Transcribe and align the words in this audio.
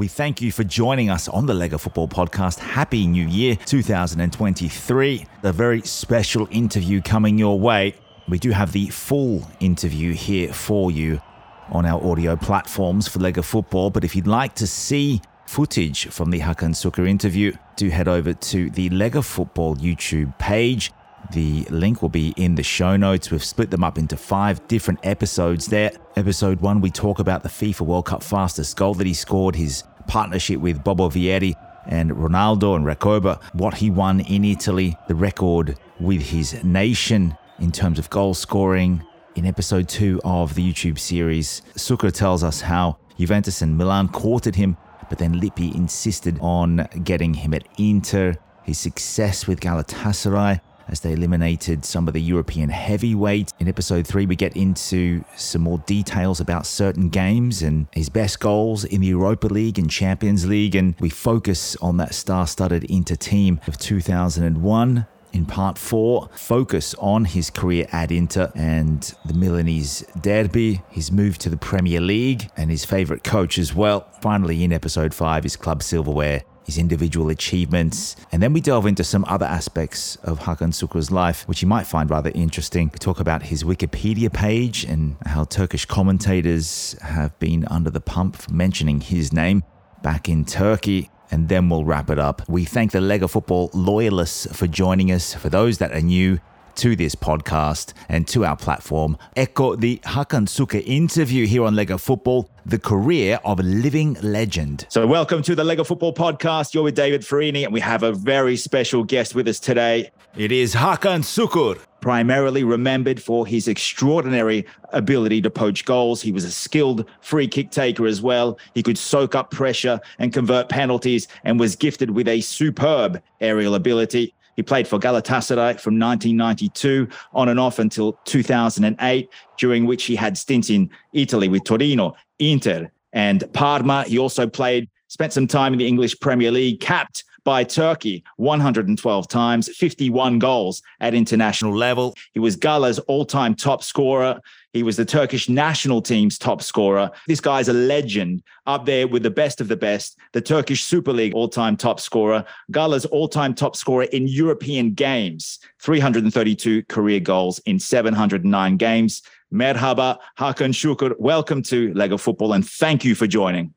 we 0.00 0.08
thank 0.08 0.40
you 0.40 0.50
for 0.50 0.64
joining 0.64 1.10
us 1.10 1.28
on 1.28 1.44
the 1.44 1.52
Lega 1.52 1.78
Football 1.78 2.08
Podcast. 2.08 2.58
Happy 2.58 3.06
New 3.06 3.26
Year 3.26 3.54
2023. 3.54 5.26
A 5.42 5.52
very 5.52 5.82
special 5.82 6.48
interview 6.50 7.02
coming 7.02 7.36
your 7.36 7.60
way. 7.60 7.94
We 8.26 8.38
do 8.38 8.50
have 8.50 8.72
the 8.72 8.88
full 8.88 9.46
interview 9.60 10.14
here 10.14 10.54
for 10.54 10.90
you 10.90 11.20
on 11.68 11.84
our 11.84 12.02
audio 12.02 12.34
platforms 12.34 13.08
for 13.08 13.18
Lega 13.18 13.44
Football. 13.44 13.90
But 13.90 14.02
if 14.02 14.16
you'd 14.16 14.26
like 14.26 14.54
to 14.54 14.66
see 14.66 15.20
footage 15.44 16.06
from 16.06 16.30
the 16.30 16.40
Hakan 16.40 16.72
Sukur 16.72 17.06
interview, 17.06 17.52
do 17.76 17.90
head 17.90 18.08
over 18.08 18.32
to 18.32 18.70
the 18.70 18.88
Lega 18.88 19.22
Football 19.22 19.76
YouTube 19.76 20.38
page. 20.38 20.92
The 21.32 21.64
link 21.70 22.00
will 22.00 22.08
be 22.08 22.32
in 22.38 22.54
the 22.54 22.62
show 22.62 22.96
notes. 22.96 23.30
We've 23.30 23.44
split 23.44 23.70
them 23.70 23.84
up 23.84 23.98
into 23.98 24.16
five 24.16 24.66
different 24.66 25.00
episodes 25.02 25.66
there. 25.66 25.92
Episode 26.16 26.60
one, 26.60 26.80
we 26.80 26.90
talk 26.90 27.18
about 27.18 27.42
the 27.42 27.48
FIFA 27.48 27.82
World 27.82 28.06
Cup 28.06 28.22
fastest 28.22 28.76
goal 28.76 28.94
that 28.94 29.06
he 29.06 29.14
scored, 29.14 29.54
his 29.54 29.84
partnership 30.06 30.60
with 30.60 30.82
Bobo 30.82 31.08
Vieri 31.08 31.54
and 31.86 32.10
Ronaldo 32.10 32.76
and 32.76 32.84
Recoba, 32.84 33.42
what 33.54 33.74
he 33.74 33.90
won 33.90 34.20
in 34.20 34.44
Italy, 34.44 34.96
the 35.08 35.14
record 35.14 35.78
with 35.98 36.22
his 36.22 36.62
nation 36.64 37.36
in 37.58 37.72
terms 37.72 37.98
of 37.98 38.10
goal 38.10 38.34
scoring. 38.34 39.02
In 39.36 39.46
episode 39.46 39.88
two 39.88 40.20
of 40.24 40.54
the 40.54 40.72
YouTube 40.72 40.98
series, 40.98 41.62
Sukur 41.76 42.12
tells 42.12 42.42
us 42.42 42.60
how 42.60 42.98
Juventus 43.18 43.62
and 43.62 43.76
Milan 43.76 44.08
courted 44.08 44.56
him, 44.56 44.76
but 45.08 45.18
then 45.18 45.40
Lippi 45.40 45.74
insisted 45.74 46.38
on 46.40 46.88
getting 47.04 47.34
him 47.34 47.54
at 47.54 47.66
Inter. 47.78 48.36
His 48.62 48.78
success 48.78 49.46
with 49.46 49.60
Galatasaray 49.60 50.60
as 50.90 51.00
they 51.00 51.12
eliminated 51.12 51.84
some 51.84 52.08
of 52.08 52.14
the 52.14 52.20
European 52.20 52.68
heavyweights. 52.68 53.52
In 53.58 53.68
episode 53.68 54.06
three, 54.06 54.26
we 54.26 54.36
get 54.36 54.56
into 54.56 55.24
some 55.36 55.62
more 55.62 55.78
details 55.86 56.40
about 56.40 56.66
certain 56.66 57.08
games 57.08 57.62
and 57.62 57.86
his 57.92 58.08
best 58.08 58.40
goals 58.40 58.84
in 58.84 59.00
the 59.00 59.06
Europa 59.06 59.46
League 59.46 59.78
and 59.78 59.90
Champions 59.90 60.46
League. 60.46 60.74
And 60.74 60.94
we 61.00 61.08
focus 61.08 61.76
on 61.76 61.96
that 61.98 62.14
star 62.14 62.46
studded 62.46 62.84
Inter 62.84 63.16
team 63.16 63.60
of 63.66 63.78
2001 63.78 65.06
in 65.32 65.46
part 65.46 65.78
four, 65.78 66.28
focus 66.34 66.94
on 66.98 67.24
his 67.24 67.50
career 67.50 67.86
at 67.92 68.10
Inter 68.10 68.50
and 68.54 69.14
the 69.24 69.34
Milanese 69.34 70.04
derby, 70.20 70.82
his 70.90 71.12
move 71.12 71.38
to 71.38 71.48
the 71.48 71.56
Premier 71.56 72.00
League, 72.00 72.50
and 72.56 72.70
his 72.70 72.84
favourite 72.84 73.22
coach 73.22 73.58
as 73.58 73.74
well. 73.74 74.06
Finally, 74.20 74.64
in 74.64 74.72
episode 74.72 75.14
five, 75.14 75.44
his 75.44 75.56
club 75.56 75.82
silverware 75.82 76.42
his 76.64 76.78
individual 76.78 77.30
achievements, 77.30 78.16
and 78.32 78.42
then 78.42 78.52
we 78.52 78.60
delve 78.60 78.86
into 78.86 79.04
some 79.04 79.24
other 79.26 79.46
aspects 79.46 80.16
of 80.16 80.40
Hakan 80.40 80.72
Sukur's 80.72 81.10
life, 81.10 81.46
which 81.48 81.62
you 81.62 81.68
might 81.68 81.86
find 81.86 82.10
rather 82.10 82.30
interesting. 82.34 82.90
We 82.92 82.98
talk 82.98 83.20
about 83.20 83.42
his 83.42 83.64
Wikipedia 83.64 84.32
page 84.32 84.84
and 84.84 85.16
how 85.26 85.44
Turkish 85.44 85.84
commentators 85.84 86.96
have 87.02 87.38
been 87.38 87.66
under 87.66 87.90
the 87.90 88.00
pump 88.00 88.36
for 88.36 88.52
mentioning 88.52 89.00
his 89.00 89.32
name 89.32 89.64
back 90.02 90.28
in 90.28 90.44
Turkey. 90.44 91.10
And 91.32 91.48
then 91.48 91.68
we'll 91.68 91.84
wrap 91.84 92.10
it 92.10 92.18
up. 92.18 92.42
We 92.48 92.64
thank 92.64 92.90
the 92.90 92.98
Lega 92.98 93.30
Football 93.30 93.70
loyalists 93.72 94.48
for 94.52 94.66
joining 94.66 95.12
us. 95.12 95.32
For 95.34 95.48
those 95.48 95.78
that 95.78 95.92
are 95.92 96.00
new, 96.00 96.40
to 96.76 96.96
this 96.96 97.14
podcast 97.14 97.92
and 98.08 98.26
to 98.28 98.44
our 98.44 98.56
platform. 98.56 99.18
Echo 99.36 99.76
the 99.76 99.98
Hakan 99.98 100.46
Sukur 100.46 100.82
interview 100.86 101.46
here 101.46 101.64
on 101.64 101.74
Lega 101.74 102.00
Football, 102.00 102.48
the 102.70 102.78
career 102.78 103.40
of 103.44 103.58
a 103.58 103.64
living 103.64 104.16
legend. 104.22 104.86
So, 104.88 105.04
welcome 105.04 105.42
to 105.42 105.56
the 105.56 105.64
Lega 105.64 105.84
Football 105.84 106.14
podcast. 106.14 106.72
You're 106.72 106.84
with 106.84 106.94
David 106.94 107.22
Farini, 107.22 107.64
and 107.64 107.72
we 107.72 107.80
have 107.80 108.04
a 108.04 108.12
very 108.12 108.56
special 108.56 109.02
guest 109.02 109.34
with 109.34 109.48
us 109.48 109.58
today. 109.58 110.12
It 110.36 110.52
is 110.52 110.74
Hakan 110.76 111.24
Sukur. 111.24 111.80
Primarily 112.00 112.62
remembered 112.62 113.20
for 113.20 113.44
his 113.44 113.66
extraordinary 113.66 114.64
ability 114.92 115.42
to 115.42 115.50
poach 115.50 115.84
goals. 115.84 116.22
He 116.22 116.30
was 116.32 116.44
a 116.44 116.50
skilled 116.50 117.04
free 117.20 117.48
kick 117.48 117.72
taker 117.72 118.06
as 118.06 118.22
well. 118.22 118.56
He 118.72 118.82
could 118.82 118.96
soak 118.96 119.34
up 119.34 119.50
pressure 119.50 120.00
and 120.18 120.32
convert 120.32 120.68
penalties 120.68 121.26
and 121.44 121.58
was 121.58 121.74
gifted 121.74 122.12
with 122.12 122.28
a 122.28 122.40
superb 122.40 123.20
aerial 123.40 123.74
ability. 123.74 124.34
He 124.56 124.62
played 124.62 124.86
for 124.86 124.98
Galatasaray 124.98 125.80
from 125.80 125.98
1992 125.98 127.08
on 127.32 127.48
and 127.48 127.58
off 127.58 127.78
until 127.78 128.18
2008, 128.24 129.28
during 129.58 129.86
which 129.86 130.04
he 130.04 130.16
had 130.16 130.38
stints 130.38 130.70
in 130.70 130.90
Italy 131.12 131.48
with 131.48 131.64
Torino, 131.64 132.14
Inter, 132.40 132.90
and 133.12 133.44
Parma. 133.52 134.04
He 134.04 134.18
also 134.18 134.46
played, 134.46 134.88
spent 135.08 135.32
some 135.32 135.46
time 135.46 135.72
in 135.72 135.78
the 135.78 135.86
English 135.86 136.18
Premier 136.20 136.50
League, 136.50 136.80
capped 136.80 137.24
by 137.44 137.64
Turkey 137.64 138.22
112 138.36 139.28
times, 139.28 139.68
51 139.76 140.38
goals 140.38 140.82
at 141.00 141.14
international 141.14 141.74
level. 141.76 142.14
He 142.32 142.40
was 142.40 142.56
Gala's 142.56 142.98
all 143.00 143.24
time 143.24 143.54
top 143.54 143.82
scorer. 143.82 144.40
He 144.72 144.82
was 144.82 144.96
the 144.96 145.04
Turkish 145.04 145.48
national 145.48 146.02
team's 146.02 146.38
top 146.38 146.62
scorer. 146.62 147.10
This 147.26 147.40
guy's 147.40 147.68
a 147.68 147.72
legend 147.72 148.42
up 148.66 148.86
there 148.86 149.08
with 149.08 149.22
the 149.22 149.30
best 149.30 149.60
of 149.60 149.68
the 149.68 149.76
best, 149.76 150.18
the 150.32 150.40
Turkish 150.40 150.84
Super 150.84 151.12
League 151.12 151.34
all 151.34 151.48
time 151.48 151.76
top 151.76 151.98
scorer, 151.98 152.44
Gala's 152.70 153.06
all 153.06 153.28
time 153.28 153.54
top 153.54 153.74
scorer 153.74 154.04
in 154.04 154.28
European 154.28 154.92
games, 154.92 155.58
332 155.80 156.84
career 156.84 157.20
goals 157.20 157.58
in 157.60 157.78
709 157.78 158.76
games. 158.76 159.22
Merhaba, 159.52 160.18
Hakan 160.38 160.72
Sukur. 160.72 161.14
Welcome 161.18 161.62
to 161.64 161.92
Lega 161.92 162.18
Football 162.18 162.52
and 162.52 162.68
thank 162.68 163.04
you 163.04 163.14
for 163.14 163.26
joining. 163.26 163.74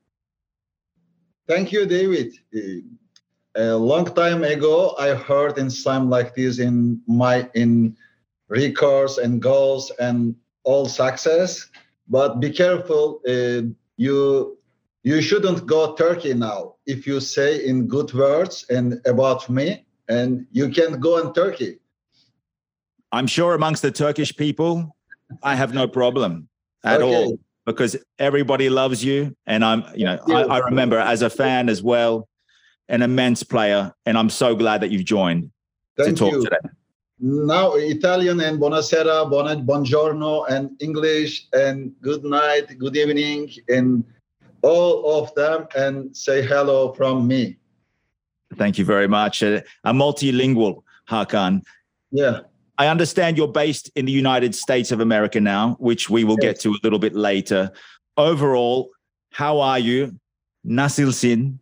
Thank 1.48 1.72
you, 1.72 1.86
David. 1.86 2.32
A 3.56 3.74
long 3.74 4.06
time 4.06 4.42
ago, 4.44 4.94
I 4.98 5.14
heard 5.14 5.58
in 5.58 5.70
some 5.70 6.08
like 6.08 6.34
this 6.34 6.58
in 6.58 7.00
my 7.06 7.48
in 7.54 7.96
records 8.48 9.18
and 9.18 9.40
goals 9.40 9.90
and 9.98 10.34
all 10.64 10.86
success 10.86 11.68
but 12.08 12.40
be 12.40 12.50
careful 12.50 13.20
uh, 13.28 13.62
you 13.96 14.58
you 15.02 15.20
shouldn't 15.20 15.66
go 15.66 15.94
turkey 15.94 16.34
now 16.34 16.74
if 16.86 17.06
you 17.06 17.20
say 17.20 17.64
in 17.66 17.86
good 17.86 18.12
words 18.12 18.64
and 18.70 19.00
about 19.06 19.48
me 19.48 19.86
and 20.08 20.46
you 20.52 20.68
can't 20.68 21.00
go 21.00 21.18
in 21.18 21.32
turkey 21.32 21.78
i'm 23.12 23.26
sure 23.26 23.54
amongst 23.54 23.82
the 23.82 23.90
turkish 23.90 24.34
people 24.36 24.94
i 25.42 25.54
have 25.54 25.74
no 25.74 25.88
problem 25.88 26.48
at 26.84 27.00
okay. 27.00 27.14
all 27.14 27.38
because 27.66 27.96
everybody 28.18 28.68
loves 28.68 29.04
you 29.04 29.34
and 29.46 29.64
i'm 29.64 29.84
you 29.94 30.04
know 30.04 30.18
I, 30.28 30.42
I 30.42 30.58
remember 30.58 30.98
as 30.98 31.22
a 31.22 31.30
fan 31.30 31.68
as 31.68 31.82
well 31.82 32.28
an 32.88 33.02
immense 33.02 33.42
player 33.42 33.92
and 34.06 34.18
i'm 34.18 34.30
so 34.30 34.54
glad 34.54 34.80
that 34.82 34.90
you've 34.90 35.04
joined 35.04 35.50
Thank 35.96 36.10
to 36.10 36.14
talk 36.16 36.32
you. 36.32 36.44
today 36.44 36.58
now 37.20 37.74
Italian 37.74 38.40
and 38.40 38.60
buonasera, 38.60 39.24
buongiorno, 39.30 40.46
and 40.50 40.70
English 40.80 41.46
and 41.52 41.92
good 42.02 42.24
night, 42.24 42.76
good 42.78 42.96
evening, 42.96 43.50
and 43.68 44.04
all 44.62 45.22
of 45.22 45.34
them, 45.34 45.66
and 45.76 46.14
say 46.16 46.42
hello 46.42 46.92
from 46.92 47.26
me. 47.26 47.56
Thank 48.56 48.78
you 48.78 48.84
very 48.84 49.08
much. 49.08 49.42
Uh, 49.42 49.60
a 49.84 49.92
multilingual 49.92 50.82
Hakan. 51.08 51.62
Yeah. 52.10 52.40
I 52.76 52.88
understand 52.88 53.36
you're 53.36 53.48
based 53.48 53.90
in 53.94 54.04
the 54.04 54.12
United 54.12 54.54
States 54.54 54.90
of 54.90 55.00
America 55.00 55.40
now, 55.40 55.76
which 55.78 56.10
we 56.10 56.24
will 56.24 56.36
yes. 56.40 56.54
get 56.54 56.60
to 56.60 56.70
a 56.70 56.80
little 56.82 56.98
bit 56.98 57.14
later. 57.14 57.70
Overall, 58.16 58.90
how 59.30 59.60
are 59.60 59.78
you? 59.78 60.18
Nasil 60.66 61.12
Sin? 61.12 61.58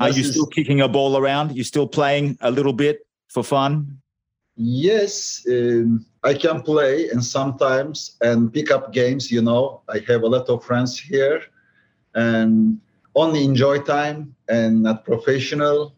Are 0.00 0.10
you 0.10 0.22
still 0.22 0.46
kicking 0.46 0.80
a 0.80 0.88
ball 0.88 1.16
around? 1.16 1.56
You 1.56 1.64
still 1.64 1.86
playing 1.86 2.38
a 2.40 2.50
little 2.50 2.72
bit 2.72 3.06
for 3.28 3.42
fun? 3.42 3.98
Yes, 4.56 5.44
um, 5.50 6.04
I 6.24 6.34
can 6.34 6.62
play 6.62 7.08
and 7.10 7.24
sometimes 7.24 8.16
and 8.20 8.52
pick 8.52 8.70
up 8.70 8.92
games. 8.92 9.30
You 9.30 9.42
know, 9.42 9.82
I 9.88 9.98
have 10.08 10.22
a 10.22 10.26
lot 10.26 10.48
of 10.48 10.64
friends 10.64 10.98
here, 10.98 11.42
and 12.14 12.80
only 13.14 13.44
enjoy 13.44 13.80
time 13.80 14.34
and 14.48 14.82
not 14.82 15.04
professional. 15.04 15.94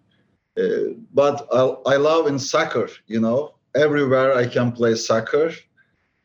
Uh, 0.59 0.94
but 1.15 1.47
I, 1.53 1.94
I 1.94 1.97
love 1.97 2.26
in 2.26 2.38
soccer. 2.38 2.88
You 3.06 3.20
know, 3.20 3.54
everywhere 3.75 4.34
I 4.34 4.47
can 4.47 4.72
play 4.72 4.94
soccer. 4.94 5.53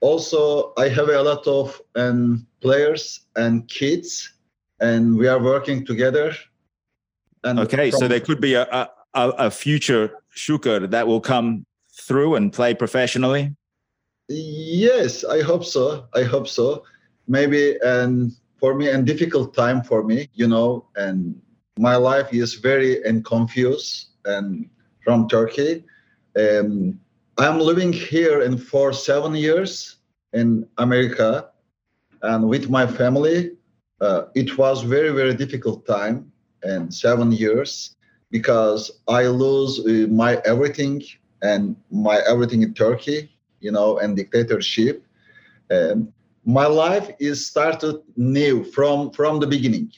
Also, 0.02 0.74
I 0.78 0.90
have 0.90 1.10
a 1.10 1.22
lot 1.22 1.48
of 1.48 1.82
um, 1.96 2.46
players 2.62 3.22
and 3.36 3.68
kids, 3.68 4.34
and 4.80 5.18
we 5.18 5.28
are 5.28 5.42
working 5.42 5.86
together. 5.86 6.34
And 7.44 7.60
okay, 7.60 7.92
from- 7.92 8.00
so 8.00 8.08
there 8.08 8.20
could 8.20 8.42
be 8.42 8.56
a, 8.56 8.68
a, 8.72 8.90
a 9.14 9.52
future 9.52 10.12
Sukur 10.36 10.90
that 10.90 11.08
will 11.08 11.22
come 11.22 11.66
through 12.02 12.36
and 12.36 12.52
play 12.52 12.74
professionally? 12.74 13.56
Yes, 14.28 15.24
I 15.24 15.42
hope 15.42 15.64
so. 15.64 16.08
I 16.14 16.24
hope 16.24 16.48
so. 16.48 16.84
Maybe 17.28 17.78
and 17.84 18.32
for 18.60 18.76
me 18.76 18.90
and 18.90 19.06
difficult 19.06 19.54
time 19.54 19.84
for 19.84 20.04
me, 20.04 20.30
you 20.34 20.48
know, 20.48 20.88
and 20.96 21.42
my 21.78 21.96
life 21.96 22.34
is 22.34 22.56
very 22.56 23.04
and 23.04 23.24
confused 23.24 24.10
and 24.26 24.70
from 25.04 25.28
Turkey. 25.28 25.84
Um, 26.38 27.00
I'm 27.38 27.60
living 27.60 27.92
here 27.92 28.42
in 28.42 28.58
for 28.58 28.94
seven 28.94 29.36
years 29.36 29.98
in 30.32 30.68
America 30.78 31.50
and 32.22 32.48
with 32.48 32.70
my 32.70 32.88
family. 32.88 33.52
Uh, 34.00 34.24
it 34.36 34.58
was 34.58 34.84
very 34.84 35.10
very 35.10 35.34
difficult 35.34 35.86
time 35.86 36.32
and 36.64 36.94
seven 36.94 37.32
years 37.32 37.96
because 38.32 38.92
I 39.08 39.28
lose 39.28 39.80
uh, 39.80 40.08
my 40.10 40.42
everything 40.46 41.04
and 41.42 41.76
my 41.92 42.20
everything 42.28 42.62
in 42.64 42.74
Turkey, 42.74 43.32
you 43.60 43.72
know, 43.72 43.98
and 43.98 44.16
dictatorship. 44.16 45.06
Um, 45.72 46.14
my 46.46 46.68
life 46.68 47.10
is 47.20 47.46
started 47.46 47.96
new 48.16 48.64
from 48.64 49.12
from 49.12 49.40
the 49.40 49.48
beginning. 49.48 49.92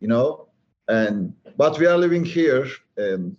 You 0.00 0.08
know, 0.08 0.48
and 0.88 1.34
but 1.58 1.78
we 1.78 1.86
are 1.86 1.98
living 1.98 2.24
here. 2.24 2.66
Um, 2.98 3.36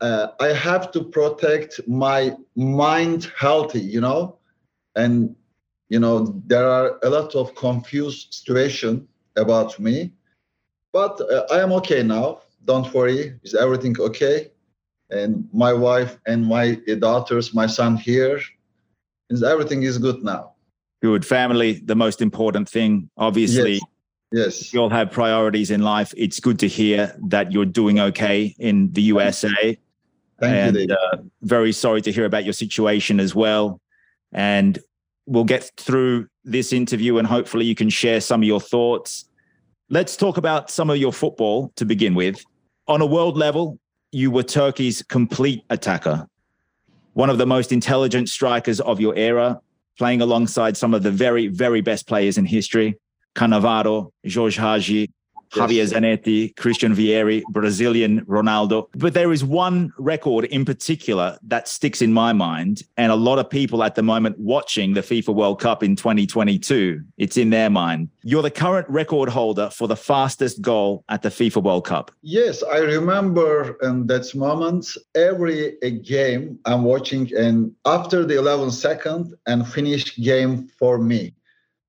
uh, 0.00 0.28
I 0.40 0.48
have 0.48 0.90
to 0.92 1.02
protect 1.02 1.80
my 1.88 2.36
mind 2.54 3.30
healthy, 3.36 3.80
you 3.80 4.00
know, 4.00 4.38
and 4.94 5.34
you 5.88 5.98
know 5.98 6.42
there 6.46 6.68
are 6.68 6.98
a 7.02 7.10
lot 7.10 7.34
of 7.34 7.54
confused 7.54 8.34
situation 8.34 9.08
about 9.36 9.78
me, 9.78 10.12
but 10.92 11.20
uh, 11.20 11.44
I 11.50 11.60
am 11.60 11.72
okay 11.72 12.02
now. 12.02 12.40
Don't 12.64 12.92
worry, 12.92 13.38
is 13.42 13.54
everything 13.54 13.96
okay? 13.98 14.50
And 15.10 15.48
my 15.52 15.72
wife 15.72 16.18
and 16.26 16.46
my 16.46 16.74
daughters, 16.98 17.54
my 17.54 17.66
son 17.66 17.96
here, 17.96 18.40
is 19.30 19.42
everything 19.42 19.82
is 19.82 19.96
good 19.98 20.22
now. 20.22 20.52
Good 21.02 21.24
family, 21.24 21.80
the 21.84 21.94
most 21.94 22.20
important 22.20 22.68
thing, 22.68 23.08
obviously. 23.16 23.74
Yes. 23.74 23.82
Yes. 24.30 24.74
You 24.74 24.80
all 24.80 24.90
have 24.90 25.10
priorities 25.10 25.70
in 25.70 25.80
life. 25.80 26.12
It's 26.14 26.38
good 26.38 26.58
to 26.58 26.68
hear 26.68 27.16
that 27.28 27.50
you're 27.50 27.64
doing 27.64 27.98
okay 27.98 28.54
in 28.58 28.92
the 28.92 29.00
USA. 29.02 29.78
Thank 30.40 30.76
and, 30.76 30.76
you. 30.76 30.94
Uh, 30.94 31.18
very 31.42 31.72
sorry 31.72 32.02
to 32.02 32.12
hear 32.12 32.24
about 32.24 32.44
your 32.44 32.52
situation 32.52 33.20
as 33.20 33.34
well. 33.34 33.80
And 34.32 34.78
we'll 35.26 35.44
get 35.44 35.70
through 35.76 36.28
this 36.44 36.72
interview 36.72 37.18
and 37.18 37.26
hopefully 37.26 37.64
you 37.64 37.74
can 37.74 37.88
share 37.88 38.20
some 38.20 38.42
of 38.42 38.46
your 38.46 38.60
thoughts. 38.60 39.28
Let's 39.90 40.16
talk 40.16 40.36
about 40.36 40.70
some 40.70 40.90
of 40.90 40.96
your 40.96 41.12
football 41.12 41.72
to 41.76 41.84
begin 41.84 42.14
with. 42.14 42.42
On 42.86 43.00
a 43.02 43.06
world 43.06 43.36
level, 43.36 43.78
you 44.12 44.30
were 44.30 44.42
Turkey's 44.42 45.02
complete 45.02 45.64
attacker, 45.70 46.26
one 47.12 47.28
of 47.28 47.38
the 47.38 47.46
most 47.46 47.72
intelligent 47.72 48.28
strikers 48.28 48.80
of 48.80 49.00
your 49.00 49.14
era, 49.16 49.60
playing 49.98 50.22
alongside 50.22 50.76
some 50.76 50.94
of 50.94 51.02
the 51.02 51.10
very, 51.10 51.48
very 51.48 51.80
best 51.80 52.06
players 52.06 52.38
in 52.38 52.46
history. 52.46 52.98
Cannavaro, 53.34 54.10
Gheorghe 54.24 55.10
Hagi, 55.52 55.76
Javier 55.76 55.92
Zanetti, 55.92 56.56
Christian 56.56 56.94
Vieri, 56.94 57.42
Brazilian 57.50 58.24
Ronaldo. 58.26 58.88
But 58.94 59.14
there 59.14 59.32
is 59.32 59.44
one 59.44 59.92
record 59.98 60.46
in 60.46 60.64
particular 60.64 61.38
that 61.42 61.68
sticks 61.68 62.02
in 62.02 62.12
my 62.12 62.32
mind, 62.32 62.82
and 62.96 63.12
a 63.12 63.16
lot 63.16 63.38
of 63.38 63.48
people 63.48 63.82
at 63.82 63.94
the 63.94 64.02
moment 64.02 64.38
watching 64.38 64.94
the 64.94 65.00
FIFA 65.00 65.34
World 65.34 65.60
Cup 65.60 65.82
in 65.82 65.96
2022, 65.96 67.02
it's 67.16 67.36
in 67.36 67.50
their 67.50 67.70
mind. 67.70 68.08
You're 68.22 68.42
the 68.42 68.50
current 68.50 68.88
record 68.90 69.28
holder 69.28 69.70
for 69.70 69.88
the 69.88 69.96
fastest 69.96 70.60
goal 70.60 71.04
at 71.08 71.22
the 71.22 71.30
FIFA 71.30 71.62
World 71.62 71.86
Cup. 71.86 72.10
Yes, 72.22 72.62
I 72.62 72.78
remember 72.78 73.76
in 73.82 74.06
that 74.08 74.34
moment 74.34 74.86
every 75.14 75.82
uh, 75.82 75.90
game 76.02 76.58
I'm 76.64 76.84
watching, 76.84 77.30
and 77.36 77.72
after 77.86 78.24
the 78.24 78.38
11 78.38 78.70
second 78.70 79.34
and 79.46 79.66
finish 79.66 80.16
game 80.16 80.68
for 80.78 80.98
me 80.98 81.32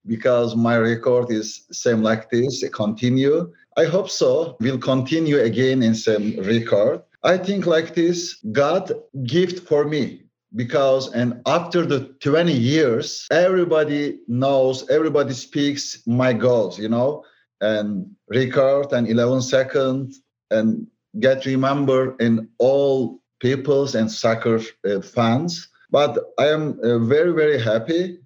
because 0.10 0.56
my 0.56 0.76
record 0.76 1.32
is 1.32 1.66
same 1.72 2.02
like 2.02 2.30
this 2.30 2.64
continue. 2.74 3.54
I 3.78 3.86
hope 3.86 4.10
so 4.10 4.58
will 4.60 4.80
continue 4.80 5.40
again 5.40 5.84
in 5.84 5.94
same 5.96 6.38
record. 6.42 7.02
I 7.24 7.38
think 7.38 7.66
like 7.66 7.96
this 7.96 8.40
god 8.52 8.92
gift 9.24 9.68
for 9.68 9.86
me 9.86 10.24
because 10.56 11.14
and 11.14 11.42
after 11.46 11.86
the 11.86 12.00
20 12.22 12.52
years 12.52 13.28
everybody 13.30 14.20
knows 14.28 14.90
everybody 14.90 15.34
speaks 15.34 16.02
my 16.08 16.34
goals 16.34 16.80
you 16.80 16.90
know 16.90 17.24
and 17.62 18.10
record 18.30 18.92
and 18.94 19.08
11 19.08 19.42
seconds 19.42 20.22
and 20.50 20.88
get 21.20 21.46
remember 21.46 22.16
in 22.20 22.50
all 22.58 23.22
peoples 23.40 23.96
and 23.96 24.12
soccer 24.12 24.60
uh, 24.86 25.02
fans. 25.02 25.68
But 25.92 26.18
i 26.38 26.48
am 26.48 26.80
uh, 26.84 27.00
very 27.00 27.34
very 27.34 27.60
happy 27.60 28.20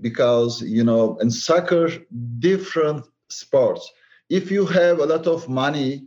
because 0.00 0.62
you 0.62 0.84
know 0.84 1.16
in 1.18 1.30
soccer 1.30 1.88
different 2.38 3.04
sports. 3.28 3.90
If 4.28 4.50
you 4.50 4.66
have 4.66 4.98
a 4.98 5.06
lot 5.06 5.26
of 5.26 5.48
money 5.48 6.06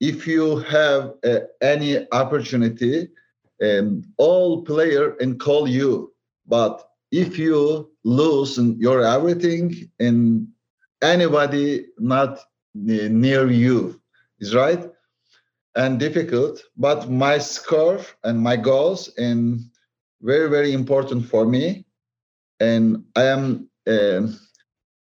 if 0.00 0.26
you 0.26 0.58
have 0.58 1.12
uh, 1.24 1.40
any 1.62 2.06
opportunity 2.12 3.08
um, 3.62 4.02
all 4.18 4.62
player 4.62 5.16
and 5.20 5.40
call 5.40 5.68
you. 5.68 6.12
But 6.46 6.82
if 7.10 7.38
you 7.38 7.90
lose 8.04 8.58
your 8.78 9.02
everything 9.02 9.90
and 9.98 10.48
anybody 11.02 11.86
not 11.98 12.38
near 12.74 13.50
you 13.50 14.00
is 14.40 14.54
right? 14.54 14.84
And 15.76 15.98
difficult. 15.98 16.62
But 16.76 17.10
my 17.10 17.38
score 17.38 18.00
and 18.24 18.40
my 18.40 18.56
goals 18.56 19.10
and 19.16 19.60
very 20.22 20.48
very 20.50 20.72
important 20.72 21.26
for 21.26 21.46
me 21.46 21.85
and 22.60 23.04
I 23.14 23.24
am 23.24 23.68
uh, 23.86 24.26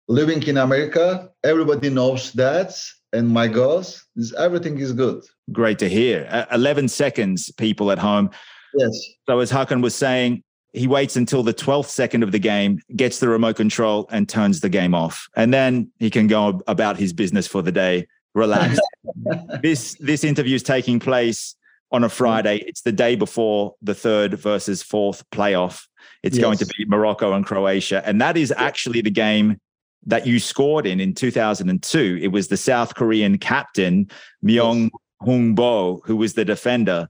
living 0.08 0.44
in 0.44 0.58
America. 0.58 1.30
Everybody 1.44 1.90
knows 1.90 2.32
that, 2.34 2.78
and 3.14 3.30
my 3.30 3.48
goals 3.48 4.06
is 4.16 4.34
everything 4.34 4.78
is 4.80 4.94
good. 4.94 5.24
Great 5.52 5.80
to 5.80 5.90
hear. 5.90 6.28
Uh, 6.30 6.46
Eleven 6.52 6.88
seconds, 6.88 7.52
people 7.54 7.92
at 7.92 8.00
home. 8.00 8.30
Yes. 8.76 9.00
So 9.26 9.40
as 9.40 9.52
Hakan 9.52 9.82
was 9.82 9.96
saying, 9.96 10.44
he 10.74 10.88
waits 10.88 11.16
until 11.16 11.42
the 11.42 11.54
12th 11.54 11.86
second 11.86 12.24
of 12.24 12.34
the 12.34 12.40
game, 12.40 12.82
gets 12.98 13.20
the 13.20 13.30
remote 13.30 13.56
control, 13.56 14.08
and 14.12 14.28
turns 14.28 14.60
the 14.60 14.70
game 14.70 14.94
off, 14.94 15.28
and 15.36 15.54
then 15.54 15.90
he 16.00 16.10
can 16.10 16.28
go 16.28 16.62
about 16.68 16.98
his 16.98 17.14
business 17.14 17.48
for 17.48 17.62
the 17.62 17.72
day. 17.72 18.08
Relax. 18.34 18.78
this 19.62 19.96
this 20.00 20.26
interview 20.26 20.56
is 20.56 20.64
taking 20.64 21.00
place 21.00 21.56
on 21.92 22.04
a 22.04 22.08
mm. 22.08 22.12
Friday. 22.12 22.58
It's 22.68 22.82
the 22.82 22.92
day 22.92 23.16
before 23.16 23.76
the 23.82 23.96
third 23.96 24.34
versus 24.34 24.84
fourth 24.84 25.30
playoff. 25.32 25.88
It's 26.24 26.38
yes. 26.38 26.44
going 26.44 26.58
to 26.58 26.66
be 26.66 26.86
Morocco 26.86 27.34
and 27.34 27.46
Croatia. 27.46 28.02
And 28.06 28.20
that 28.22 28.38
is 28.38 28.54
actually 28.56 29.02
the 29.02 29.12
game 29.12 29.60
that 30.06 30.28
you 30.28 30.40
scored 30.40 30.86
in 30.86 31.00
in 31.00 31.14
2002. 31.14 32.20
It 32.22 32.28
was 32.28 32.48
the 32.48 32.58
South 32.58 32.96
Korean 32.96 33.38
captain, 33.38 34.10
Myung 34.44 34.90
Hung 35.24 35.56
Bo, 35.56 36.02
who 36.06 36.16
was 36.16 36.34
the 36.34 36.46
defender. 36.46 37.08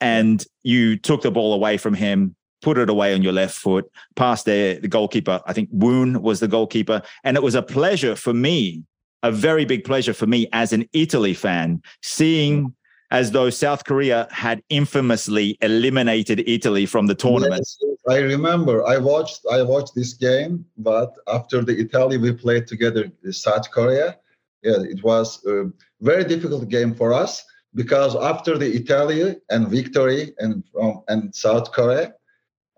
And 0.00 0.44
you 0.62 0.96
took 0.96 1.22
the 1.22 1.30
ball 1.30 1.54
away 1.54 1.76
from 1.76 1.94
him, 1.94 2.34
put 2.60 2.78
it 2.78 2.90
away 2.90 3.14
on 3.14 3.22
your 3.22 3.32
left 3.32 3.56
foot, 3.56 3.90
past 4.16 4.44
the, 4.44 4.78
the 4.80 4.88
goalkeeper. 4.88 5.40
I 5.46 5.52
think 5.52 5.68
Woon 5.72 6.22
was 6.22 6.40
the 6.40 6.48
goalkeeper. 6.48 7.02
And 7.22 7.36
it 7.36 7.42
was 7.42 7.54
a 7.54 7.62
pleasure 7.62 8.16
for 8.16 8.34
me, 8.34 8.82
a 9.22 9.30
very 9.30 9.64
big 9.64 9.84
pleasure 9.84 10.14
for 10.14 10.26
me 10.26 10.48
as 10.52 10.72
an 10.72 10.88
Italy 10.92 11.34
fan, 11.34 11.82
seeing 12.02 12.74
as 13.14 13.30
though 13.30 13.48
South 13.48 13.84
Korea 13.84 14.26
had 14.32 14.60
infamously 14.70 15.56
eliminated 15.62 16.42
Italy 16.48 16.84
from 16.84 17.06
the 17.06 17.14
tournament. 17.14 17.64
Yes, 17.80 17.98
I 18.08 18.18
remember. 18.18 18.84
I 18.94 18.98
watched. 18.98 19.40
I 19.58 19.62
watched 19.62 19.94
this 19.94 20.14
game, 20.14 20.64
but 20.76 21.10
after 21.28 21.62
the 21.62 21.78
Italy, 21.84 22.16
we 22.18 22.32
played 22.32 22.66
together 22.66 23.02
South 23.30 23.70
Korea. 23.70 24.18
Yeah, 24.64 24.80
it 24.94 25.00
was 25.04 25.26
a 25.46 25.70
very 26.00 26.24
difficult 26.24 26.68
game 26.68 26.92
for 27.00 27.12
us 27.12 27.32
because 27.74 28.16
after 28.16 28.58
the 28.58 28.70
Italy 28.80 29.36
and 29.48 29.68
victory 29.68 30.22
and 30.42 30.64
from 30.72 31.02
and 31.06 31.32
South 31.46 31.70
Korea, 31.70 32.14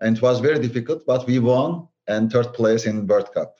and 0.01 0.17
it 0.17 0.21
was 0.21 0.39
very 0.39 0.59
difficult, 0.59 0.99
but 1.11 1.25
we 1.25 1.39
won 1.39 1.87
and 2.07 2.31
third 2.31 2.53
place 2.53 2.85
in 2.85 3.07
World 3.07 3.33
Cup. 3.33 3.51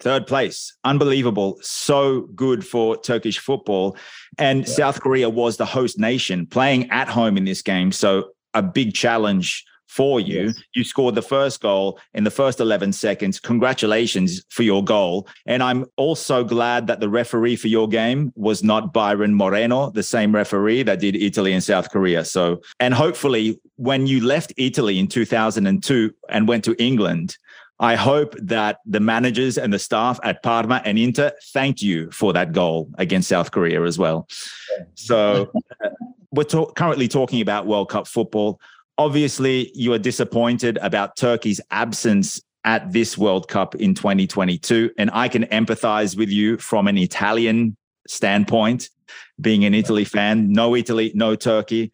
Third 0.00 0.26
place. 0.26 0.76
Unbelievable. 0.84 1.58
So 1.62 2.22
good 2.34 2.66
for 2.66 2.96
Turkish 2.96 3.38
football. 3.38 3.96
And 4.38 4.60
yeah. 4.60 4.74
South 4.74 5.00
Korea 5.00 5.28
was 5.28 5.56
the 5.56 5.66
host 5.66 5.98
nation 5.98 6.46
playing 6.46 6.90
at 6.90 7.08
home 7.08 7.36
in 7.36 7.44
this 7.44 7.62
game. 7.62 7.92
So 7.92 8.30
a 8.54 8.62
big 8.62 8.94
challenge 8.94 9.64
for 9.96 10.20
you. 10.20 10.46
Yes. 10.46 10.62
You 10.74 10.84
scored 10.84 11.14
the 11.14 11.22
first 11.22 11.60
goal 11.60 11.98
in 12.12 12.24
the 12.24 12.30
first 12.30 12.60
11 12.60 12.92
seconds. 12.92 13.40
Congratulations 13.40 14.44
for 14.50 14.62
your 14.62 14.84
goal. 14.84 15.26
And 15.46 15.62
I'm 15.62 15.86
also 15.96 16.44
glad 16.44 16.86
that 16.88 17.00
the 17.00 17.08
referee 17.08 17.56
for 17.56 17.68
your 17.68 17.88
game 17.88 18.32
was 18.36 18.62
not 18.62 18.92
Byron 18.92 19.34
Moreno, 19.34 19.90
the 19.90 20.02
same 20.02 20.34
referee 20.34 20.82
that 20.82 21.00
did 21.00 21.16
Italy 21.16 21.52
and 21.52 21.62
South 21.62 21.90
Korea. 21.90 22.24
So, 22.24 22.60
and 22.80 22.92
hopefully, 22.92 23.58
when 23.76 24.06
you 24.06 24.24
left 24.24 24.52
Italy 24.56 24.98
in 24.98 25.06
2002 25.06 26.12
and 26.28 26.48
went 26.48 26.64
to 26.64 26.74
England, 26.82 27.36
I 27.78 27.94
hope 27.94 28.34
that 28.40 28.78
the 28.86 29.00
managers 29.00 29.58
and 29.58 29.72
the 29.72 29.78
staff 29.78 30.18
at 30.22 30.42
Parma 30.42 30.80
and 30.84 30.98
Inter 30.98 31.32
thanked 31.52 31.82
you 31.82 32.10
for 32.10 32.32
that 32.32 32.52
goal 32.52 32.90
against 32.96 33.28
South 33.28 33.50
Korea 33.50 33.82
as 33.82 33.98
well. 33.98 34.26
So 34.94 35.52
we're 36.30 36.44
to- 36.44 36.72
currently 36.74 37.08
talking 37.08 37.40
about 37.40 37.66
World 37.66 37.90
Cup 37.90 38.06
football. 38.06 38.60
Obviously, 38.98 39.70
you 39.74 39.92
are 39.92 39.98
disappointed 39.98 40.78
about 40.80 41.16
Turkey's 41.16 41.60
absence 41.70 42.40
at 42.64 42.92
this 42.92 43.18
World 43.18 43.48
Cup 43.48 43.74
in 43.74 43.94
2022. 43.94 44.90
And 44.96 45.10
I 45.12 45.28
can 45.28 45.44
empathize 45.44 46.16
with 46.16 46.30
you 46.30 46.56
from 46.56 46.88
an 46.88 46.96
Italian 46.96 47.76
standpoint, 48.08 48.88
being 49.40 49.64
an 49.64 49.74
Italy 49.74 50.04
fan. 50.04 50.50
No 50.50 50.74
Italy, 50.74 51.12
no 51.14 51.36
Turkey. 51.36 51.92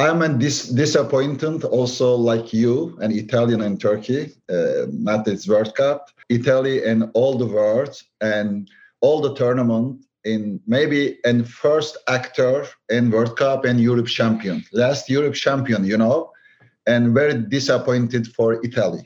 I'm 0.00 0.22
a 0.22 0.30
dis- 0.30 0.68
disappointed 0.68 1.62
also 1.64 2.14
like 2.14 2.54
you 2.54 2.96
and 3.02 3.12
Italian 3.12 3.60
and 3.60 3.78
Turkey, 3.78 4.32
uh, 4.48 4.86
not 4.90 5.26
this 5.26 5.46
World 5.46 5.74
Cup, 5.74 6.08
Italy 6.30 6.82
and 6.86 7.10
all 7.12 7.36
the 7.36 7.44
world 7.44 7.94
and 8.22 8.70
all 9.02 9.20
the 9.20 9.34
tournament 9.34 10.06
in 10.24 10.58
maybe 10.66 11.18
in 11.26 11.44
first 11.44 11.98
actor 12.08 12.66
in 12.88 13.10
World 13.10 13.36
Cup 13.36 13.66
and 13.66 13.78
Europe 13.78 14.06
champion, 14.06 14.64
last 14.72 15.10
Europe 15.10 15.34
champion, 15.34 15.84
you 15.84 15.98
know, 15.98 16.30
and 16.86 17.12
very 17.12 17.34
disappointed 17.34 18.26
for 18.28 18.64
Italy. 18.64 19.04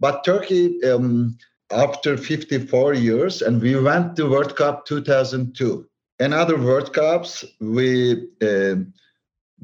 But 0.00 0.24
Turkey, 0.24 0.82
um, 0.82 1.38
after 1.70 2.16
54 2.16 2.94
years, 2.94 3.40
and 3.40 3.62
we 3.62 3.76
went 3.76 4.16
to 4.16 4.28
World 4.28 4.56
Cup 4.56 4.84
2002 4.86 5.86
another 6.20 6.56
World 6.56 6.92
Cups, 6.92 7.44
we 7.60 8.28
uh, 8.42 8.76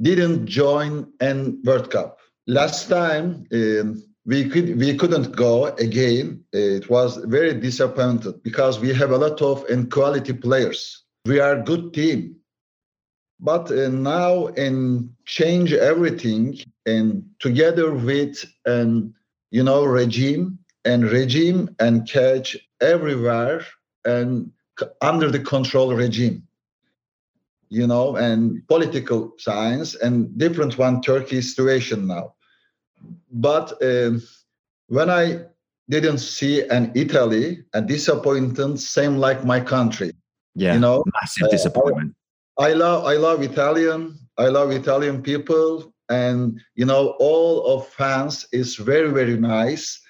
didn't 0.00 0.46
join 0.46 1.12
in 1.20 1.60
World 1.64 1.90
Cup. 1.90 2.18
Last 2.46 2.88
time 2.88 3.46
um, 3.52 4.02
we 4.24 4.48
could 4.48 4.78
we 4.78 4.96
couldn't 4.96 5.34
go 5.36 5.66
again. 5.66 6.44
It 6.52 6.88
was 6.90 7.16
very 7.16 7.54
disappointed 7.54 8.42
because 8.42 8.80
we 8.80 8.92
have 8.94 9.10
a 9.10 9.18
lot 9.18 9.40
of 9.42 9.64
and 9.64 9.90
quality 9.90 10.32
players. 10.32 11.04
We 11.26 11.40
are 11.40 11.54
a 11.56 11.62
good 11.62 11.92
team, 11.92 12.36
but 13.38 13.70
uh, 13.70 13.88
now 13.88 14.48
and 14.48 15.10
change 15.26 15.72
everything 15.72 16.58
and 16.86 17.24
together 17.38 17.92
with 17.92 18.44
an 18.66 19.14
you 19.50 19.62
know 19.62 19.84
regime 19.84 20.58
and 20.84 21.04
regime 21.04 21.74
and 21.78 22.08
catch 22.08 22.56
everywhere 22.80 23.64
and 24.04 24.50
under 25.02 25.30
the 25.30 25.40
control 25.40 25.94
regime 25.94 26.42
you 27.70 27.86
know 27.86 28.16
and 28.16 28.66
political 28.68 29.32
science 29.38 29.94
and 29.94 30.36
different 30.38 30.76
one 30.78 31.00
turkey 31.00 31.40
situation 31.40 32.06
now. 32.06 32.34
But 33.32 33.72
um, 33.82 34.22
when 34.88 35.08
i 35.08 35.40
didn't 35.88 36.18
see 36.18 36.62
an 36.68 36.92
italy 36.94 37.64
a 37.72 37.80
disappointment 37.80 38.78
same 38.78 39.16
like 39.16 39.44
my 39.44 39.60
country 39.60 40.12
yeah 40.54 40.74
you 40.74 40.80
know? 40.80 41.02
massive 41.20 41.46
uh, 41.46 41.50
disappointment. 41.50 42.14
Uh, 42.58 42.62
I, 42.64 42.70
I 42.70 42.72
love 42.74 43.04
i 43.06 43.14
love 43.14 43.42
italian 43.42 44.18
i 44.36 44.48
love 44.48 44.70
italian 44.70 45.22
people 45.22 45.92
and 46.10 46.60
you 46.74 46.84
know 46.84 47.16
all 47.20 47.64
of 47.72 47.86
fans 47.86 48.46
is 48.52 48.76
very 48.76 49.10
very 49.10 49.38
nice. 49.38 50.00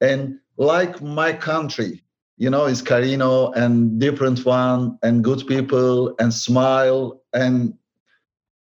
And 0.00 0.38
like 0.56 1.00
my 1.00 1.32
country 1.32 2.02
you 2.42 2.50
know 2.50 2.64
is 2.66 2.82
carino 2.82 3.52
and 3.52 4.00
different 4.00 4.44
one 4.44 4.98
and 5.04 5.22
good 5.22 5.46
people 5.46 6.14
and 6.18 6.34
smile 6.34 7.22
and 7.32 7.74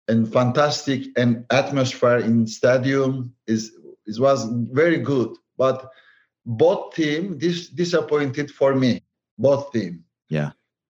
and 0.09 0.21
fantastic 0.33 1.01
and 1.17 1.45
atmosphere 1.51 2.19
in 2.29 2.47
stadium 2.47 3.33
is 3.47 3.63
it 4.07 4.19
was 4.19 4.41
very 4.83 4.99
good. 4.99 5.31
But 5.57 5.79
both 6.45 6.95
team 6.95 7.39
this 7.39 7.69
disappointed 7.69 8.51
for 8.51 8.75
me 8.75 8.93
both 9.39 9.71
team. 9.73 10.05
Yeah. 10.29 10.51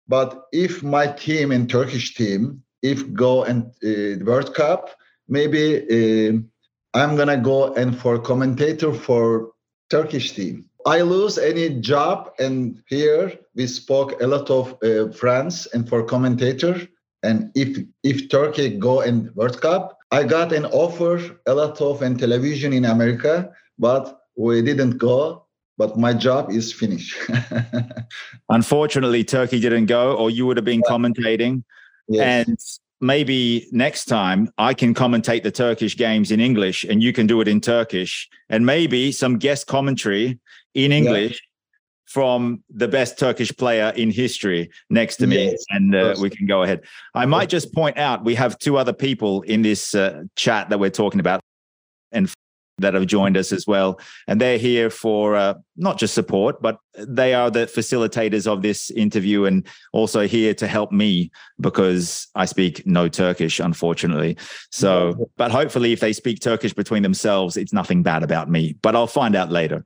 But 0.08 0.30
if 0.52 0.84
my 0.84 1.08
team 1.08 1.52
and 1.52 1.68
turkish 1.68 2.14
team 2.14 2.62
if 2.92 3.00
go 3.14 3.44
and 3.44 3.60
uh, 3.84 4.24
world 4.24 4.54
cup 4.54 4.84
maybe 5.28 5.64
uh, 5.98 6.34
i'm 7.00 7.16
gonna 7.20 7.42
go 7.52 7.74
and 7.74 7.98
for 8.02 8.14
commentator 8.20 8.94
for 8.94 9.24
turkish 9.90 10.34
team 10.38 10.70
i 10.86 11.02
lose 11.02 11.38
any 11.38 11.70
job 11.82 12.32
and 12.40 12.82
here 12.88 13.32
we 13.56 13.68
spoke 13.68 14.22
a 14.22 14.28
lot 14.28 14.50
of 14.50 14.78
uh, 14.84 15.12
friends 15.12 15.68
and 15.74 15.88
for 15.90 16.04
commentator 16.04 16.88
and 17.24 17.52
if 17.56 17.78
if 18.04 18.30
turkey 18.30 18.70
go 18.70 19.02
in 19.02 19.32
world 19.36 19.60
cup 19.62 19.98
i 20.12 20.24
got 20.24 20.54
an 20.54 20.66
offer 20.68 21.20
a 21.48 21.54
lot 21.54 21.80
of 21.82 22.02
in 22.02 22.18
television 22.18 22.74
in 22.74 22.86
america 22.86 23.52
but 23.80 24.22
we 24.36 24.62
didn't 24.62 24.98
go 24.98 25.42
but 25.78 25.98
my 25.98 26.14
job 26.14 26.52
is 26.52 26.72
finished. 26.72 27.18
Unfortunately 28.50 29.26
turkey 29.26 29.60
didn't 29.60 29.88
go 29.88 30.16
or 30.16 30.30
you 30.30 30.46
would 30.46 30.58
have 30.58 30.66
been 30.66 30.82
commentating. 30.84 31.64
Yes. 32.08 32.48
and 32.48 32.58
maybe 33.02 33.68
next 33.72 34.06
time 34.06 34.50
I 34.58 34.74
can 34.74 34.94
commentate 34.94 35.44
the 35.44 35.52
Turkish 35.52 35.98
games 35.98 36.32
in 36.32 36.40
English 36.40 36.84
and 36.84 37.02
you 37.02 37.14
can 37.14 37.28
do 37.28 37.42
it 37.42 37.48
in 37.48 37.62
Turkish, 37.62 38.30
and 38.50 38.66
maybe 38.66 39.12
some 39.12 39.38
guest 39.38 39.68
commentary 39.68 40.40
in 40.76 40.92
English 40.92 41.32
yeah. 41.32 41.38
from 42.06 42.64
the 42.70 42.88
best 42.88 43.18
Turkish 43.18 43.56
player 43.56 43.92
in 43.96 44.12
history 44.12 44.70
next 44.90 45.18
to 45.18 45.28
me, 45.28 45.52
yes, 45.52 45.66
and 45.72 45.96
uh, 45.96 46.16
we 46.22 46.30
can 46.30 46.46
go 46.46 46.62
ahead. 46.62 46.82
I 47.16 47.26
might 47.26 47.50
just 47.50 47.74
point 47.74 47.98
out 47.98 48.24
we 48.24 48.36
have 48.36 48.60
two 48.60 48.78
other 48.78 48.94
people 48.94 49.42
in 49.44 49.64
this 49.64 49.96
uh, 49.96 50.24
chat 50.36 50.70
that 50.70 50.80
we're 50.80 50.92
talking 50.92 51.20
about, 51.20 51.42
and 52.12 52.30
that 52.78 52.94
have 52.94 53.08
joined 53.08 53.38
us 53.38 53.52
as 53.52 53.66
well. 53.66 54.00
And 54.28 54.40
they're 54.40 54.58
here 54.58 54.90
for 54.90 55.36
uh, 55.36 55.54
not 55.78 55.98
just 55.98 56.14
support, 56.14 56.62
but 56.62 56.78
they 56.98 57.34
are 57.34 57.50
the 57.50 57.68
facilitators 57.68 58.48
of 58.48 58.62
this 58.62 58.92
interview 58.92 59.46
and 59.46 59.66
also 59.94 60.28
here 60.28 60.54
to 60.56 60.68
help 60.68 60.92
me 60.92 61.32
because 61.60 62.28
I 62.36 62.46
speak 62.46 62.86
no 62.86 63.08
Turkish, 63.08 63.60
unfortunately. 63.60 64.38
So, 64.72 65.30
but 65.38 65.52
hopefully, 65.52 65.94
if 65.94 66.00
they 66.00 66.14
speak 66.14 66.42
Turkish 66.42 66.74
between 66.74 67.04
themselves, 67.04 67.56
it's 67.58 67.74
nothing 67.74 68.04
bad 68.04 68.24
about 68.24 68.50
me, 68.50 68.76
but 68.82 68.96
I'll 68.96 69.08
find 69.08 69.36
out 69.36 69.52
later. 69.52 69.86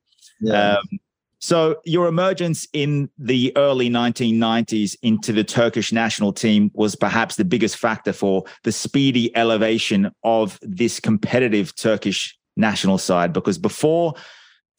Um, 0.51 0.99
so, 1.41 1.77
your 1.85 2.07
emergence 2.07 2.67
in 2.73 3.09
the 3.17 3.53
early 3.55 3.89
1990s 3.89 4.97
into 5.01 5.31
the 5.31 5.43
Turkish 5.43 5.93
national 5.93 6.33
team 6.33 6.69
was 6.73 6.95
perhaps 6.95 7.37
the 7.37 7.45
biggest 7.45 7.77
factor 7.77 8.11
for 8.11 8.43
the 8.63 8.73
speedy 8.73 9.35
elevation 9.37 10.11
of 10.23 10.59
this 10.61 10.99
competitive 10.99 11.73
Turkish 11.75 12.37
national 12.57 12.97
side 12.97 13.31
because 13.31 13.57
before 13.57 14.15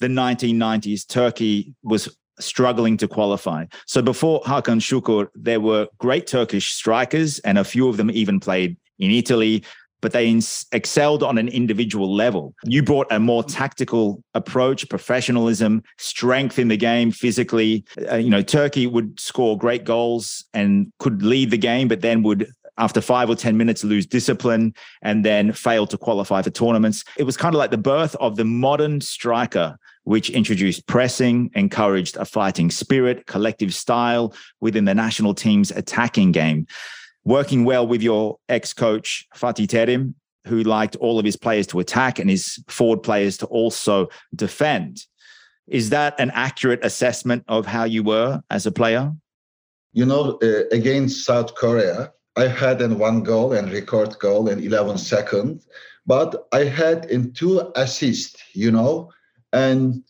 the 0.00 0.08
1990s, 0.08 1.06
Turkey 1.06 1.74
was 1.82 2.14
struggling 2.38 2.96
to 2.98 3.08
qualify. 3.08 3.64
So 3.86 4.02
before 4.02 4.40
Hakan 4.42 4.80
Şükür, 4.80 5.28
there 5.34 5.60
were 5.60 5.88
great 5.98 6.26
Turkish 6.26 6.72
strikers, 6.72 7.38
and 7.40 7.58
a 7.58 7.64
few 7.64 7.88
of 7.88 7.96
them 7.96 8.10
even 8.10 8.40
played 8.40 8.76
in 8.98 9.10
Italy, 9.10 9.62
but 10.00 10.12
they 10.12 10.40
excelled 10.72 11.22
on 11.22 11.38
an 11.38 11.48
individual 11.48 12.14
level. 12.14 12.54
You 12.64 12.82
brought 12.82 13.06
a 13.10 13.20
more 13.20 13.44
tactical 13.44 14.22
approach, 14.34 14.88
professionalism, 14.88 15.82
strength 15.98 16.58
in 16.58 16.68
the 16.68 16.76
game 16.76 17.10
physically. 17.10 17.84
Uh, 18.10 18.16
you 18.16 18.30
know, 18.30 18.42
Turkey 18.42 18.86
would 18.86 19.18
score 19.18 19.58
great 19.58 19.84
goals 19.84 20.44
and 20.54 20.92
could 20.98 21.22
lead 21.22 21.50
the 21.50 21.58
game, 21.58 21.88
but 21.88 22.00
then 22.00 22.22
would 22.22 22.50
after 22.80 23.00
five 23.02 23.28
or 23.28 23.36
10 23.36 23.56
minutes, 23.56 23.84
lose 23.84 24.06
discipline 24.06 24.74
and 25.02 25.22
then 25.24 25.52
fail 25.52 25.86
to 25.86 25.98
qualify 25.98 26.40
for 26.40 26.50
tournaments. 26.50 27.04
It 27.18 27.24
was 27.24 27.36
kind 27.36 27.54
of 27.54 27.58
like 27.58 27.70
the 27.70 27.78
birth 27.78 28.16
of 28.16 28.36
the 28.36 28.44
modern 28.44 29.02
striker, 29.02 29.76
which 30.04 30.30
introduced 30.30 30.86
pressing, 30.86 31.50
encouraged 31.54 32.16
a 32.16 32.24
fighting 32.24 32.70
spirit, 32.70 33.26
collective 33.26 33.74
style 33.74 34.34
within 34.60 34.86
the 34.86 34.94
national 34.94 35.34
team's 35.34 35.70
attacking 35.70 36.32
game. 36.32 36.66
Working 37.24 37.64
well 37.64 37.86
with 37.86 38.02
your 38.02 38.38
ex 38.48 38.72
coach, 38.72 39.26
Fatih 39.36 39.66
Terim, 39.66 40.14
who 40.46 40.62
liked 40.62 40.96
all 40.96 41.18
of 41.18 41.24
his 41.24 41.36
players 41.36 41.66
to 41.68 41.80
attack 41.80 42.18
and 42.18 42.30
his 42.30 42.62
forward 42.68 43.02
players 43.02 43.36
to 43.38 43.46
also 43.46 44.08
defend. 44.34 45.04
Is 45.66 45.90
that 45.90 46.18
an 46.18 46.30
accurate 46.34 46.84
assessment 46.84 47.44
of 47.46 47.66
how 47.66 47.84
you 47.84 48.02
were 48.02 48.40
as 48.50 48.66
a 48.66 48.72
player? 48.72 49.12
You 49.92 50.06
know, 50.06 50.38
uh, 50.42 50.64
against 50.72 51.24
South 51.24 51.54
Korea, 51.54 52.12
I 52.36 52.46
had 52.46 52.80
in 52.80 52.98
one 52.98 53.22
goal 53.22 53.52
and 53.52 53.70
record 53.70 54.18
goal 54.18 54.48
in 54.48 54.60
11 54.60 54.98
seconds, 54.98 55.66
but 56.06 56.48
I 56.52 56.64
had 56.64 57.04
in 57.06 57.32
two 57.32 57.70
assists, 57.76 58.42
you 58.52 58.70
know, 58.70 59.10
and 59.52 60.02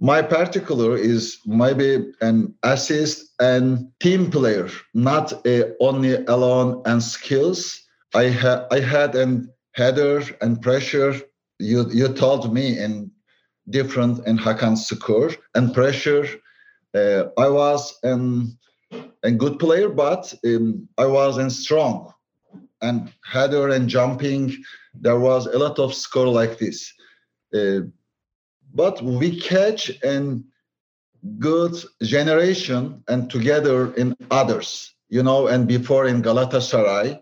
my 0.00 0.22
particular 0.22 0.96
is 0.96 1.38
maybe 1.44 2.12
an 2.20 2.54
assist 2.62 3.32
and 3.40 3.88
team 4.00 4.30
player, 4.30 4.68
not 4.94 5.32
a 5.46 5.74
only 5.80 6.24
alone 6.26 6.82
and 6.86 7.02
skills. 7.02 7.82
I 8.14 8.24
had 8.24 8.66
I 8.70 8.80
had 8.80 9.14
an 9.16 9.52
header 9.72 10.22
and 10.40 10.62
pressure. 10.62 11.14
You 11.58 11.90
you 11.90 12.08
told 12.08 12.52
me 12.52 12.78
in 12.78 13.10
different 13.70 14.26
in 14.26 14.38
Hakan 14.38 14.76
score 14.76 15.30
and 15.54 15.74
pressure. 15.74 16.26
Uh, 16.94 17.24
I 17.36 17.48
was 17.48 17.98
in 18.02 18.56
a 19.22 19.30
good 19.30 19.58
player, 19.58 19.88
but 19.88 20.32
um, 20.46 20.88
I 20.96 21.06
wasn't 21.06 21.52
strong. 21.52 22.12
And 22.80 23.12
header 23.24 23.68
and 23.70 23.88
jumping, 23.88 24.56
there 24.94 25.18
was 25.18 25.46
a 25.46 25.58
lot 25.58 25.78
of 25.78 25.92
score 25.92 26.28
like 26.28 26.58
this. 26.58 26.92
Uh, 27.52 27.80
but 28.74 29.02
we 29.02 29.40
catch 29.40 29.90
and 30.02 30.44
good 31.38 31.74
generation 32.02 33.02
and 33.08 33.30
together 33.30 33.92
in 33.94 34.16
others, 34.30 34.94
you 35.08 35.22
know, 35.22 35.46
and 35.48 35.66
before 35.66 36.06
in 36.06 36.22
Galatasaray 36.22 37.20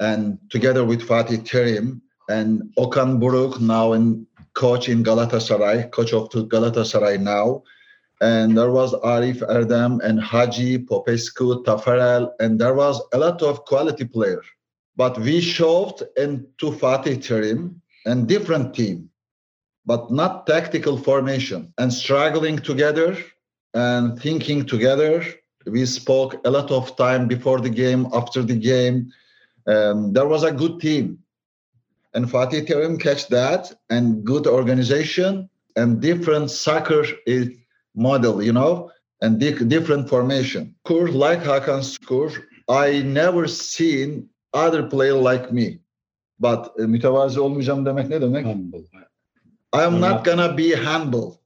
and 0.00 0.38
together 0.50 0.84
with 0.84 1.02
Fatih 1.02 1.46
Terim 1.46 2.00
and 2.28 2.62
Okan 2.78 3.20
Buruk 3.20 3.60
now 3.60 3.92
in 3.92 4.26
coach 4.54 4.88
in 4.88 5.04
Galatasaray, 5.04 5.90
coach 5.92 6.12
of 6.12 6.30
Galatasaray 6.30 7.20
now 7.20 7.62
and 8.20 8.56
there 8.56 8.70
was 8.70 8.94
Arif 8.94 9.40
Erdem 9.40 10.00
and 10.02 10.20
Hagi, 10.20 10.78
Popescu, 10.78 11.62
Taffarel, 11.64 12.30
and 12.40 12.58
there 12.58 12.74
was 12.74 13.00
a 13.12 13.18
lot 13.18 13.42
of 13.42 13.64
quality 13.66 14.04
player. 14.04 14.42
But 14.96 15.18
we 15.18 15.40
shoved 15.40 16.02
into 16.16 16.70
Fatih 16.70 17.18
Terim 17.18 17.74
and 18.06 18.26
different 18.26 18.74
team, 18.74 19.10
but 19.86 20.10
not 20.10 20.46
tactical 20.46 20.98
formation 20.98 21.72
and 21.78 21.92
struggling 21.92 22.58
together 22.58 23.16
and 23.74 24.20
thinking 24.20 24.66
together. 24.66 25.24
We 25.66 25.86
spoke 25.86 26.40
a 26.44 26.50
lot 26.50 26.70
of 26.70 26.96
time 26.96 27.28
before 27.28 27.60
the 27.60 27.70
game, 27.70 28.06
after 28.12 28.42
the 28.42 28.56
game. 28.56 29.12
Um, 29.66 30.12
there 30.12 30.26
was 30.26 30.42
a 30.42 30.52
good 30.52 30.80
team. 30.80 31.18
And 32.14 32.26
Fatih 32.26 32.66
Terim 32.66 33.00
catch 33.00 33.28
that 33.28 33.72
and 33.90 34.24
good 34.24 34.46
organization 34.46 35.48
and 35.76 36.00
different 36.00 36.50
soccer 36.50 37.04
is 37.26 37.50
model, 37.94 38.42
you 38.42 38.52
know, 38.52 38.90
and 39.20 39.38
di- 39.38 39.64
different 39.64 40.08
formation. 40.08 40.74
Kur, 40.84 41.08
like 41.08 41.40
Hakan 41.40 41.82
Şükür, 41.82 42.42
I 42.68 43.02
never 43.02 43.46
seen 43.46 44.28
other 44.52 44.82
player 44.84 45.14
like 45.14 45.52
me. 45.52 45.78
But 46.38 46.80
e, 46.80 46.82
mütevazi 46.82 47.40
olmayacağım 47.40 47.86
demek 47.86 48.08
ne 48.08 48.20
demek? 48.20 48.46
Humble. 48.46 49.05
I 49.76 49.84
am 49.84 50.00
not 50.00 50.24
not- 50.24 50.24
gonna 50.24 50.54
be 50.54 50.72
humble 50.72 51.40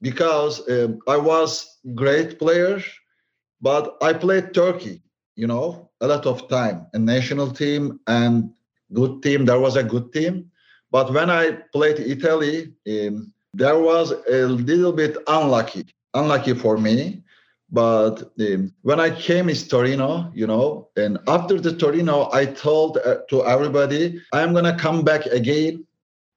because 0.00 0.68
um, 0.68 0.98
I 1.08 1.16
was 1.16 1.78
great 1.94 2.38
player, 2.38 2.80
but 3.60 3.96
I 4.02 4.12
played 4.12 4.54
Turkey, 4.54 5.02
you 5.36 5.46
know, 5.46 5.90
a 6.00 6.06
lot 6.08 6.26
of 6.26 6.48
time, 6.48 6.86
a 6.94 6.98
national 6.98 7.50
team 7.50 8.00
and 8.06 8.50
good 8.92 9.22
team. 9.22 9.44
There 9.46 9.60
was 9.60 9.76
a 9.76 9.82
good 9.84 10.12
team, 10.12 10.50
but 10.90 11.12
when 11.12 11.30
I 11.30 11.52
played 11.72 11.98
Italy, 12.00 12.74
um, 12.88 13.32
there 13.54 13.78
was 13.78 14.12
a 14.30 14.46
little 14.46 14.92
bit 14.92 15.16
unlucky, 15.26 15.86
unlucky 16.14 16.54
for 16.54 16.76
me. 16.78 17.22
But 17.70 18.32
um, 18.40 18.72
when 18.82 19.00
I 19.00 19.10
came 19.10 19.48
is 19.48 19.66
Torino, 19.66 20.30
you 20.34 20.46
know, 20.46 20.88
and 20.96 21.18
after 21.28 21.60
the 21.60 21.74
Torino, 21.76 22.28
I 22.32 22.46
told 22.46 22.98
uh, 22.98 23.18
to 23.30 23.44
everybody, 23.44 24.20
I'm 24.32 24.52
gonna 24.54 24.76
come 24.78 25.04
back 25.04 25.26
again, 25.26 25.84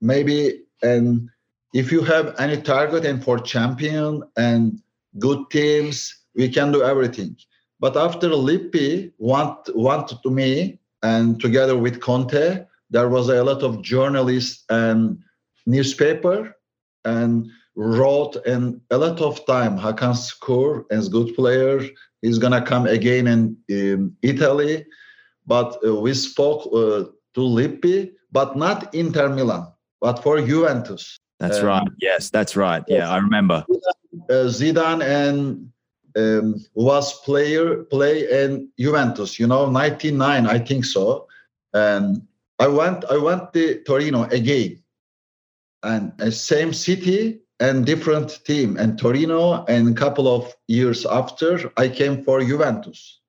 maybe. 0.02 0.64
And 0.82 1.30
if 1.74 1.92
you 1.92 2.02
have 2.02 2.36
any 2.40 2.62
target 2.62 3.06
and 3.06 3.24
for 3.24 3.40
champion 3.40 4.24
and 4.38 4.80
good 5.20 5.50
teams, 5.50 6.16
we 6.36 6.50
can 6.50 6.72
do 6.72 6.84
everything. 6.84 7.36
But 7.80 7.96
after 7.96 8.30
Lippi 8.30 9.12
want 9.18 9.76
wanted 9.76 10.18
to 10.24 10.30
me, 10.32 10.80
and 11.04 11.40
together 11.40 11.78
with 11.78 12.02
Conte, 12.02 12.66
there 12.90 13.10
was 13.10 13.30
a 13.30 13.44
lot 13.44 13.62
of 13.62 13.82
journalists 13.82 14.64
and 14.70 15.20
newspaper 15.66 16.56
and 17.06 17.50
wrote 17.76 18.36
and 18.48 18.82
a 18.90 18.98
lot 18.98 19.22
of 19.22 19.46
time 19.46 19.78
Hakan 19.78 20.16
score 20.16 20.86
as 20.90 21.10
good 21.10 21.36
player 21.36 21.82
he's 22.22 22.40
gonna 22.40 22.62
come 22.62 22.88
again 22.88 23.28
in, 23.28 23.56
in 23.70 24.16
Italy 24.24 24.86
but 25.46 25.78
uh, 25.86 25.96
we 25.96 26.14
spoke 26.14 26.66
uh, 26.74 27.04
to 27.36 27.42
Lippi 27.42 28.12
but 28.32 28.58
not 28.58 28.94
Inter 28.96 29.30
Milan 29.30 29.68
but 30.02 30.24
for 30.24 30.40
Juventus 30.42 31.20
That's 31.40 31.60
Um, 31.60 31.66
right. 31.68 31.88
Yes, 32.02 32.30
that's 32.30 32.56
right. 32.56 32.84
Yeah, 32.88 33.10
I 33.10 33.18
remember. 33.18 33.64
uh, 34.30 34.50
Zidane 34.50 35.04
and 35.04 35.72
um, 36.18 36.56
was 36.74 37.14
player 37.22 37.84
play 37.84 38.26
in 38.44 38.70
Juventus. 38.80 39.40
You 39.40 39.48
know, 39.48 39.70
99, 39.70 40.48
I 40.48 40.58
think 40.60 40.84
so. 40.86 41.28
And 41.74 42.24
I 42.60 42.68
went, 42.68 43.06
I 43.12 43.18
went 43.18 43.54
to 43.54 43.84
Torino 43.84 44.24
again, 44.24 44.82
and 45.84 46.12
uh, 46.20 46.32
same 46.32 46.74
city 46.74 47.40
and 47.60 47.86
different 47.86 48.44
team. 48.46 48.78
And 48.78 48.98
Torino, 48.98 49.64
and 49.66 49.90
a 49.90 49.94
couple 50.00 50.28
of 50.28 50.56
years 50.68 51.06
after, 51.06 51.72
I 51.78 51.88
came 51.90 52.24
for 52.24 52.42
Juventus. 52.42 53.22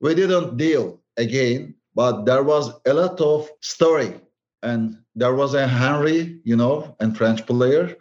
We 0.00 0.14
didn't 0.14 0.56
deal 0.56 1.00
again, 1.16 1.74
but 1.94 2.24
there 2.26 2.44
was 2.44 2.70
a 2.86 2.94
lot 2.94 3.20
of 3.20 3.50
story, 3.60 4.20
and 4.62 5.01
there 5.14 5.34
was 5.34 5.54
a 5.54 5.66
Henry, 5.66 6.40
you 6.44 6.56
know, 6.56 6.96
and 7.00 7.16
French 7.16 7.46
player. 7.46 7.96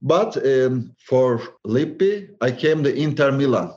But 0.00 0.36
um, 0.46 0.94
for 0.98 1.40
Lippi, 1.64 2.28
I 2.40 2.52
came 2.52 2.84
to 2.84 2.94
Inter 2.94 3.32
Milan. 3.32 3.72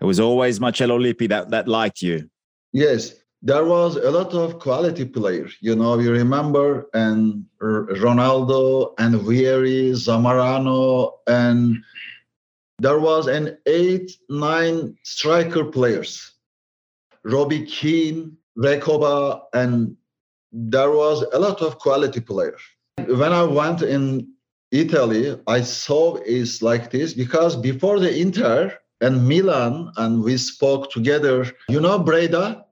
It 0.00 0.04
was 0.04 0.20
always 0.20 0.60
Marcello 0.60 0.98
Lippi 0.98 1.28
that, 1.28 1.50
that 1.50 1.68
liked 1.68 2.02
you. 2.02 2.28
Yes, 2.72 3.14
there 3.40 3.64
was 3.64 3.96
a 3.96 4.10
lot 4.10 4.34
of 4.34 4.58
quality 4.58 5.04
players. 5.04 5.56
You 5.60 5.74
know, 5.76 5.98
you 5.98 6.12
remember 6.12 6.88
and 6.92 7.44
R- 7.60 7.86
Ronaldo 7.86 8.94
and 8.98 9.14
Vieri, 9.14 9.90
Zamorano, 9.92 11.12
and 11.26 11.78
there 12.78 12.98
was 12.98 13.28
an 13.28 13.58
eight, 13.66 14.12
nine 14.28 14.96
striker 15.04 15.64
players. 15.64 16.32
Robbie 17.24 17.64
Keane, 17.64 18.36
Recoba, 18.58 19.42
and 19.54 19.96
there 20.52 20.90
was 20.90 21.24
a 21.32 21.38
lot 21.38 21.62
of 21.62 21.78
quality 21.78 22.20
players. 22.20 22.60
When 23.06 23.32
I 23.32 23.42
went 23.42 23.82
in 23.82 24.28
Italy, 24.70 25.36
I 25.46 25.62
saw 25.62 26.16
is 26.24 26.62
like 26.62 26.90
this 26.90 27.14
because 27.14 27.56
before 27.56 27.98
the 27.98 28.14
Inter 28.14 28.78
and 29.02 29.26
Milan, 29.28 29.92
and 29.96 30.22
we 30.22 30.36
spoke 30.36 30.90
together. 30.90 31.46
You 31.68 31.80
know 31.80 31.98
Breda? 31.98 32.64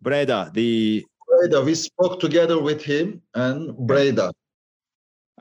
Breda, 0.00 0.50
the 0.54 1.04
Breda, 1.28 1.62
we 1.62 1.74
spoke 1.74 2.20
together 2.20 2.60
with 2.60 2.82
him 2.82 3.20
and 3.34 3.76
Breda. 3.76 4.32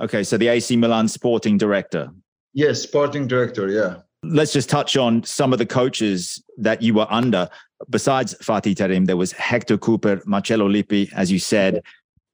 okay, 0.02 0.24
so 0.24 0.38
the 0.38 0.50
AC 0.50 0.76
Milan 0.76 1.08
sporting 1.08 1.58
director. 1.58 2.10
Yes, 2.54 2.82
sporting 2.82 3.28
director. 3.28 3.70
Yeah. 3.70 4.02
Let's 4.24 4.52
just 4.52 4.70
touch 4.70 4.98
on 4.98 5.24
some 5.24 5.54
of 5.54 5.60
the 5.60 5.66
coaches 5.66 6.44
that 6.58 6.82
you 6.82 6.94
were 6.94 7.08
under. 7.10 7.48
Besides 7.90 8.36
Fatih 8.42 8.76
Terim, 8.76 9.06
there 9.06 9.18
was 9.18 9.32
Hector 9.34 9.78
Cuper, 9.78 10.22
Marcello 10.26 10.68
Lippi, 10.68 11.10
as 11.16 11.32
you 11.32 11.40
said, 11.40 11.82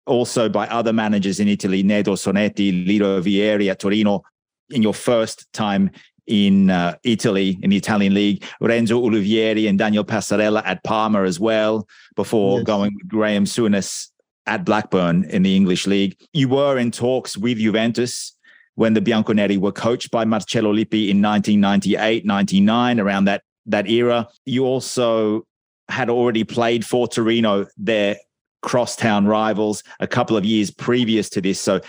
also 0.06 0.50
by 0.50 0.68
other 0.68 0.94
managers 0.94 1.40
in 1.40 1.48
Italy, 1.48 1.84
Nedo 1.84 2.14
Sonetti, 2.16 2.86
Lido 2.88 3.22
Vieri 3.22 3.70
at 3.70 3.80
Torino. 3.80 4.24
In 4.70 4.82
your 4.82 4.94
first 4.94 5.52
time 5.54 5.92
in 6.28 6.70
uh, 6.70 6.96
Italy, 7.04 7.60
in 7.62 7.70
the 7.70 7.78
Italian 7.78 8.14
league, 8.14 8.44
Renzo 8.62 9.02
Ulivieri 9.02 9.68
and 9.68 9.78
Daniel 9.78 10.06
Passarella 10.06 10.62
at 10.66 10.84
Parma 10.84 11.24
as 11.24 11.40
well, 11.40 11.88
before 12.16 12.60
Yes. 12.60 12.66
going 12.66 12.94
with 12.96 13.08
Graham 13.10 13.46
Souness 13.46 14.10
at 14.46 14.66
Blackburn 14.66 15.26
in 15.26 15.44
the 15.44 15.56
English 15.56 15.88
league. 15.88 16.16
You 16.34 16.48
were 16.50 16.78
in 16.78 16.92
talks 16.92 17.38
with 17.38 17.58
Juventus 17.58 18.34
when 18.76 18.94
the 18.94 19.02
Bianconeri 19.02 19.58
were 19.58 19.72
coached 19.74 20.12
by 20.12 20.26
Marcello 20.26 20.74
Lippi 20.74 21.10
in 21.10 21.22
1998, 21.22 22.26
99, 22.26 23.00
around 23.00 23.26
that, 23.26 23.44
that 23.66 23.90
era. 23.90 24.28
You 24.46 24.66
also 24.66 25.46
had 25.90 26.10
already 26.10 26.44
played 26.44 26.86
for 26.86 27.08
Torino, 27.08 27.68
their 27.78 28.18
crosstown 28.62 29.26
rivals, 29.26 29.84
a 30.00 30.08
couple 30.08 30.38
of 30.38 30.46
years 30.46 30.72
previous 30.72 31.30
to 31.30 31.42
this. 31.42 31.60
So 31.60 31.82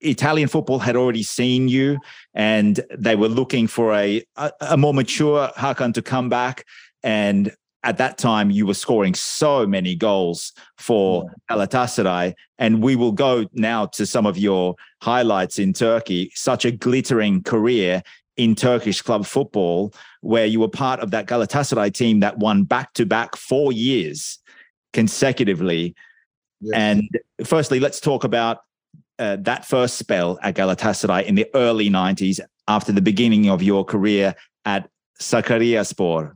Italian 0.00 0.48
football 0.48 0.78
had 0.78 0.96
already 0.96 1.22
seen 1.22 1.68
you 1.68 1.98
and 2.34 2.80
they 2.96 3.16
were 3.16 3.28
looking 3.28 3.66
for 3.66 3.94
a, 3.94 4.24
a, 4.36 4.52
a 4.60 4.76
more 4.76 4.94
mature 4.94 5.48
Hakan 5.56 5.94
to 5.94 6.02
come 6.02 6.28
back. 6.28 6.64
And 7.02 7.52
at 7.84 7.98
that 7.98 8.16
time, 8.16 8.50
you 8.50 8.64
were 8.64 8.74
scoring 8.74 9.14
so 9.14 9.66
many 9.66 9.96
goals 9.96 10.52
for 10.78 11.22
hmm. 11.22 11.54
Galatasaray. 11.54 12.34
And 12.58 12.82
we 12.82 12.94
will 12.94 13.12
go 13.12 13.46
now 13.52 13.86
to 13.86 14.06
some 14.06 14.24
of 14.26 14.38
your 14.38 14.76
highlights 15.02 15.58
in 15.58 15.72
Turkey. 15.72 16.30
Such 16.34 16.64
a 16.64 16.70
glittering 16.70 17.42
career 17.42 18.02
in 18.36 18.54
Turkish 18.54 19.02
club 19.02 19.26
football, 19.26 19.92
where 20.20 20.46
you 20.46 20.60
were 20.60 20.68
part 20.68 21.00
of 21.00 21.10
that 21.10 21.26
Galatasaray 21.26 21.92
team 21.92 22.20
that 22.20 22.38
won 22.38 22.64
back 22.64 22.92
to 22.94 23.04
back 23.06 23.36
four 23.36 23.72
years 23.72 24.38
consecutively. 24.92 25.94
Yes. 26.60 26.72
And 26.74 27.08
firstly, 27.44 27.80
let's 27.80 28.00
talk 28.00 28.24
about 28.24 28.58
uh, 29.18 29.36
that 29.40 29.64
first 29.66 29.96
spell 29.96 30.38
at 30.42 30.54
Galatasaray 30.54 31.24
in 31.24 31.34
the 31.34 31.46
early 31.54 31.90
90s 31.90 32.40
after 32.68 32.92
the 32.92 33.02
beginning 33.02 33.50
of 33.50 33.62
your 33.62 33.84
career 33.84 34.34
at 34.64 34.88
Sakaryaspor. 35.20 36.32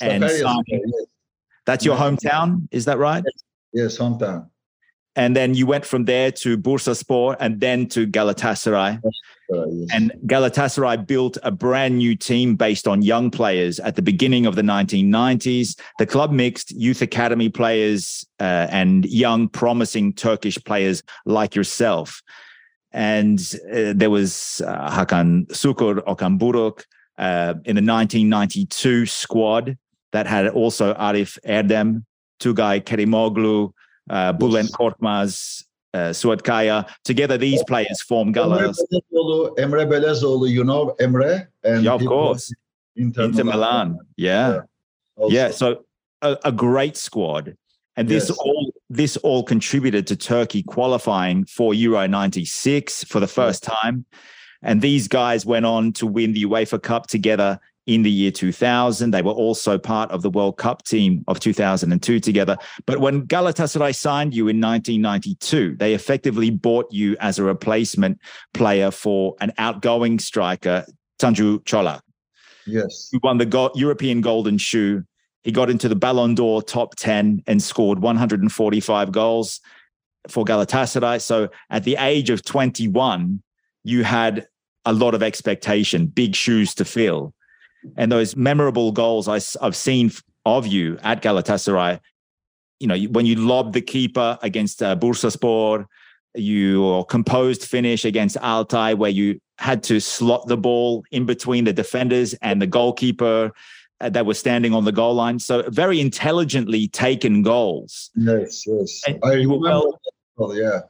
and 0.00 0.22
Sakarya, 0.22 0.38
signing- 0.42 0.64
yes, 0.68 1.06
That's 1.66 1.84
your 1.84 1.96
hometown, 1.96 2.68
is 2.70 2.84
that 2.84 2.98
right? 2.98 3.24
yes, 3.72 3.96
hometown. 3.98 4.48
And 5.18 5.34
then 5.34 5.54
you 5.54 5.66
went 5.66 5.84
from 5.84 6.04
there 6.04 6.30
to 6.30 6.56
Bursaspor 6.56 7.36
and 7.40 7.58
then 7.58 7.88
to 7.88 8.06
Galatasaray. 8.06 9.02
Uh, 9.04 9.66
yes. 9.66 9.88
And 9.92 10.12
Galatasaray 10.26 11.08
built 11.08 11.38
a 11.42 11.50
brand 11.50 11.98
new 11.98 12.14
team 12.14 12.54
based 12.54 12.86
on 12.86 13.02
young 13.02 13.28
players 13.32 13.80
at 13.80 13.96
the 13.96 14.02
beginning 14.02 14.46
of 14.46 14.54
the 14.54 14.62
1990s. 14.62 15.76
The 15.98 16.06
club 16.06 16.30
mixed 16.30 16.70
youth 16.70 17.02
academy 17.02 17.48
players 17.48 18.24
uh, 18.38 18.68
and 18.70 19.06
young, 19.06 19.48
promising 19.48 20.12
Turkish 20.12 20.56
players 20.64 21.02
like 21.26 21.56
yourself. 21.56 22.22
And 22.92 23.40
uh, 23.72 23.94
there 23.96 24.10
was 24.10 24.62
uh, 24.64 24.88
Hakan 24.88 25.48
Sukur, 25.48 25.98
Okan 26.04 26.38
Buruk 26.38 26.84
uh, 27.18 27.54
in 27.64 27.74
the 27.74 27.82
1992 27.82 29.06
squad 29.06 29.76
that 30.12 30.28
had 30.28 30.46
also 30.46 30.94
Arif 30.94 31.40
Erdem, 31.44 32.04
Tugay 32.38 32.84
Kerimoglu, 32.84 33.72
uh, 34.10 34.32
Bülent 34.32 34.70
Korkmaz, 34.72 35.64
uh, 35.94 36.12
Suat 36.12 36.42
Kaya. 36.42 36.86
Together, 37.04 37.38
these 37.38 37.62
players 37.64 38.02
form 38.02 38.28
Emre 38.28 38.34
Galas. 38.34 38.82
Emre 39.58 39.86
Belözoğlu, 39.90 40.48
you 40.48 40.64
know 40.64 40.94
Emre? 41.00 41.48
And 41.64 41.84
Yeah, 41.84 41.94
of 41.94 42.04
course. 42.04 42.52
Inter, 42.96 43.24
Inter 43.24 43.44
Milan. 43.44 43.98
Yeah. 44.16 44.60
Yeah. 45.18 45.28
Yeah. 45.28 45.50
So 45.50 45.84
a, 46.22 46.36
a 46.44 46.52
great 46.52 46.96
squad. 46.96 47.56
And 47.96 48.08
this 48.08 48.28
Yes. 48.28 48.38
all 48.38 48.72
this 48.90 49.16
all 49.18 49.42
contributed 49.42 50.06
to 50.06 50.16
Turkey 50.16 50.62
qualifying 50.62 51.44
for 51.46 51.74
Euro 51.74 52.06
96 52.06 53.04
for 53.04 53.20
the 53.20 53.26
first 53.26 53.62
time. 53.62 54.04
And 54.62 54.80
these 54.82 55.08
guys 55.08 55.44
went 55.46 55.66
on 55.66 55.92
to 55.94 56.06
win 56.06 56.32
the 56.32 56.44
UEFA 56.44 56.82
Cup 56.82 57.06
together 57.06 57.58
in 57.88 58.02
the 58.02 58.10
year 58.10 58.30
2000. 58.30 59.10
They 59.10 59.22
were 59.22 59.32
also 59.32 59.78
part 59.78 60.10
of 60.12 60.22
the 60.22 60.30
World 60.30 60.58
Cup 60.58 60.84
team 60.84 61.24
of 61.26 61.40
2002 61.40 62.20
together. 62.20 62.56
But 62.86 63.00
when 63.00 63.26
Galatasaray 63.26 63.94
signed 63.96 64.34
you 64.34 64.46
in 64.48 64.60
1992, 64.60 65.76
they 65.76 65.94
effectively 65.94 66.50
bought 66.50 66.86
you 66.92 67.16
as 67.18 67.38
a 67.38 67.42
replacement 67.44 68.20
player 68.54 68.90
for 68.90 69.34
an 69.40 69.52
outgoing 69.58 70.18
striker, 70.20 70.84
Tanju 71.18 71.64
Çolak 71.64 72.02
Yes. 72.66 73.08
who 73.10 73.18
won 73.22 73.38
the 73.38 73.46
go- 73.46 73.72
European 73.74 74.20
Golden 74.20 74.58
Shoe 74.58 75.02
He 75.44 75.52
got 75.52 75.70
into 75.70 75.88
the 75.88 75.96
Ballon 75.96 76.34
d'Or 76.34 76.60
top 76.62 76.94
10 76.96 77.42
and 77.46 77.62
scored 77.62 78.00
145 78.00 79.12
goals 79.12 79.60
for 80.28 80.44
Galatasaray. 80.44 81.22
So 81.22 81.48
at 81.70 81.84
the 81.84 81.96
age 81.96 82.28
of 82.28 82.44
21, 82.44 83.40
you 83.84 84.02
had 84.04 84.46
a 84.84 84.92
lot 84.92 85.14
of 85.14 85.22
expectation, 85.22 86.06
big 86.06 86.34
shoes 86.34 86.74
to 86.74 86.84
fill. 86.84 87.32
And 87.96 88.10
those 88.10 88.36
memorable 88.36 88.92
goals 88.92 89.28
I, 89.28 89.40
have 89.64 89.76
seen 89.76 90.10
of 90.44 90.66
you 90.66 90.98
at 91.02 91.22
Galatasaray, 91.22 92.00
you 92.80 92.86
know, 92.86 92.96
when 93.10 93.26
you 93.26 93.36
lobbed 93.36 93.74
the 93.74 93.80
keeper 93.80 94.38
against 94.42 94.82
uh, 94.82 94.96
Bursaspor, 94.96 95.86
your 96.34 97.04
composed 97.04 97.64
finish 97.64 98.04
against 98.04 98.36
Altay, 98.36 98.96
where 98.96 99.10
you 99.10 99.40
had 99.58 99.82
to 99.84 100.00
slot 100.00 100.46
the 100.46 100.56
ball 100.56 101.04
in 101.10 101.26
between 101.26 101.64
the 101.64 101.72
defenders 101.72 102.34
and 102.34 102.62
the 102.62 102.66
goalkeeper 102.66 103.52
uh, 104.00 104.08
that 104.10 104.24
was 104.24 104.38
standing 104.38 104.72
on 104.72 104.84
the 104.84 104.92
goal 104.92 105.14
line. 105.14 105.38
So 105.38 105.62
very 105.68 106.00
intelligently 106.00 106.88
taken 106.88 107.42
goals. 107.42 108.10
Yes, 108.14 108.64
yes. 108.66 109.02
And 109.06 109.18
I 109.24 109.34
you 109.34 109.50
were 109.50 109.58
well, 109.58 109.98
well, 110.36 110.54
yeah. 110.54 110.80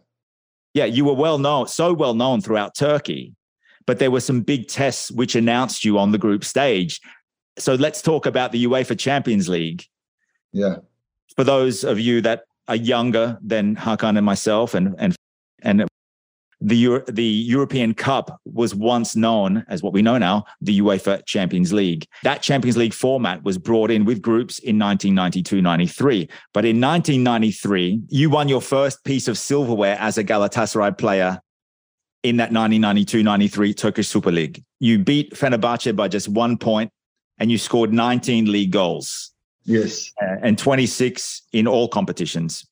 Yeah, 0.75 0.85
you 0.85 1.05
were 1.07 1.15
well 1.15 1.39
known, 1.39 1.67
so 1.69 1.95
well 1.95 2.15
known 2.15 2.41
throughout 2.41 2.75
Turkey. 2.75 3.35
But 3.89 4.01
there 4.01 4.11
were 4.11 4.21
some 4.21 4.43
big 4.43 4.69
tests 4.69 5.11
which 5.11 5.35
announced 5.35 5.83
you 5.83 5.99
on 5.99 6.13
the 6.13 6.19
group 6.19 6.45
stage. 6.45 7.01
So 7.59 7.75
let's 7.75 8.03
talk 8.03 8.27
about 8.27 8.53
the 8.53 8.67
UEFA 8.67 8.99
Champions 8.99 9.49
League. 9.49 9.83
Yeah. 10.53 10.77
For 11.37 11.43
those 11.43 11.85
of 11.85 11.99
you 11.99 12.21
that 12.21 12.43
are 12.69 12.77
younger 12.77 13.39
than 13.41 13.77
Hakan 13.77 14.19
and 14.19 14.27
myself 14.27 14.75
and 14.75 14.95
and 14.99 15.17
and 15.63 15.87
the 16.61 16.77
Euro- 16.77 17.05
the 17.09 17.25
European 17.25 17.95
Cup 17.95 18.39
was 18.45 18.75
once 18.75 19.17
known 19.17 19.65
as 19.69 19.83
what 19.83 19.95
we 19.95 20.03
know 20.03 20.19
now, 20.19 20.45
the 20.61 20.81
UEFA 20.81 21.25
Champions 21.25 21.73
League. 21.73 22.05
That 22.25 22.43
Champions 22.43 22.77
League 22.77 22.93
format 22.93 23.43
was 23.43 23.57
brought 23.57 23.91
in 23.91 24.05
with 24.05 24.21
groups 24.21 24.59
in 24.59 24.77
1992-93. 24.77 26.29
But 26.53 26.67
in 26.67 26.79
1993, 26.79 28.03
you 28.09 28.29
won 28.29 28.49
your 28.49 28.61
first 28.61 29.03
piece 29.05 29.29
of 29.29 29.39
silverware 29.39 29.97
as 29.99 30.19
a 30.19 30.25
Galatasaray 30.25 30.99
player 30.99 31.41
in 32.23 32.37
that 32.39 32.51
1992-93 32.51 33.77
Turkish 33.77 34.09
Super 34.09 34.33
League. 34.33 34.63
You 34.81 34.99
beat 34.99 35.35
Fenerbahce 35.35 35.95
by 35.95 36.09
just 36.09 36.29
one 36.29 36.57
point 36.57 36.91
and 37.39 37.51
you 37.51 37.59
scored 37.59 37.93
19 37.93 38.51
league 38.51 38.73
goals. 38.73 39.33
Yes. 39.65 40.13
Uh, 40.21 40.37
and 40.43 40.59
26 40.59 41.43
in 41.53 41.67
all 41.67 41.89
competitions. 41.89 42.67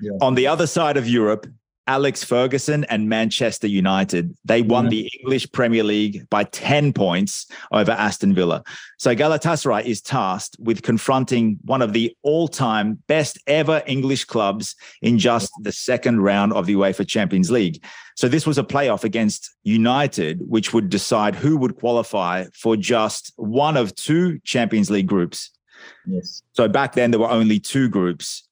Yeah. 0.00 0.12
On 0.20 0.34
the 0.34 0.46
other 0.46 0.66
side 0.66 0.96
of 0.96 1.08
Europe, 1.08 1.46
Alex 1.90 2.22
Ferguson 2.22 2.84
and 2.84 3.08
Manchester 3.08 3.66
United. 3.66 4.32
They 4.44 4.62
won 4.62 4.84
yeah. 4.84 4.90
the 4.90 5.10
English 5.18 5.50
Premier 5.50 5.82
League 5.82 6.30
by 6.30 6.44
10 6.44 6.92
points 6.92 7.46
over 7.72 7.90
Aston 7.90 8.32
Villa. 8.32 8.62
So 9.00 9.12
Galatasaray 9.12 9.84
is 9.84 10.00
tasked 10.00 10.56
with 10.60 10.82
confronting 10.82 11.58
one 11.64 11.82
of 11.82 11.92
the 11.92 12.16
all 12.22 12.46
time 12.46 13.02
best 13.08 13.40
ever 13.48 13.82
English 13.88 14.24
clubs 14.26 14.76
in 15.02 15.18
just 15.18 15.50
the 15.62 15.72
second 15.72 16.20
round 16.20 16.52
of 16.52 16.66
the 16.66 16.76
UEFA 16.76 17.08
Champions 17.08 17.50
League. 17.50 17.84
So 18.14 18.28
this 18.28 18.46
was 18.46 18.56
a 18.56 18.62
playoff 18.62 19.02
against 19.02 19.50
United, 19.64 20.42
which 20.46 20.72
would 20.72 20.90
decide 20.90 21.34
who 21.34 21.56
would 21.56 21.74
qualify 21.74 22.44
for 22.54 22.76
just 22.76 23.32
one 23.34 23.76
of 23.76 23.96
two 23.96 24.38
Champions 24.44 24.92
League 24.92 25.08
groups. 25.08 25.50
Yes. 26.06 26.42
So 26.52 26.68
back 26.68 26.94
then, 26.94 27.10
there 27.10 27.18
were 27.18 27.30
only 27.30 27.58
two 27.58 27.88
groups 27.88 28.44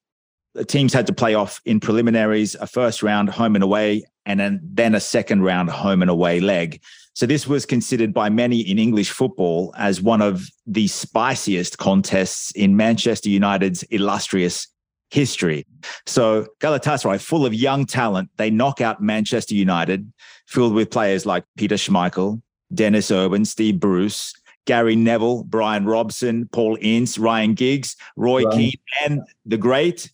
the 0.58 0.64
teams 0.64 0.92
had 0.92 1.06
to 1.06 1.12
play 1.12 1.34
off 1.34 1.60
in 1.64 1.78
preliminaries, 1.78 2.56
a 2.56 2.66
first 2.66 3.02
round 3.02 3.30
home 3.30 3.54
and 3.54 3.62
away, 3.62 4.04
and 4.26 4.40
then, 4.40 4.60
then 4.62 4.94
a 4.94 5.00
second 5.00 5.42
round 5.42 5.70
home 5.70 6.02
and 6.02 6.10
away 6.10 6.40
leg. 6.40 6.82
So 7.14 7.26
this 7.26 7.46
was 7.46 7.64
considered 7.64 8.12
by 8.12 8.28
many 8.28 8.60
in 8.60 8.78
English 8.78 9.10
football 9.10 9.72
as 9.78 10.02
one 10.02 10.20
of 10.20 10.48
the 10.66 10.88
spiciest 10.88 11.78
contests 11.78 12.50
in 12.52 12.76
Manchester 12.76 13.28
United's 13.28 13.84
illustrious 13.84 14.68
history. 15.10 15.64
So 16.06 16.46
Galatasaray, 16.60 17.20
full 17.20 17.46
of 17.46 17.54
young 17.54 17.86
talent, 17.86 18.30
they 18.36 18.50
knock 18.50 18.80
out 18.80 19.00
Manchester 19.00 19.54
United, 19.54 20.12
filled 20.46 20.74
with 20.74 20.90
players 20.90 21.24
like 21.24 21.44
Peter 21.56 21.76
Schmeichel, 21.76 22.42
Denis 22.74 23.10
Irwin, 23.10 23.44
Steve 23.44 23.78
Bruce, 23.80 24.34
Gary 24.66 24.96
Neville, 24.96 25.44
Brian 25.44 25.86
Robson, 25.86 26.48
Paul 26.52 26.76
Ince, 26.80 27.16
Ryan 27.16 27.54
Giggs, 27.54 27.96
Roy 28.16 28.42
right. 28.42 28.54
Keane, 28.54 28.72
and 29.04 29.22
the 29.46 29.56
great 29.56 30.12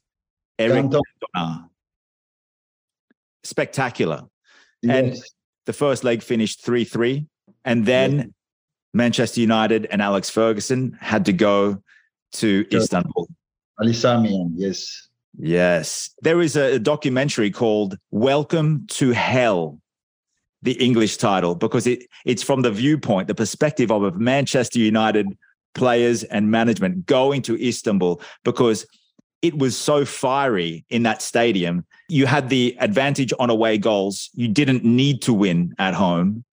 Eric 0.58 0.86
Cantona. 0.86 1.68
Spectacular. 3.42 4.22
Yes. 4.82 4.96
And 4.96 5.22
the 5.66 5.72
first 5.72 6.04
leg 6.04 6.22
finished 6.22 6.64
3 6.64 6.84
3. 6.84 7.26
And 7.64 7.86
then 7.86 8.16
yes. 8.16 8.26
Manchester 8.92 9.40
United 9.40 9.86
and 9.90 10.00
Alex 10.00 10.30
Ferguson 10.30 10.96
had 11.00 11.24
to 11.26 11.32
go 11.32 11.82
to 12.32 12.66
Istanbul. 12.72 13.28
Ali 13.80 13.92
Sami 13.92 14.30
Yen, 14.30 14.52
yes. 14.56 15.08
Yes. 15.38 16.10
There 16.22 16.40
is 16.40 16.56
a 16.56 16.78
documentary 16.78 17.50
called 17.50 17.98
Welcome 18.10 18.86
to 18.90 19.10
Hell, 19.10 19.80
the 20.62 20.72
English 20.72 21.16
title, 21.16 21.54
because 21.54 21.86
it, 21.86 22.06
it's 22.24 22.42
from 22.42 22.62
the 22.62 22.70
viewpoint, 22.70 23.26
the 23.26 23.34
perspective 23.34 23.90
of, 23.90 24.02
of 24.02 24.20
Manchester 24.20 24.78
United 24.78 25.26
players 25.74 26.22
and 26.24 26.50
management 26.50 27.06
going 27.06 27.42
to 27.42 27.60
Istanbul 27.60 28.20
because 28.44 28.86
it 29.44 29.58
was 29.58 29.76
so 29.76 30.06
fiery 30.06 30.86
in 30.88 31.02
that 31.02 31.20
stadium. 31.20 31.84
You 32.08 32.24
had 32.24 32.48
the 32.48 32.74
advantage 32.80 33.30
on 33.38 33.50
away 33.50 33.76
goals. 33.76 34.30
You 34.32 34.48
didn't 34.48 34.84
need 34.84 35.20
to 35.22 35.34
win 35.34 35.74
at 35.78 35.92
home. 35.92 36.44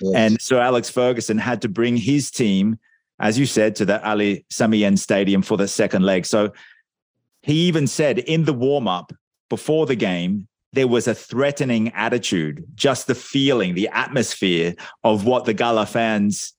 Yes. 0.00 0.14
And 0.16 0.42
so 0.42 0.58
Alex 0.58 0.90
Ferguson 0.90 1.38
had 1.38 1.62
to 1.62 1.68
bring 1.68 1.96
his 1.96 2.28
team, 2.28 2.76
as 3.20 3.38
you 3.38 3.46
said, 3.46 3.76
to 3.76 3.84
the 3.84 4.04
Ali 4.04 4.44
Sami 4.50 4.78
Yen 4.78 4.96
Stadium 4.96 5.42
for 5.42 5.56
the 5.56 5.68
second 5.68 6.02
leg. 6.02 6.26
So 6.26 6.52
he 7.42 7.54
even 7.68 7.86
said 7.86 8.18
in 8.18 8.46
the 8.46 8.52
warm 8.52 8.88
up 8.88 9.12
before 9.48 9.86
the 9.86 9.94
game, 9.94 10.48
there 10.72 10.88
was 10.88 11.06
a 11.06 11.14
threatening 11.14 11.90
attitude, 11.90 12.64
just 12.74 13.06
the 13.06 13.14
feeling, 13.14 13.74
the 13.74 13.88
atmosphere 13.90 14.74
of 15.04 15.24
what 15.24 15.44
the 15.44 15.54
Gala 15.54 15.86
fans 15.86 16.52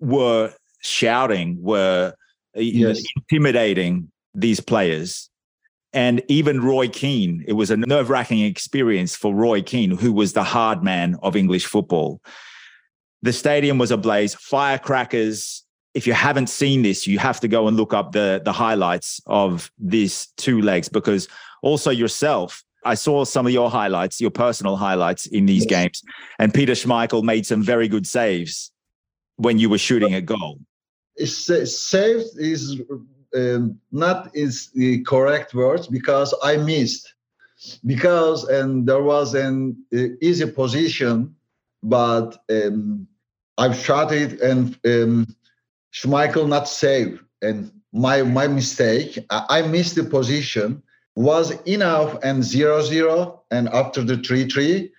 were 0.00 0.52
shouting, 0.80 1.62
were 1.62 2.14
yes. 2.56 3.00
intimidating 3.16 4.10
these 4.34 4.60
players. 4.60 5.30
And 5.92 6.22
even 6.28 6.60
Roy 6.60 6.88
Keane, 6.88 7.44
it 7.46 7.52
was 7.52 7.70
a 7.70 7.76
nerve 7.76 8.10
wracking 8.10 8.40
experience 8.40 9.14
for 9.14 9.32
Roy 9.32 9.62
Keane, 9.62 9.92
who 9.92 10.12
was 10.12 10.32
the 10.32 10.42
hard 10.42 10.82
man 10.82 11.16
of 11.22 11.36
English 11.36 11.66
football. 11.66 12.20
The 13.22 13.32
stadium 13.32 13.78
was 13.78 13.92
ablaze, 13.92 14.34
firecrackers. 14.34 15.64
If 15.94 16.06
you 16.08 16.12
haven't 16.12 16.48
seen 16.48 16.82
this, 16.82 17.06
you 17.06 17.20
have 17.20 17.38
to 17.40 17.48
go 17.48 17.68
and 17.68 17.76
look 17.76 17.94
up 17.94 18.10
the, 18.10 18.42
the 18.44 18.52
highlights 18.52 19.20
of 19.26 19.70
these 19.78 20.28
two 20.36 20.60
legs 20.60 20.88
because 20.88 21.28
also 21.62 21.90
yourself, 21.90 22.64
I 22.84 22.94
saw 22.94 23.24
some 23.24 23.46
of 23.46 23.52
your 23.52 23.70
highlights, 23.70 24.20
your 24.20 24.32
personal 24.32 24.76
highlights 24.76 25.26
in 25.26 25.46
these 25.46 25.64
games. 25.64 26.02
And 26.38 26.52
Peter 26.52 26.72
Schmeichel 26.72 27.22
made 27.22 27.46
some 27.46 27.62
very 27.62 27.88
good 27.88 28.06
saves 28.06 28.72
when 29.36 29.58
you 29.58 29.70
were 29.70 29.78
shooting 29.78 30.14
a 30.14 30.20
goal. 30.20 30.58
Saved 31.16 32.26
is 32.36 32.82
um, 33.34 33.78
not 33.92 34.30
is 34.34 34.70
the 34.74 35.02
correct 35.02 35.54
words 35.54 35.86
because 35.86 36.34
I 36.42 36.56
missed 36.56 37.14
because 37.86 38.44
and 38.44 38.86
there 38.86 39.02
was 39.02 39.34
an 39.34 39.76
uh, 39.94 39.98
easy 40.20 40.50
position, 40.50 41.34
but 41.82 42.42
um, 42.50 43.06
I've 43.58 43.76
shot 43.76 44.12
it 44.12 44.40
and 44.40 44.78
um, 44.84 45.26
Schmeichel 45.92 46.48
not 46.48 46.68
save 46.68 47.22
and 47.42 47.70
my 47.92 48.22
my 48.22 48.48
mistake 48.48 49.18
I, 49.30 49.46
I 49.48 49.62
missed 49.62 49.94
the 49.94 50.04
position 50.04 50.82
was 51.14 51.52
enough 51.62 52.18
and 52.24 52.42
zero 52.42 52.82
zero 52.82 53.42
and 53.52 53.68
after 53.68 54.02
the 54.02 54.16
three 54.16 54.48
three 54.48 54.90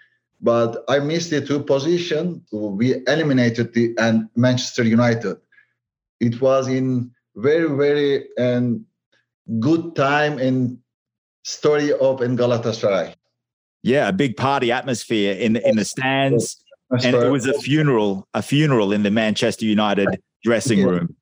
but 0.42 0.84
I 0.88 1.00
missed 1.00 1.32
the 1.32 1.42
two 1.42 1.62
position. 1.64 2.46
We 2.52 3.02
eliminated 3.08 3.74
the 3.74 3.96
and 3.98 4.30
Manchester 4.36 4.84
United. 4.84 5.38
It 6.20 6.40
was 6.42 6.68
in 6.68 7.12
very 7.36 7.70
very 7.76 8.28
and 8.38 8.86
good 9.60 9.96
time 9.96 10.40
and 10.40 10.78
story 11.44 11.94
of 11.94 12.22
in 12.22 12.38
Galatasaray. 12.38 13.14
Yeah, 13.84 14.10
a 14.10 14.14
big 14.14 14.36
party 14.36 14.72
atmosphere 14.72 15.36
in 15.36 15.56
in 15.58 15.76
the 15.76 15.86
stands, 15.86 16.64
and 16.90 17.16
it 17.16 17.30
was 17.30 17.46
a 17.46 17.54
funeral, 17.54 18.28
a 18.34 18.42
funeral 18.42 18.92
in 18.92 19.04
the 19.04 19.12
Manchester 19.12 19.66
United 19.66 20.22
dressing 20.44 20.80
yeah. 20.80 20.86
room. 20.86 21.16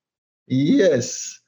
Yes, 0.47 1.39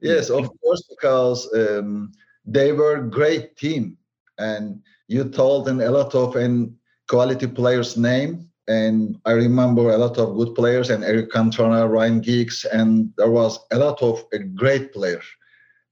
yes, 0.00 0.30
of 0.30 0.50
course, 0.60 0.82
because 0.88 1.48
um, 1.54 2.12
they 2.46 2.72
were 2.72 2.96
a 2.96 3.10
great 3.10 3.56
team, 3.56 3.98
and 4.38 4.82
you 5.08 5.28
told 5.28 5.66
them 5.66 5.80
a 5.80 5.90
lot 5.90 6.14
of 6.14 6.36
and 6.36 6.74
quality 7.08 7.46
players' 7.46 7.96
name, 7.96 8.49
and 8.68 9.18
I 9.24 9.32
remember 9.32 9.90
a 9.90 9.98
lot 9.98 10.18
of 10.18 10.36
good 10.36 10.54
players 10.54 10.90
and 10.90 11.04
Eric 11.04 11.30
Cantona, 11.30 11.90
Ryan 11.90 12.20
Giggs, 12.20 12.64
and 12.64 13.12
there 13.16 13.30
was 13.30 13.58
a 13.70 13.78
lot 13.78 14.00
of 14.02 14.24
a 14.32 14.38
great 14.38 14.92
players 14.92 15.24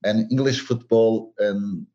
and 0.03 0.31
English 0.31 0.61
football 0.61 1.33
and 1.39 1.85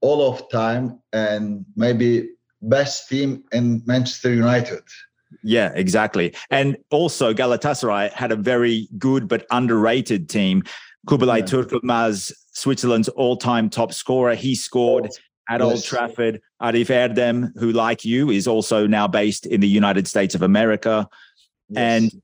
all 0.00 0.30
of 0.30 0.48
time 0.50 1.00
and 1.12 1.64
maybe 1.74 2.30
best 2.62 3.08
team 3.08 3.42
in 3.52 3.82
Manchester 3.86 4.32
United. 4.32 4.82
Yeah, 5.42 5.72
exactly. 5.74 6.34
And 6.50 6.76
also 6.90 7.34
Galatasaray 7.34 8.12
had 8.12 8.32
a 8.32 8.36
very 8.36 8.88
good 8.98 9.28
but 9.28 9.46
underrated 9.50 10.28
team. 10.28 10.62
Kubilay 11.06 11.40
yeah. 11.40 11.44
Türkyilmaz, 11.46 12.32
Switzerland's 12.52 13.08
all-time 13.10 13.70
top 13.70 13.92
scorer, 13.92 14.34
he 14.34 14.54
scored 14.54 15.10
at 15.48 15.60
yes. 15.60 15.70
Old 15.70 15.84
Trafford. 15.84 16.40
Arif 16.60 16.88
Erdem, 16.88 17.52
who, 17.58 17.72
like 17.72 18.04
you, 18.04 18.30
is 18.30 18.46
also 18.46 18.86
now 18.86 19.06
based 19.06 19.46
in 19.46 19.60
the 19.60 19.68
United 19.68 20.06
States 20.06 20.34
of 20.34 20.42
America. 20.42 21.08
Yes. 21.68 22.02
And 22.02 22.22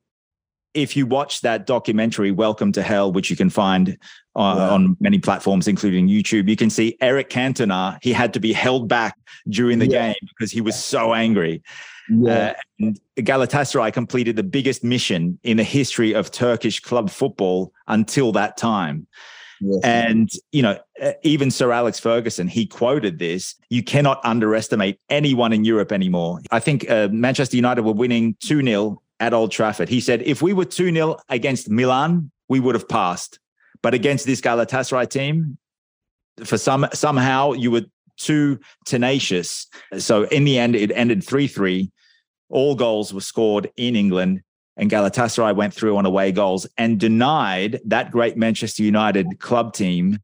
if 0.75 0.97
you 0.97 1.07
watch 1.07 1.41
that 1.43 1.67
documentary, 1.67 2.33
Welcome 2.33 2.73
to 2.73 2.83
Hell, 2.83 3.13
which 3.13 3.31
you 3.31 3.37
can 3.37 3.49
find 3.49 3.91
uh, 3.91 4.57
wow. 4.59 4.75
on 4.75 4.97
many 5.01 5.19
platforms, 5.19 5.69
including 5.69 6.09
YouTube, 6.09 6.49
you 6.49 6.57
can 6.57 6.69
see 6.69 6.97
Eric 7.01 7.31
Cantona. 7.31 7.99
He 8.03 8.13
had 8.13 8.35
to 8.35 8.41
be 8.41 8.53
held 8.53 8.89
back 8.89 9.17
during 9.49 9.79
the 9.79 9.87
yeah. 9.87 10.09
game 10.09 10.29
because 10.29 10.51
he 10.51 10.61
was 10.61 10.83
so 10.83 11.15
angry. 11.15 11.63
Yeah. 12.11 12.33
Uh, 12.33 12.55
and 12.81 13.01
Galatasaray 13.17 13.93
completed 13.93 14.37
the 14.37 14.43
biggest 14.43 14.83
mission 14.83 15.39
in 15.45 15.57
the 15.57 15.65
history 15.65 16.13
of 16.13 16.31
Turkish 16.31 16.81
club 16.81 17.09
football 17.09 17.73
until 17.87 18.33
that 18.33 18.57
time. 18.57 19.07
Yes. 19.61 19.81
And, 19.83 20.31
you 20.53 20.62
know, 20.62 20.79
even 21.23 21.51
Sir 21.51 21.73
Alex 21.73 21.99
Ferguson, 21.99 22.49
he 22.49 22.67
quoted 22.67 23.19
this 23.19 23.55
you 23.71 23.83
cannot 23.83 24.21
underestimate 24.25 24.99
anyone 25.09 25.53
in 25.53 25.64
Europe 25.64 25.93
anymore. 25.93 26.40
I 26.51 26.61
think 26.61 26.88
uh, 26.90 27.09
Manchester 27.11 27.57
United 27.57 27.83
were 27.83 27.93
winning 27.93 28.37
2 28.40 28.62
0 28.62 29.03
at 29.21 29.35
Old 29.35 29.53
Trafford. 29.53 29.88
He 29.88 30.01
said, 30.01 30.23
if 30.23 30.43
we 30.43 30.53
were 30.53 30.64
2 30.64 30.93
0 30.93 31.17
against 31.29 31.71
Milan, 31.71 32.31
we 32.49 32.61
would 32.61 32.75
have 32.75 32.88
passed. 32.88 33.38
But 33.83 33.95
against 33.95 34.27
this 34.27 34.40
Galatasaray 34.40 35.09
team, 35.11 35.59
for 36.45 36.59
some 36.59 36.87
somehow 36.93 37.53
you 37.53 37.71
were 37.71 37.83
too 38.17 38.59
tenacious. 38.87 39.67
So 39.99 40.25
in 40.25 40.45
the 40.45 40.59
end, 40.59 40.75
it 40.77 40.90
ended 40.93 41.23
3 41.23 41.47
3. 41.47 41.90
All 42.49 42.75
goals 42.75 43.12
were 43.12 43.21
scored 43.21 43.71
in 43.77 43.97
England 43.97 44.43
and 44.77 44.91
Galatasaray 44.91 45.55
went 45.55 45.73
through 45.73 45.97
on 45.97 46.07
away 46.07 46.33
goals 46.33 46.67
and 46.77 46.99
denied 46.99 47.81
that 47.85 48.11
great 48.11 48.37
Manchester 48.37 48.83
United 48.83 49.39
club 49.39 49.73
team 49.73 50.19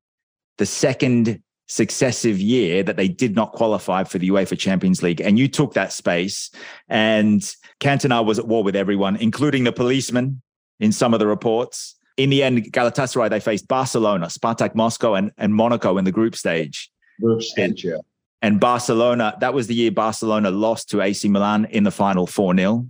the 0.59 0.67
second 0.67 1.43
successive 1.69 2.41
year 2.41 2.83
that 2.83 2.97
they 2.97 3.07
did 3.07 3.37
not 3.37 3.53
qualify 3.53 4.03
for 4.03 4.19
the 4.19 4.29
UEFA 4.29 4.59
Champions 4.59 5.03
League. 5.03 5.21
And 5.21 5.39
you 5.39 5.47
took 5.47 5.75
that 5.75 5.93
space, 5.93 6.51
and 6.89 7.41
Cantona 7.79 8.25
was 8.25 8.39
at 8.39 8.49
war 8.49 8.65
with 8.65 8.75
everyone, 8.75 9.17
including 9.17 9.65
the 9.65 9.73
policeman 9.73 10.43
in 10.81 10.91
some 10.91 11.15
of 11.15 11.21
the 11.21 11.27
reports. 11.27 11.95
In 12.17 12.29
the 12.29 12.43
end, 12.43 12.73
Galatasaray, 12.73 13.31
they 13.31 13.41
faced 13.41 13.69
Barcelona, 13.69 14.27
Spartak 14.27 14.75
Moscow, 14.75 15.15
and, 15.15 15.31
and 15.39 15.55
Monaco 15.55 15.97
in 15.97 16.05
the 16.05 16.13
group 16.13 16.35
stage. 16.35 16.91
Group 17.21 17.41
stage, 17.41 17.85
and, 17.85 17.85
yeah. 17.85 17.99
And 18.43 18.59
Barcelona, 18.59 19.37
that 19.41 19.55
was 19.55 19.67
the 19.69 19.75
year 19.75 19.91
Barcelona 19.91 20.51
lost 20.51 20.91
to 20.91 21.03
AC 21.03 21.29
Milan 21.29 21.67
in 21.67 21.85
the 21.85 21.91
final 21.91 22.27
4 22.27 22.57
0. 22.57 22.87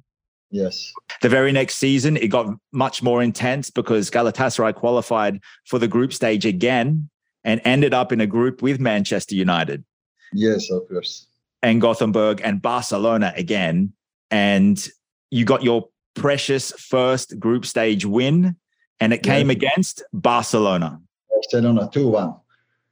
Yes. 0.51 0.93
The 1.23 1.29
very 1.29 1.53
next 1.53 1.77
season, 1.77 2.17
it 2.17 2.29
got 2.29 2.49
much 2.73 3.03
more 3.03 3.23
intense 3.23 3.71
because 3.71 4.11
Galatasaray 4.11 4.75
qualified 4.75 5.41
for 5.65 5.79
the 5.79 5.89
group 5.89 6.13
stage 6.13 6.45
again 6.45 7.09
and 7.45 7.61
ended 7.65 7.95
up 7.95 8.13
in 8.13 8.21
a 8.21 8.27
group 8.27 8.61
with 8.61 8.81
Manchester 8.81 9.35
United. 9.35 9.85
Yes, 10.33 10.71
of 10.71 10.89
course. 10.89 11.27
And 11.63 11.81
Gothenburg 11.81 12.41
and 12.43 12.61
Barcelona 12.61 13.33
again. 13.37 13.93
And 14.31 14.87
you 15.31 15.45
got 15.45 15.63
your 15.63 15.89
precious 16.15 16.73
first 16.73 17.39
group 17.39 17.65
stage 17.65 18.05
win, 18.05 18.57
and 18.99 19.13
it 19.13 19.23
came 19.23 19.51
against 19.51 20.03
Barcelona. 20.13 21.01
Barcelona 21.31 21.89
2 21.93 22.09
1. 22.09 22.35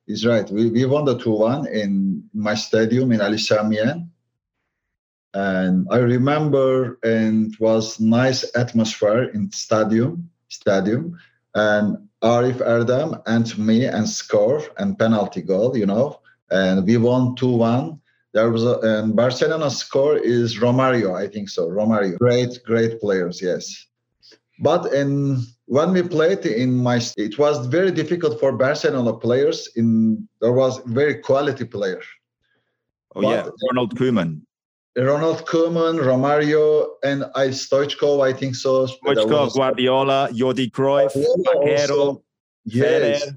Is 0.06 0.24
right. 0.24 0.48
We, 0.50 0.70
we 0.70 0.86
won 0.86 1.04
the 1.04 1.18
2 1.18 1.30
1 1.30 1.66
in 1.66 2.24
my 2.32 2.54
stadium 2.54 3.12
in 3.12 3.20
Ali 3.20 3.38
Sami 3.38 3.76
Yen 3.76 4.10
and 5.38 5.87
I 5.90 5.98
remember 5.98 6.98
and 7.14 7.53
it 7.53 7.61
was 7.61 8.01
nice 8.01 8.40
atmosphere 8.57 9.24
in 9.37 9.42
stadium 9.53 10.31
stadium. 10.48 11.05
And 11.55 11.87
Arif 12.22 12.59
Erdem 12.74 13.22
and 13.27 13.46
me 13.68 13.85
and 13.85 14.09
score 14.09 14.62
and 14.79 14.98
penalty 14.98 15.42
goal 15.42 15.77
you 15.77 15.87
know. 15.87 16.20
And 16.51 16.87
we 16.88 16.96
won 16.96 17.37
2-1 17.37 18.01
there 18.35 18.51
was 18.51 18.64
a 18.64 18.74
and 18.92 19.14
Barcelona 19.14 19.70
score 19.70 20.16
is 20.16 20.59
Romario 20.64 21.11
I 21.24 21.27
think 21.33 21.46
so 21.57 21.62
Romario. 21.68 22.18
Great 22.18 22.53
great 22.70 23.01
players 23.01 23.37
yes. 23.40 23.64
But 24.68 24.83
in 25.01 25.11
when 25.66 25.92
we 25.92 26.03
played 26.16 26.42
in 26.46 26.70
my 26.88 26.98
it 27.16 27.38
was 27.38 27.57
very 27.77 27.92
difficult 28.01 28.40
for 28.40 28.51
Barcelona 28.66 29.12
players 29.27 29.59
in 29.77 29.88
there 30.40 30.57
was 30.62 30.72
very 30.98 31.16
quality 31.29 31.64
player. 31.64 32.03
Oh 33.14 33.22
but, 33.22 33.31
yeah, 33.31 33.44
Ronald 33.66 33.92
Koeman. 33.98 34.31
Ronald 34.98 35.46
Koeman, 35.46 36.00
Romario, 36.00 36.88
and 37.04 37.24
I 37.37 37.48
Stoichkov, 37.48 38.20
I 38.20 38.32
think 38.32 38.56
so. 38.56 38.87
Stoichkov, 38.87 39.54
Guardiola, 39.54 40.28
Jordi 40.32 40.70
Cruyff, 40.70 41.12
Vaquero, 41.44 42.22
yes, 42.64 43.30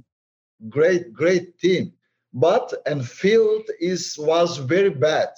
great, 0.70 1.14
great 1.14 1.60
team. 1.60 1.94
But 2.34 2.74
and 2.86 3.08
field 3.08 3.64
is 3.80 4.16
was 4.18 4.58
very 4.58 4.90
bad, 4.90 5.30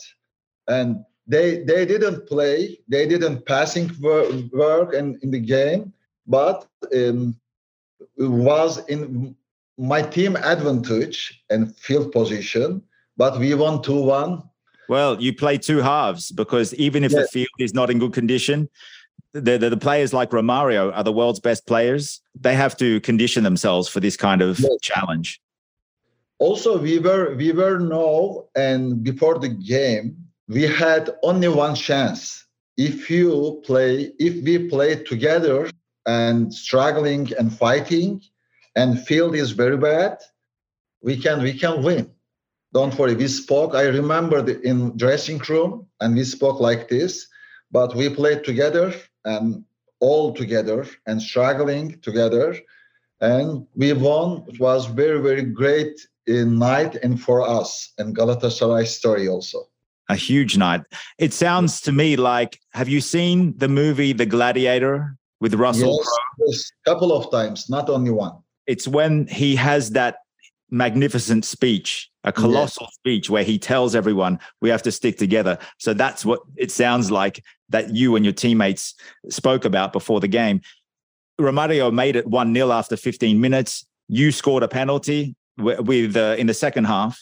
and 0.68 1.04
they 1.28 1.64
they 1.64 1.86
didn't 1.86 2.28
play, 2.28 2.80
they 2.88 3.06
didn't 3.06 3.46
passing 3.46 3.92
work 4.02 4.94
and 4.94 5.22
in 5.24 5.32
the 5.32 5.40
game, 5.40 5.92
but 6.26 6.68
um, 6.96 7.36
it 8.18 8.30
was 8.30 8.86
in 8.88 9.36
my 9.78 10.02
team 10.02 10.36
advantage 10.38 11.44
and 11.50 11.76
field 11.76 12.12
position. 12.12 12.82
But 13.18 13.40
we 13.40 13.54
won 13.56 13.82
two 13.82 14.02
one 14.02 14.44
well, 14.90 15.22
you 15.22 15.34
play 15.34 15.58
two 15.58 15.78
halves 15.78 16.32
because 16.32 16.74
even 16.76 17.04
if 17.04 17.12
yeah. 17.12 17.22
the 17.22 17.28
field 17.28 17.48
is 17.60 17.74
not 17.74 17.90
in 17.90 18.00
good 18.00 18.14
condition, 18.14 18.70
the, 19.34 19.58
the, 19.58 19.70
the, 19.70 19.78
players 19.78 20.14
like 20.14 20.30
Romario 20.30 20.96
are 20.96 21.04
the 21.04 21.12
world's 21.12 21.40
best 21.40 21.66
players. 21.66 22.22
They 22.40 22.56
have 22.56 22.78
to 22.78 23.00
condition 23.02 23.44
themselves 23.44 23.88
for 23.88 24.00
this 24.00 24.16
kind 24.16 24.42
of 24.42 24.60
challenge. 24.82 25.42
Also, 26.40 26.78
we 26.78 27.00
were 27.00 27.36
we 27.36 27.52
were 27.52 27.80
no, 27.80 28.50
and 28.56 29.04
before 29.04 29.40
the 29.40 29.50
game, 29.50 30.18
we 30.48 30.64
had 30.64 31.10
only 31.24 31.48
one 31.48 31.74
chance. 31.74 32.46
If 32.78 33.10
you 33.10 33.62
play, 33.66 34.12
if 34.20 34.44
we 34.44 34.68
play 34.68 35.04
together 35.04 35.70
and 36.06 36.54
struggling 36.54 37.32
and 37.40 37.56
fighting, 37.56 38.22
and 38.76 39.04
field 39.06 39.36
is 39.36 39.52
very 39.52 39.78
bad, 39.78 40.18
we 41.02 41.18
can 41.18 41.42
we 41.42 41.54
can 41.58 41.82
win 41.84 42.12
don't 42.74 42.98
worry 42.98 43.16
we 43.16 43.28
spoke 43.28 43.76
i 43.76 43.84
remember 43.84 44.42
the, 44.42 44.60
in 44.62 44.96
dressing 44.98 45.40
room 45.50 45.86
and 46.02 46.16
we 46.16 46.24
spoke 46.24 46.60
like 46.60 46.88
this 46.90 47.28
but 47.72 47.96
we 47.96 48.08
played 48.08 48.44
together 48.44 48.94
and 49.26 49.64
all 50.00 50.34
together 50.34 50.86
and 51.08 51.22
struggling 51.22 52.00
together 52.02 52.56
and 53.22 53.66
we 53.76 53.94
won. 53.94 54.44
It 54.48 54.60
was 54.60 54.86
very 54.86 55.20
very 55.22 55.44
great 55.44 55.96
in 56.28 56.60
night 56.60 56.96
and 57.04 57.20
for 57.20 57.42
us 57.42 57.94
and 57.98 58.16
galatasaray 58.16 58.86
story 58.86 59.28
also. 59.28 59.60
A 60.10 60.16
huge 60.16 60.58
night. 60.58 60.82
It 61.18 61.34
sounds 61.34 61.82
to 61.82 61.92
me 61.92 62.18
like 62.18 62.60
have 62.74 62.90
you 62.90 63.02
seen 63.02 63.58
the 63.58 63.70
movie 63.70 64.14
the 64.14 64.26
gladiator 64.26 65.18
with 65.40 65.54
russell 65.56 65.98
yes, 65.98 66.10
yes 66.46 66.72
couple 66.86 67.12
of 67.14 67.32
times 67.32 67.70
not 67.70 67.90
only 67.90 68.12
one. 68.12 68.36
It's 68.68 68.88
when 68.88 69.28
he 69.28 69.56
has 69.56 69.92
that 69.92 70.18
magnificent 70.70 71.46
speech 71.46 72.10
a 72.24 72.32
colossal 72.32 72.88
yeah. 72.88 72.94
speech 72.94 73.30
where 73.30 73.44
he 73.44 73.60
tells 73.60 73.96
everyone 73.96 74.40
we 74.62 74.70
have 74.70 74.82
to 74.84 74.92
stick 74.92 75.18
together. 75.18 75.58
So 75.78 75.94
that's 75.94 76.26
what 76.26 76.42
it 76.56 76.72
sounds 76.72 77.12
like 77.12 77.44
that 77.70 77.94
you 77.94 78.16
and 78.16 78.26
your 78.26 78.34
teammates 78.34 78.96
spoke 79.30 79.66
about 79.66 79.94
before 79.94 80.20
the 80.20 80.28
game. 80.28 80.62
Romario 81.40 81.92
made 81.92 82.16
it 82.16 82.28
1 82.28 82.54
0 82.54 82.72
after 82.72 82.96
15 82.96 83.40
minutes. 83.40 83.86
You 84.08 84.32
scored 84.32 84.64
a 84.64 84.68
penalty 84.68 85.36
with, 85.58 86.16
uh, 86.16 86.36
in 86.38 86.48
the 86.48 86.54
second 86.54 86.86
half. 86.86 87.20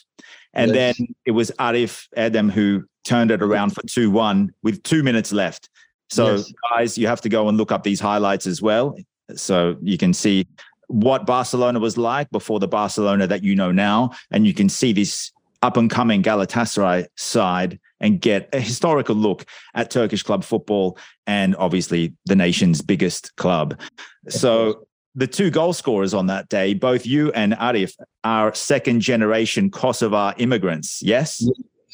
And 0.53 0.73
yes. 0.73 0.97
then 0.97 1.07
it 1.25 1.31
was 1.31 1.51
Arif 1.59 2.07
Erdem 2.17 2.51
who 2.51 2.83
turned 3.05 3.31
it 3.31 3.41
around 3.41 3.71
for 3.71 3.81
2 3.83 4.11
1 4.11 4.53
with 4.63 4.83
two 4.83 5.01
minutes 5.01 5.31
left. 5.31 5.69
So, 6.09 6.35
yes. 6.35 6.53
guys, 6.69 6.97
you 6.97 7.07
have 7.07 7.21
to 7.21 7.29
go 7.29 7.47
and 7.47 7.57
look 7.57 7.71
up 7.71 7.83
these 7.83 8.01
highlights 8.01 8.45
as 8.45 8.61
well. 8.61 8.95
So 9.35 9.77
you 9.81 9.97
can 9.97 10.13
see 10.13 10.45
what 10.91 11.25
Barcelona 11.25 11.79
was 11.79 11.97
like 11.97 12.29
before 12.31 12.59
the 12.59 12.67
Barcelona 12.67 13.27
that 13.27 13.43
you 13.43 13.55
know 13.55 13.71
now. 13.71 14.11
And 14.29 14.45
you 14.45 14.53
can 14.53 14.69
see 14.69 14.93
this 14.93 15.31
up 15.61 15.77
and 15.77 15.89
coming 15.89 16.23
Galatasaray 16.23 17.07
side 17.15 17.79
and 17.99 18.19
get 18.19 18.49
a 18.53 18.59
historical 18.59 19.15
look 19.15 19.45
at 19.73 19.91
Turkish 19.91 20.23
club 20.23 20.43
football 20.43 20.97
and 21.27 21.55
obviously 21.57 22.13
the 22.25 22.35
nation's 22.35 22.81
biggest 22.81 23.35
club. 23.35 23.79
So 24.27 24.87
the 25.15 25.27
two 25.27 25.49
goal 25.49 25.73
scorers 25.73 26.13
on 26.13 26.27
that 26.27 26.49
day, 26.49 26.73
both 26.73 27.05
you 27.05 27.31
and 27.33 27.53
Arif, 27.53 27.93
are 28.23 28.53
second 28.53 29.01
generation 29.01 29.69
Kosovar 29.69 30.33
immigrants. 30.37 31.01
Yes? 31.01 31.47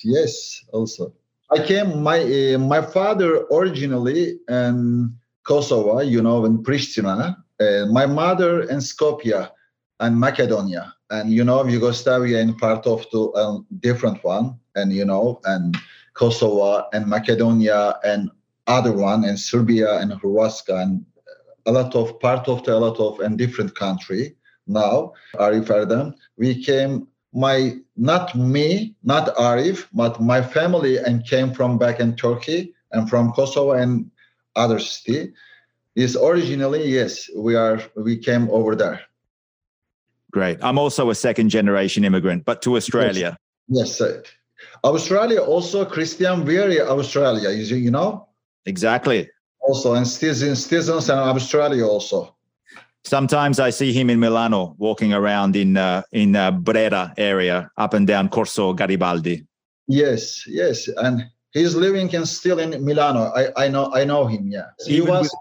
Yes, 0.03 0.63
also. 0.71 1.13
I 1.49 1.65
came 1.65 2.03
my 2.03 2.19
uh, 2.19 2.57
my 2.57 2.81
father 2.81 3.45
originally 3.51 4.37
in 4.49 5.15
Kosovo, 5.43 5.99
you 6.01 6.21
know, 6.21 6.43
in 6.43 6.61
Pristina, 6.61 7.37
uh, 7.59 7.85
my 7.91 8.05
mother 8.05 8.61
in 8.63 8.77
Skopje 8.77 9.49
and 9.99 10.19
Macedonia, 10.19 10.93
and 11.09 11.31
you 11.31 11.43
know 11.43 11.65
Yugoslavia 11.65 12.39
in 12.39 12.55
part 12.55 12.85
of 12.85 13.05
the 13.11 13.31
um, 13.35 13.65
different 13.79 14.23
one, 14.23 14.59
and 14.75 14.93
you 14.93 15.05
know, 15.05 15.39
and 15.45 15.77
Kosovo 16.13 16.87
and 16.93 17.07
Macedonia 17.07 17.99
and 18.03 18.29
other 18.67 18.91
one 18.91 19.23
and 19.23 19.39
Serbia 19.39 19.99
and 19.99 20.11
Hrvatska 20.11 20.81
and 20.81 21.05
a 21.65 21.71
lot 21.71 21.95
of 21.95 22.19
part 22.19 22.47
of 22.47 22.63
the 22.63 22.73
a 22.73 22.79
lot 22.79 22.99
of 22.99 23.19
and 23.19 23.37
different 23.37 23.75
country. 23.75 24.35
now, 24.67 25.13
Arif 25.35 25.67
Erdem. 25.67 26.13
We 26.37 26.63
came, 26.63 27.07
my 27.33 27.77
not 27.95 28.35
me, 28.35 28.95
not 29.03 29.35
Arif, 29.37 29.87
but 29.93 30.21
my 30.21 30.41
family, 30.41 30.97
and 30.97 31.25
came 31.25 31.53
from 31.53 31.77
back 31.77 31.99
in 31.99 32.15
Turkey 32.15 32.73
and 32.91 33.09
from 33.09 33.31
Kosovo 33.31 33.71
and 33.71 34.11
other 34.55 34.79
city. 34.79 35.33
Is 35.97 36.15
originally 36.15 36.87
yes, 36.87 37.27
we 37.35 37.55
are 37.55 37.81
we 37.95 38.17
came 38.17 38.47
over 38.51 38.75
there. 38.75 39.01
Great. 40.31 40.57
I'm 40.61 40.77
also 40.77 41.09
a 41.09 41.15
second 41.15 41.49
generation 41.49 42.05
immigrant, 42.05 42.45
but 42.45 42.61
to 42.61 42.77
Australia. 42.77 43.35
Yes, 43.67 43.99
yes 43.99 44.21
Australia 44.83 45.41
also 45.41 45.85
Christian 45.85 46.45
Vieri 46.45 46.79
Australia, 46.79 47.49
you, 47.49 47.75
you 47.75 47.91
know? 47.91 48.27
Exactly. 48.65 49.29
Also, 49.61 49.95
and 49.95 50.07
citizens, 50.07 50.65
citizens 50.65 51.09
in 51.09 51.17
Australia 51.17 51.85
also. 51.85 52.35
Sometimes 53.03 53.59
I 53.59 53.69
see 53.69 53.93
him 53.93 54.09
in 54.09 54.19
Milano 54.19 54.75
walking 54.77 55.13
around 55.13 55.55
in 55.55 55.77
uh, 55.77 56.03
in 56.11 56.35
uh, 56.35 56.51
Brera 56.51 57.13
area, 57.17 57.71
up 57.77 57.93
and 57.93 58.05
down 58.05 58.29
Corso 58.29 58.73
Garibaldi. 58.73 59.45
Yes, 59.87 60.45
yes, 60.47 60.89
and 60.97 61.23
he's 61.51 61.73
living 61.75 62.13
and 62.15 62.27
still 62.27 62.59
in 62.59 62.83
Milano. 62.83 63.31
I, 63.33 63.65
I 63.65 63.67
know 63.69 63.93
I 63.93 64.03
know 64.03 64.27
him. 64.27 64.51
Yeah, 64.51 64.67
he 64.85 64.97
Even 64.97 65.09
was 65.09 65.35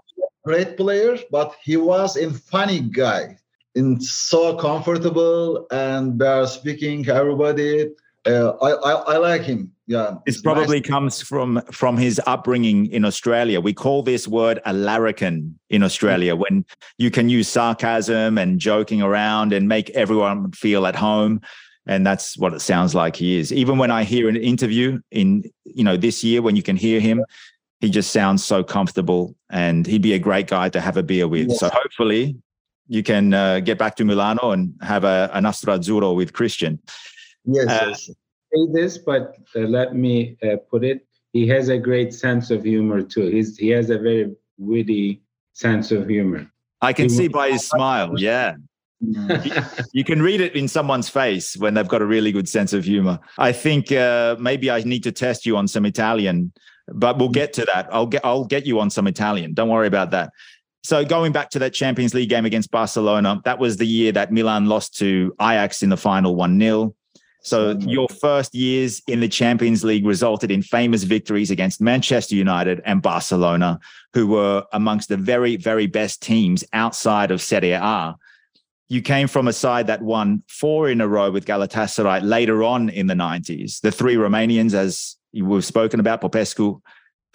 great 0.47 0.77
player, 0.77 1.17
but 1.31 1.49
he 1.63 1.77
was 1.77 2.17
a 2.17 2.31
funny 2.31 2.79
guy. 2.79 3.37
And 3.75 4.01
so 4.03 4.55
comfortable 4.55 5.67
and 5.69 6.17
they're 6.19 6.47
speaking 6.47 7.07
everybody 7.07 7.89
uh, 8.27 8.53
I, 8.61 8.71
I, 8.71 8.91
I 9.13 9.17
like 9.17 9.43
him. 9.43 9.71
Yeah, 9.87 10.15
this 10.25 10.41
probably 10.41 10.81
nice. 10.81 10.89
comes 10.89 11.21
from 11.21 11.61
from 11.71 11.95
his 11.95 12.19
upbringing 12.27 12.87
in 12.87 13.05
Australia. 13.05 13.61
We 13.61 13.73
call 13.73 14.03
this 14.03 14.27
word 14.27 14.59
a 14.65 14.73
larrikin 14.73 15.57
in 15.69 15.81
Australia 15.81 16.35
when 16.35 16.65
you 16.97 17.09
can 17.09 17.29
use 17.29 17.47
sarcasm 17.47 18.37
and 18.37 18.59
joking 18.59 19.01
around 19.01 19.53
and 19.53 19.69
make 19.69 19.89
everyone 19.91 20.51
feel 20.51 20.85
at 20.85 20.95
home. 20.95 21.39
And 21.85 22.05
that's 22.05 22.37
what 22.37 22.53
it 22.53 22.59
sounds 22.59 22.93
like 22.93 23.15
he 23.15 23.39
is. 23.39 23.53
Even 23.53 23.77
when 23.77 23.91
I 23.91 24.03
hear 24.03 24.27
an 24.27 24.35
interview 24.35 24.99
in 25.11 25.43
you 25.63 25.85
know 25.85 25.95
this 25.95 26.21
year, 26.21 26.41
when 26.41 26.57
you 26.57 26.63
can 26.63 26.75
hear 26.75 26.99
him, 26.99 27.23
he 27.79 27.89
just 27.89 28.11
sounds 28.11 28.43
so 28.43 28.63
comfortable, 28.63 29.35
and 29.49 29.85
he'd 29.85 30.01
be 30.01 30.13
a 30.13 30.19
great 30.19 30.47
guy 30.47 30.69
to 30.69 30.81
have 30.81 30.97
a 30.97 31.03
beer 31.03 31.27
with. 31.27 31.51
So 31.53 31.69
hopefully, 31.69 32.35
you 32.87 33.03
can 33.03 33.33
uh, 33.33 33.59
get 33.59 33.77
back 33.77 33.95
to 33.97 34.05
Milano 34.05 34.51
and 34.51 34.73
have 34.81 35.03
a, 35.03 35.29
a 35.33 35.41
Azzurro 35.41 36.15
with 36.15 36.33
Christian. 36.33 36.79
Yes, 37.45 37.67
uh, 37.67 37.85
yes. 37.89 38.05
Say 38.05 38.67
this, 38.73 38.97
but 38.97 39.35
uh, 39.55 39.59
let 39.59 39.95
me 39.95 40.37
uh, 40.43 40.57
put 40.69 40.83
it. 40.83 41.05
He 41.33 41.47
has 41.49 41.69
a 41.69 41.77
great 41.77 42.13
sense 42.13 42.49
of 42.49 42.63
humor 42.63 43.01
too. 43.01 43.27
He's 43.27 43.57
he 43.57 43.69
has 43.69 43.89
a 43.89 43.99
very 43.99 44.35
witty 44.57 45.21
sense 45.53 45.91
of 45.91 46.07
humor. 46.07 46.49
I 46.81 46.93
can 46.93 47.05
he 47.05 47.09
see 47.09 47.27
by 47.27 47.51
his 47.51 47.67
smile. 47.67 48.13
Yeah. 48.19 48.55
you, 49.93 50.03
can 50.03 50.23
read 50.23 50.41
it 50.41 50.55
in 50.55 50.67
someone's 50.67 51.07
face 51.07 51.55
when 51.55 51.75
they've 51.75 51.87
got 51.87 52.01
a 52.01 52.05
really 52.05 52.31
good 52.31 52.49
sense 52.49 52.73
of 52.73 52.83
humor. 52.83 53.19
I 53.37 53.51
think 53.51 53.91
uh, 53.91 54.35
maybe 54.39 54.71
I 54.71 54.81
need 54.81 55.03
to 55.03 55.11
test 55.11 55.45
you 55.45 55.55
on 55.55 55.67
some 55.67 55.85
Italian, 55.85 56.51
but 56.93 57.17
we'll 57.17 57.29
mm. 57.29 57.33
get 57.33 57.53
to 57.53 57.65
that. 57.65 57.87
I'll 57.91 58.05
get 58.05 58.25
I'll 58.25 58.45
get 58.45 58.65
you 58.65 58.79
on 58.79 58.89
some 58.89 59.07
Italian. 59.07 59.53
Don't 59.53 59.69
worry 59.69 59.87
about 59.87 60.11
that. 60.11 60.31
So 60.83 61.03
going 61.03 61.33
back 61.33 61.49
to 61.49 61.59
that 61.59 61.73
Champions 61.73 62.13
League 62.13 62.29
game 62.29 62.45
against 62.45 62.71
Barcelona, 62.71 63.41
that 63.43 63.59
was 63.59 63.75
the 63.75 63.85
year 63.85 64.13
that 64.13 64.31
Milan 64.31 64.67
lost 64.67 64.97
to 64.99 65.35
Ajax 65.41 65.83
in 65.83 65.89
the 65.89 65.97
final 65.97 66.35
1-0. 66.35 66.93
So 67.41 67.77
your 67.79 68.07
first 68.07 68.55
years 68.55 69.01
in 69.07 69.19
the 69.19 69.27
Champions 69.27 69.83
League 69.83 70.05
resulted 70.05 70.49
in 70.49 70.61
famous 70.61 71.03
victories 71.03 71.51
against 71.51 71.81
Manchester 71.81 72.35
United 72.35 72.81
and 72.85 73.01
Barcelona, 73.01 73.79
who 74.13 74.27
were 74.27 74.63
amongst 74.71 75.09
the 75.09 75.17
very, 75.17 75.57
very 75.57 75.87
best 75.87 76.21
teams 76.21 76.63
outside 76.71 77.31
of 77.31 77.41
Serie 77.41 77.71
A. 77.71 78.15
You 78.87 79.01
came 79.01 79.27
from 79.27 79.49
a 79.49 79.53
side 79.53 79.87
that 79.87 80.01
won 80.01 80.43
four 80.47 80.89
in 80.89 81.01
a 81.01 81.07
row 81.07 81.31
with 81.31 81.45
Galatasaray 81.45 82.21
later 82.23 82.63
on 82.63 82.87
in 82.87 83.07
the 83.07 83.13
90s. 83.13 83.81
The 83.81 83.91
three 83.91 84.15
Romanians, 84.15 84.73
as 84.73 85.16
we've 85.33 85.65
spoken 85.65 85.99
about, 85.99 86.21
Popescu, 86.21 86.81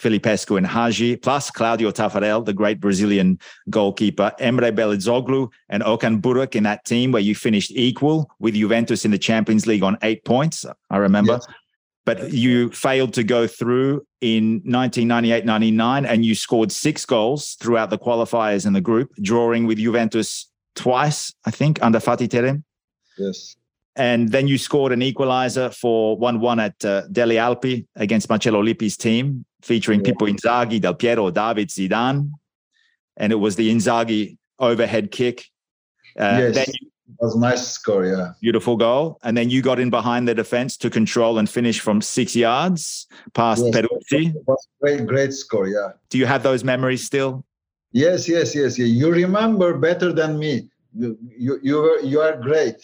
Filipescu 0.03 0.57
and 0.57 0.67
Hagi, 0.67 1.17
plus 1.17 1.51
Claudio 1.51 1.91
Taffarel, 1.91 2.45
the 2.45 2.53
great 2.53 2.81
Brazilian 2.81 3.39
goalkeeper, 3.71 4.33
Emre 4.41 4.73
Belözoğlu, 4.75 5.49
and 5.69 5.83
Okan 5.83 6.21
Buruk 6.21 6.57
in 6.57 6.65
that 6.65 6.85
team 6.85 7.13
where 7.13 7.23
you 7.23 7.35
finished 7.35 7.71
equal 7.71 8.31
with 8.41 8.55
Juventus 8.55 9.05
in 9.05 9.11
the 9.11 9.19
Champions 9.19 9.67
League 9.67 9.83
on 9.83 9.97
eight 10.03 10.25
points, 10.25 10.65
I 10.91 10.97
remember. 10.97 11.35
Yes. 11.35 11.47
But 12.05 12.33
you 12.33 12.71
failed 12.71 13.15
to 13.15 13.23
go 13.23 13.47
through 13.47 14.05
in 14.21 14.55
1998 14.65 15.45
99, 15.45 16.05
and 16.05 16.25
you 16.25 16.35
scored 16.35 16.73
six 16.73 17.07
goals 17.07 17.57
throughout 17.61 17.91
the 17.91 17.99
qualifiers 17.99 18.67
in 18.67 18.73
the 18.73 18.81
group, 18.81 19.13
drawing 19.23 19.67
with 19.69 19.79
Juventus 19.79 20.51
twice, 20.75 21.33
I 21.45 21.53
think, 21.53 21.81
under 21.81 22.01
Fatih 22.01 22.29
Terim. 22.29 22.65
Yes. 23.17 23.57
And 23.97 24.31
then 24.31 24.49
you 24.49 24.57
scored 24.57 24.93
an 24.93 25.03
equalizer 25.03 25.71
for 25.71 26.17
1 26.17 26.41
1 26.41 26.61
at 26.61 26.85
uh, 26.85 27.03
Delle 27.13 27.37
Alpi 27.37 27.87
against 27.97 28.29
Marcello 28.29 28.63
Lippi's 28.63 28.97
team, 28.97 29.45
featuring 29.61 30.01
yeah. 30.01 30.13
Pippo 30.13 30.27
Inzaghi, 30.27 30.81
Del 30.81 30.95
Piero, 30.95 31.31
David 31.31 31.69
Zidane. 31.69 32.31
And 33.19 33.33
it 33.33 33.37
was 33.37 33.57
the 33.57 33.71
Inzaghi 33.71 34.39
overhead 34.59 35.11
kick. 35.11 35.45
Uh, 36.19 36.39
yes. 36.41 36.55
Then 36.55 36.67
you, 36.81 36.93
was 37.23 37.35
a 37.37 37.39
nice 37.39 37.67
score, 37.69 38.05
yeah. 38.05 38.33
Beautiful 38.41 38.77
goal. 38.77 39.19
And 39.23 39.37
then 39.37 39.49
you 39.49 39.63
got 39.63 39.79
in 39.79 39.91
behind 39.91 40.27
the 40.27 40.35
defense 40.35 40.77
to 40.79 40.91
control 40.91 41.39
and 41.39 41.49
finish 41.49 41.81
from 41.81 42.01
six 42.01 42.35
yards 42.35 43.07
past 43.35 43.65
yes, 43.65 43.75
Peruzzi. 43.75 44.35
was 44.47 44.69
great, 44.81 45.07
great 45.07 45.33
score, 45.33 45.69
yeah. 45.69 45.91
Do 46.11 46.19
you 46.19 46.27
have 46.27 46.43
those 46.43 46.65
memories 46.65 47.05
still? 47.05 47.45
Yes, 47.93 48.29
yes, 48.29 48.55
yes. 48.55 48.79
Yeah. 48.79 48.87
You 48.87 49.11
remember 49.11 49.79
better 49.79 50.13
than 50.13 50.39
me. 50.39 50.69
You, 50.95 51.17
you, 51.23 51.61
you, 51.63 51.77
were, 51.77 52.01
you 52.01 52.21
are 52.21 52.37
great 52.37 52.77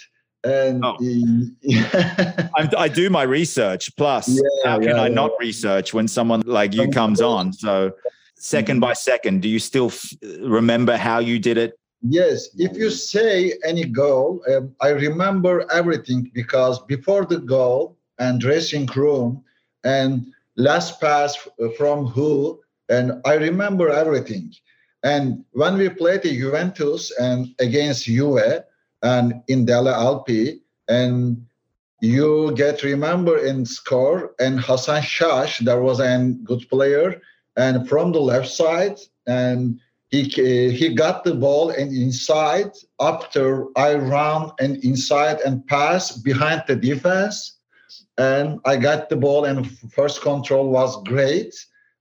and 0.44 0.84
oh. 0.84 0.96
I 2.76 2.88
do 2.88 3.10
my 3.10 3.22
research. 3.22 3.94
Plus, 3.96 4.28
yeah, 4.28 4.42
how 4.64 4.78
can 4.78 4.90
yeah, 4.90 5.02
I 5.02 5.08
yeah. 5.08 5.14
not 5.14 5.32
research 5.40 5.92
when 5.92 6.08
someone 6.08 6.42
like 6.42 6.74
you 6.74 6.88
comes 6.88 7.20
on? 7.20 7.52
So, 7.52 7.92
2nd 8.40 8.64
mm-hmm. 8.64 8.80
by 8.80 8.92
second, 8.92 9.42
do 9.42 9.48
you 9.48 9.58
still 9.58 9.86
f- 9.86 10.12
remember 10.40 10.96
how 10.96 11.18
you 11.18 11.38
did 11.38 11.58
it? 11.58 11.78
Yes. 12.02 12.50
If 12.56 12.76
you 12.76 12.90
say 12.90 13.54
any 13.64 13.84
goal, 13.84 14.42
um, 14.54 14.74
I 14.80 14.90
remember 14.90 15.66
everything 15.72 16.30
because 16.32 16.78
before 16.84 17.24
the 17.24 17.38
goal 17.38 17.96
and 18.18 18.40
dressing 18.40 18.86
room 18.94 19.42
and 19.84 20.26
last 20.56 21.00
pass 21.00 21.36
from 21.76 22.06
who, 22.06 22.60
and 22.88 23.20
I 23.24 23.34
remember 23.34 23.90
everything. 23.90 24.52
And 25.02 25.44
when 25.52 25.76
we 25.76 25.88
played 25.88 26.22
the 26.22 26.36
Juventus 26.36 27.12
and 27.18 27.54
against 27.58 28.04
Juve, 28.04 28.64
and 29.02 29.42
in 29.48 29.64
Delle 29.64 29.92
Alpi, 29.92 30.60
and 30.88 31.44
you 32.00 32.52
get 32.54 32.82
remember 32.82 33.38
in 33.38 33.64
score 33.64 34.32
and 34.38 34.60
Hassan 34.60 35.02
Şaş, 35.02 35.64
there 35.64 35.82
was 35.82 36.00
a 36.00 36.34
good 36.44 36.68
player, 36.68 37.20
and 37.56 37.88
from 37.88 38.12
the 38.12 38.20
left 38.20 38.48
side, 38.48 38.98
and 39.26 39.80
he 40.10 40.22
he 40.22 40.94
got 40.94 41.24
the 41.24 41.34
ball 41.34 41.70
and 41.70 41.92
inside 41.92 42.70
after 43.00 43.66
I 43.76 43.94
run 43.94 44.52
and 44.58 44.82
inside 44.84 45.40
and 45.40 45.66
pass 45.66 46.12
behind 46.12 46.62
the 46.66 46.76
defense, 46.76 47.58
and 48.16 48.60
I 48.64 48.76
got 48.76 49.08
the 49.08 49.16
ball 49.16 49.44
and 49.44 49.68
first 49.92 50.22
control 50.22 50.70
was 50.70 51.02
great, 51.04 51.54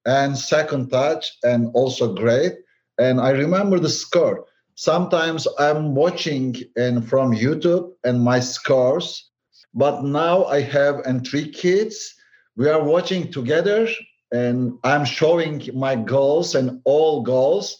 and 0.05 0.37
second 0.37 0.89
touch 0.89 1.37
and 1.43 1.69
also 1.73 2.13
great, 2.13 2.53
and 2.97 3.19
I 3.19 3.31
remember 3.31 3.79
the 3.79 3.89
score 3.89 4.45
sometimes 4.77 5.47
i'm 5.57 5.95
watching 5.95 6.55
and 6.75 7.07
from 7.09 7.31
youtube 7.33 7.91
and 8.03 8.21
my 8.21 8.39
scores 8.39 9.31
but 9.73 10.03
now 10.03 10.45
i 10.45 10.61
have 10.61 10.99
and 11.05 11.27
three 11.27 11.49
kids. 11.49 12.13
We 12.55 12.69
are 12.69 12.83
watching 12.83 13.31
together 13.31 13.87
and 14.31 14.73
i'm 14.83 15.03
showing 15.03 15.67
my 15.73 15.95
goals 15.95 16.53
and 16.55 16.79
all 16.85 17.21
goals. 17.21 17.77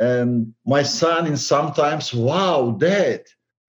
And 0.00 0.52
my 0.66 0.82
son 0.82 1.28
is 1.28 1.46
sometimes 1.46 2.12
wow 2.12 2.76
dad 2.80 3.22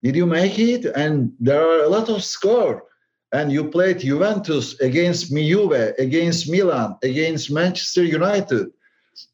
did 0.03 0.15
you 0.15 0.25
make 0.25 0.57
it? 0.59 0.85
And 0.85 1.33
there 1.39 1.61
are 1.61 1.83
a 1.83 1.89
lot 1.89 2.09
of 2.09 2.23
score. 2.23 2.83
And 3.31 3.51
you 3.51 3.69
played 3.69 3.99
juventus 3.99 4.79
against 4.79 5.31
Juve, 5.31 5.93
against 5.99 6.49
milan 6.49 6.95
against 7.03 7.51
manchester 7.51 8.03
united. 8.03 8.67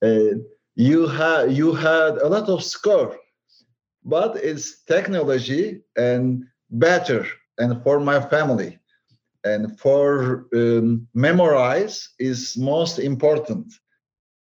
Uh, 0.01 0.36
you 0.76 1.08
had 1.08 1.51
you 1.51 1.74
had 1.74 2.18
a 2.18 2.28
lot 2.28 2.49
of 2.49 2.64
score 2.64 3.18
but 4.04 4.38
it's 4.38 4.84
technology 4.84 5.82
and 5.95 6.45
better 6.70 7.26
and 7.58 7.84
for 7.84 7.99
my 7.99 8.20
family 8.20 8.80
and 9.43 9.80
for 9.80 10.47
um, 10.56 11.08
memorize 11.14 12.10
is 12.20 12.58
most 12.58 12.99
important 12.99 13.74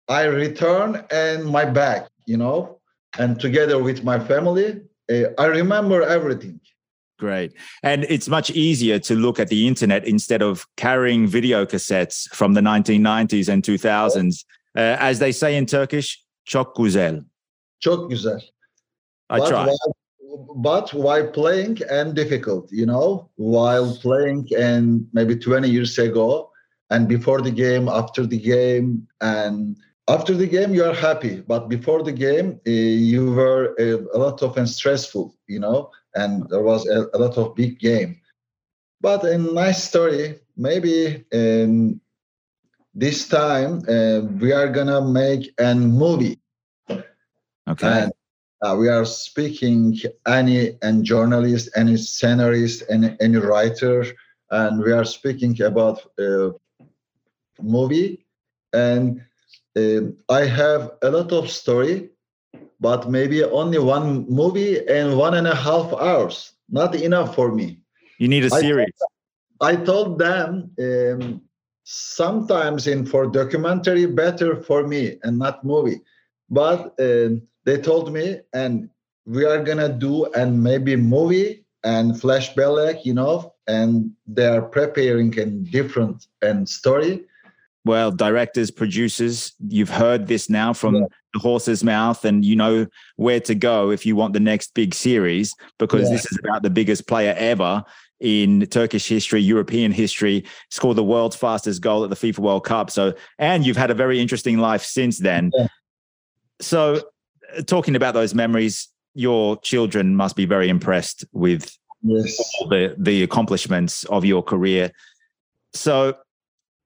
i 0.08 0.24
return 0.24 1.04
and 1.12 1.46
my 1.46 1.66
back 1.66 2.08
you 2.26 2.38
know 2.38 2.80
and 3.18 3.40
together 3.40 3.82
with 3.82 4.04
my 4.04 4.20
family 4.20 4.82
uh, 5.12 5.26
i 5.38 5.46
remember 5.46 6.02
everything 6.04 6.60
Great. 7.18 7.54
And 7.82 8.04
it's 8.10 8.28
much 8.28 8.52
easier 8.52 9.00
to 9.00 9.16
look 9.16 9.40
at 9.40 9.48
the 9.48 9.68
internet 9.68 10.06
instead 10.06 10.42
of 10.42 10.68
carrying 10.76 11.28
video 11.28 11.66
cassettes 11.66 12.28
from 12.34 12.54
the 12.54 12.62
1990s 12.62 13.48
and 13.48 13.64
2000s. 13.64 14.44
Uh, 14.76 14.98
as 15.00 15.20
they 15.20 15.32
say 15.32 15.56
in 15.56 15.66
Turkish, 15.66 16.22
çok 16.46 16.76
güzel. 16.76 17.24
Çok 17.80 18.10
güzel. 18.10 18.42
I 19.30 19.40
but 19.40 19.50
try. 19.50 19.66
While, 19.66 19.96
but 20.56 20.94
while 20.94 21.28
playing 21.28 21.80
and 21.90 22.16
difficult, 22.16 22.72
you 22.72 22.86
know, 22.86 23.30
while 23.36 23.96
playing 23.98 24.48
and 24.58 25.08
maybe 25.14 25.36
20 25.36 25.70
years 25.70 25.98
ago, 25.98 26.52
and 26.90 27.08
before 27.08 27.42
the 27.42 27.52
game, 27.52 27.88
after 27.88 28.26
the 28.26 28.40
game, 28.40 29.08
and 29.22 29.78
after 30.08 30.34
the 30.36 30.48
game 30.48 30.74
you 30.74 30.84
are 30.84 30.94
happy, 30.94 31.42
but 31.42 31.68
before 31.68 32.04
the 32.04 32.12
game 32.12 32.60
uh, 32.68 32.72
you 32.72 33.32
were 33.32 33.76
a, 33.80 33.96
a, 34.16 34.18
lot 34.18 34.44
of 34.44 34.56
and 34.58 34.70
stressful, 34.70 35.36
you 35.48 35.60
know, 35.60 35.90
and 36.14 36.48
there 36.50 36.62
was 36.62 36.88
a, 36.88 37.08
a 37.14 37.18
lot 37.18 37.38
of 37.38 37.56
big 37.56 37.80
game. 37.80 38.20
But 39.02 39.24
a 39.24 39.38
nice 39.38 39.84
story. 39.84 40.40
Maybe 40.56 41.26
um, 41.34 42.00
this 42.94 43.28
time 43.28 43.82
uh, 43.90 44.22
we 44.40 44.54
are 44.54 44.70
gonna 44.70 45.02
make 45.02 45.54
a 45.60 45.76
movie. 45.76 46.40
Okay. 47.68 47.88
And, 47.88 48.12
uh, 48.62 48.76
we 48.78 48.88
are 48.88 49.06
speaking 49.06 49.98
any 50.28 50.78
and 50.82 51.04
journalist, 51.04 51.70
any 51.76 51.94
scenarist, 51.94 52.84
any 52.90 53.16
any 53.20 53.38
writer, 53.38 54.06
and 54.52 54.82
we 54.82 54.92
are 54.92 55.06
speaking 55.06 55.62
about 55.62 56.02
uh, 56.20 56.50
movie. 57.62 58.26
And 58.74 59.22
uh, 59.78 60.02
I 60.30 60.46
have 60.46 60.92
a 61.02 61.10
lot 61.10 61.32
of 61.32 61.50
story, 61.50 62.10
but 62.80 63.10
maybe 63.10 63.44
only 63.44 63.80
one 63.80 64.26
movie 64.30 64.86
and 64.88 65.18
one 65.18 65.34
and 65.36 65.48
a 65.48 65.56
half 65.56 65.94
hours. 65.94 66.54
Not 66.70 66.96
enough 66.96 67.36
for 67.36 67.54
me. 67.54 67.80
You 68.18 68.28
need 68.28 68.46
a 68.46 68.50
series. 68.50 68.94
I 69.62 69.76
told, 69.76 70.20
them 70.20 70.72
um, 70.80 71.42
sometimes 71.84 72.88
in 72.88 73.06
for 73.06 73.28
documentary 73.28 74.06
better 74.06 74.56
for 74.56 74.88
me 74.88 75.18
and 75.24 75.38
not 75.38 75.64
movie, 75.64 76.02
but 76.50 77.00
uh, 77.00 77.30
they 77.66 77.78
told 77.78 78.14
me 78.14 78.40
and 78.54 78.90
we 79.26 79.46
are 79.46 79.64
gonna 79.64 79.90
do 79.90 80.26
and 80.34 80.64
maybe 80.64 80.96
movie 80.96 81.66
and 81.84 82.14
flashback, 82.14 83.06
you 83.06 83.14
know, 83.14 83.54
and 83.68 84.12
they 84.28 84.48
are 84.48 84.62
preparing 84.62 85.38
a 85.40 85.46
different 85.46 86.28
and 86.42 86.68
story 86.68 87.26
well, 87.86 88.12
directors, 88.12 88.72
producers, 88.72 89.54
you've 89.68 89.92
heard 89.92 90.26
this 90.26 90.50
now 90.50 90.74
from 90.74 90.96
yeah. 90.96 91.06
the 91.34 91.40
horse's 91.40 91.84
mouth, 91.84 92.26
and 92.26 92.44
you 92.44 92.56
know 92.56 92.88
where 93.16 93.40
to 93.42 93.54
go 93.54 93.92
if 93.92 94.08
you 94.08 94.16
want 94.16 94.34
the 94.34 94.40
next 94.40 94.74
big 94.74 94.96
series, 94.96 95.54
because 95.78 96.10
yeah. 96.10 96.16
this 96.16 96.26
is 96.32 96.40
about 96.44 96.64
the 96.64 96.72
biggest 96.72 97.08
player 97.08 97.36
ever 97.38 97.84
in 98.20 98.66
Turkish 98.68 99.08
history, 99.08 99.40
European 99.40 99.92
history, 99.92 100.46
scored 100.72 100.98
the 100.98 101.04
world's 101.04 101.36
fastest 101.36 101.82
goal 101.82 102.04
at 102.04 102.10
the 102.10 102.16
FIFA 102.16 102.40
World 102.40 102.66
Cup. 102.66 102.90
So, 102.90 103.14
and 103.38 103.64
you've 103.64 103.78
had 103.78 103.92
a 103.92 103.96
very 103.96 104.20
interesting 104.20 104.58
life 104.58 104.84
since 104.84 105.20
then. 105.20 105.52
Yeah. 105.56 105.68
So, 106.62 107.04
talking 107.64 107.96
about 107.96 108.14
those 108.14 108.34
memories, 108.34 108.90
your 109.14 109.58
children 109.62 110.16
must 110.16 110.36
be 110.36 110.46
very 110.46 110.70
impressed 110.70 111.26
with 111.32 111.76
yes. 112.04 112.38
the 112.70 112.96
the 112.98 113.24
accomplishments 113.24 114.04
of 114.06 114.26
your 114.26 114.44
career. 114.44 114.92
So, 115.74 116.16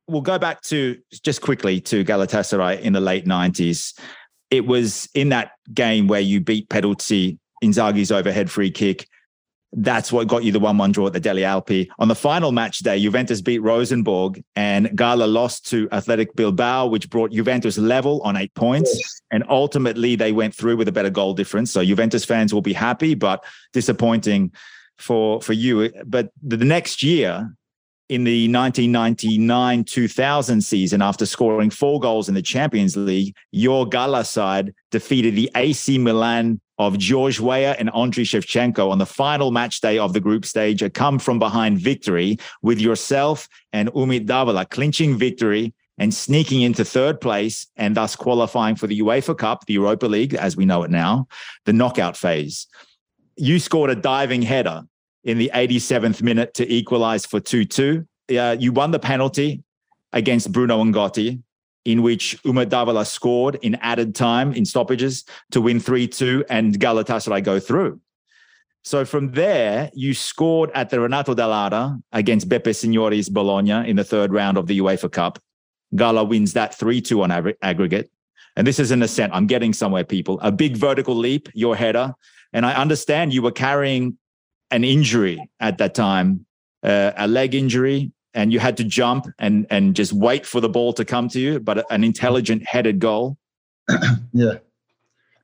we'll 0.07 0.21
go 0.21 0.39
back 0.39 0.61
to 0.61 0.97
just 1.23 1.41
quickly 1.41 1.81
to 1.81 2.03
Galatasaray 2.05 2.81
in 2.81 2.93
the 2.93 3.01
late 3.01 3.25
90s. 3.25 3.99
It 4.49 4.65
was 4.65 5.07
in 5.13 5.29
that 5.29 5.51
game 5.73 6.07
where 6.07 6.21
you 6.21 6.39
beat 6.39 6.69
Peruzzi, 6.69 7.37
Inzaghi's 7.63 8.11
overhead 8.11 8.49
free 8.49 8.71
kick. 8.71 9.07
That's 9.73 10.11
what 10.11 10.27
got 10.27 10.43
you 10.43 10.51
the 10.51 10.59
1 10.59 10.77
1 10.77 10.91
draw 10.91 11.07
at 11.07 11.13
the 11.13 11.19
Delle 11.19 11.35
Alpi. 11.35 11.89
On 11.99 12.07
the 12.07 12.15
final 12.15 12.51
match 12.51 12.79
day, 12.79 12.99
Juventus 12.99 13.41
beat 13.41 13.59
Rosenborg 13.59 14.43
and 14.55 14.95
Gala 14.97 15.25
lost 15.25 15.69
to 15.69 15.87
Athletic 15.91 16.35
Bilbao, 16.35 16.87
which 16.87 17.09
brought 17.09 17.31
Juventus 17.31 17.77
level 17.77 18.21
on 18.23 18.35
eight 18.35 18.53
points. 18.55 19.21
And 19.31 19.43
ultimately, 19.47 20.15
they 20.15 20.31
went 20.31 20.55
through 20.55 20.77
with 20.77 20.87
a 20.87 20.91
better 20.91 21.11
goal 21.11 21.33
difference. 21.35 21.71
So 21.71 21.85
Juventus 21.85 22.25
fans 22.25 22.53
will 22.53 22.63
be 22.63 22.73
happy, 22.73 23.13
but 23.13 23.43
disappointing 23.71 24.53
for, 24.97 25.39
for 25.41 25.53
you. 25.53 25.91
But 26.03 26.31
the 26.41 26.57
next 26.57 27.03
year, 27.03 27.53
in 28.09 28.23
the 28.23 28.51
1999 28.51 29.83
2000 29.83 30.61
season, 30.61 31.01
after 31.01 31.27
scoring 31.27 31.69
four 31.69 31.99
goals 31.99 32.27
in 32.27 32.33
the 32.33 32.41
Champions 32.41 32.97
League, 32.97 33.35
your 33.51 33.87
Gala 33.87 34.25
side 34.25 34.73
defeated 34.89 35.35
the 35.35 35.49
AC 35.55 35.99
Milan 35.99 36.59
of 36.79 36.97
George 36.97 37.39
Weah 37.39 37.75
and 37.77 37.89
Andriy 37.89 38.23
Shevchenko 38.23 38.89
on 38.89 38.97
the 38.97 39.05
final 39.05 39.51
match 39.51 39.81
day 39.81 39.99
of 39.99 40.13
the 40.13 40.19
group 40.19 40.43
stage, 40.43 40.81
a 40.81 40.89
come 40.89 41.19
from 41.19 41.37
behind 41.37 41.77
victory 41.77 42.37
with 42.63 42.79
yourself 42.79 43.47
and 43.73 43.89
Umit 43.89 44.25
Davala 44.25 44.67
clinching 44.67 45.17
victory 45.17 45.73
and 45.99 46.13
sneaking 46.13 46.61
into 46.61 46.83
third 46.83 47.21
place 47.21 47.67
and 47.75 47.95
thus 47.95 48.15
qualifying 48.15 48.75
for 48.75 48.87
the 48.87 49.01
UEFA 49.01 49.37
Cup, 49.37 49.65
the 49.65 49.73
Europa 49.73 50.07
League, 50.07 50.33
as 50.33 50.57
we 50.57 50.65
know 50.65 50.81
it 50.83 50.89
now, 50.89 51.27
the 51.65 51.73
knockout 51.73 52.17
phase. 52.17 52.65
You 53.35 53.59
scored 53.59 53.89
a 53.91 53.95
diving 53.95 54.41
header 54.41 54.83
in 55.23 55.37
the 55.37 55.51
87th 55.53 56.21
minute 56.21 56.53
to 56.55 56.71
equalize 56.71 57.25
for 57.25 57.39
2 57.39 57.65
2. 57.65 58.07
Uh, 58.37 58.55
you 58.59 58.71
won 58.71 58.91
the 58.91 58.99
penalty 58.99 59.63
against 60.13 60.51
Bruno 60.51 60.83
Ngotti, 60.83 61.41
in 61.85 62.01
which 62.01 62.41
Umit 62.43 62.67
Davala 62.67 63.05
scored 63.05 63.55
in 63.61 63.75
added 63.75 64.15
time 64.15 64.53
in 64.53 64.65
stoppages 64.65 65.25
to 65.51 65.61
win 65.61 65.79
3 65.79 66.07
2 66.07 66.45
and 66.49 66.79
Galatasaray 66.79 67.43
go 67.43 67.59
through. 67.59 67.99
So 68.83 69.03
from 69.05 69.31
there, 69.31 69.89
you 69.93 70.13
scored 70.13 70.71
at 70.73 70.89
the 70.89 70.99
Renato 70.99 71.35
Dall'Ara 71.35 72.01
against 72.11 72.47
Beppe 72.47 72.69
Signori's 72.69 73.29
Bologna 73.29 73.89
in 73.89 73.97
the 73.97 74.03
third 74.03 74.31
round 74.31 74.57
of 74.57 74.67
the 74.67 74.79
UEFA 74.79 75.11
Cup. 75.11 75.39
Gala 75.95 76.23
wins 76.23 76.53
that 76.53 76.75
3 76.75 77.01
2 77.01 77.23
on 77.23 77.53
aggregate. 77.61 78.09
And 78.55 78.65
this 78.65 78.79
is 78.79 78.91
an 78.91 79.03
ascent. 79.03 79.33
I'm 79.33 79.47
getting 79.47 79.73
somewhere, 79.73 80.03
people. 80.03 80.39
A 80.41 80.51
big 80.51 80.75
vertical 80.75 81.15
leap, 81.15 81.49
your 81.53 81.75
header. 81.75 82.13
And 82.51 82.65
I 82.65 82.73
understand 82.73 83.33
you 83.33 83.41
were 83.41 83.51
carrying 83.51 84.17
an 84.71 84.83
injury 84.83 85.49
at 85.59 85.77
that 85.77 85.95
time, 85.95 86.45
uh, 86.83 87.11
a 87.17 87.27
leg 87.27 87.55
injury, 87.55 88.11
and 88.33 88.53
you 88.53 88.59
had 88.59 88.77
to 88.77 88.83
jump 88.83 89.27
and 89.39 89.65
and 89.69 89.95
just 89.95 90.13
wait 90.13 90.45
for 90.45 90.61
the 90.61 90.69
ball 90.69 90.93
to 90.93 91.05
come 91.05 91.27
to 91.29 91.39
you, 91.39 91.59
but 91.59 91.85
an 91.91 92.03
intelligent 92.03 92.65
headed 92.65 92.99
goal. 92.99 93.37
yeah, 94.33 94.55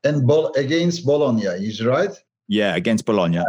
and 0.04 0.28
ball 0.28 0.54
against 0.56 1.06
Bologna, 1.06 1.46
is 1.46 1.84
right? 1.84 2.12
Yeah, 2.48 2.76
against 2.76 3.06
Bologna. 3.06 3.44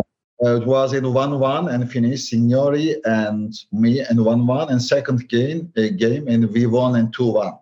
Uh, 0.45 0.57
it 0.61 0.67
was 0.67 0.93
in 0.93 1.13
one-one 1.15 1.69
and 1.69 1.91
finished 1.91 2.29
Signori 2.29 2.97
and 3.05 3.55
me 3.73 4.01
and 4.01 4.23
one-one 4.23 4.71
and 4.71 4.83
second 4.83 5.29
game 5.31 5.73
a 5.77 5.89
game 5.89 6.29
and 6.29 6.51
we 6.51 6.67
won 6.67 6.97
and 6.97 7.13
two-one. 7.13 7.55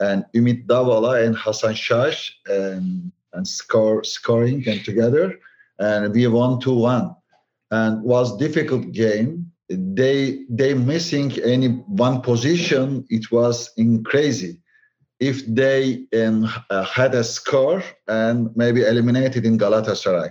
And 0.00 0.26
Umit 0.34 0.66
Davala 0.66 1.24
and 1.24 1.36
Hassan 1.36 1.74
Şaş 1.74 2.30
and 2.46 3.10
and 3.32 3.46
score 3.46 4.04
scoring 4.04 4.62
and 4.68 4.84
together 4.84 5.38
and 5.78 6.12
we 6.12 6.26
won 6.26 6.60
two-one 6.60 7.16
and 7.70 8.02
was 8.02 8.36
difficult 8.36 8.92
game. 8.92 9.50
They 9.68 10.44
they 10.48 10.74
missing 10.74 11.32
any 11.42 11.68
one 11.68 12.20
position. 12.22 13.04
It 13.08 13.30
was 13.30 13.70
in 13.76 14.02
crazy. 14.04 14.60
If 15.20 15.46
they 15.46 16.06
um, 16.16 16.48
uh, 16.70 16.84
had 16.84 17.14
a 17.14 17.22
score 17.22 17.82
and 18.08 18.50
maybe 18.56 18.82
eliminated 18.82 19.44
in 19.44 19.58
Galatasaray, 19.58 20.30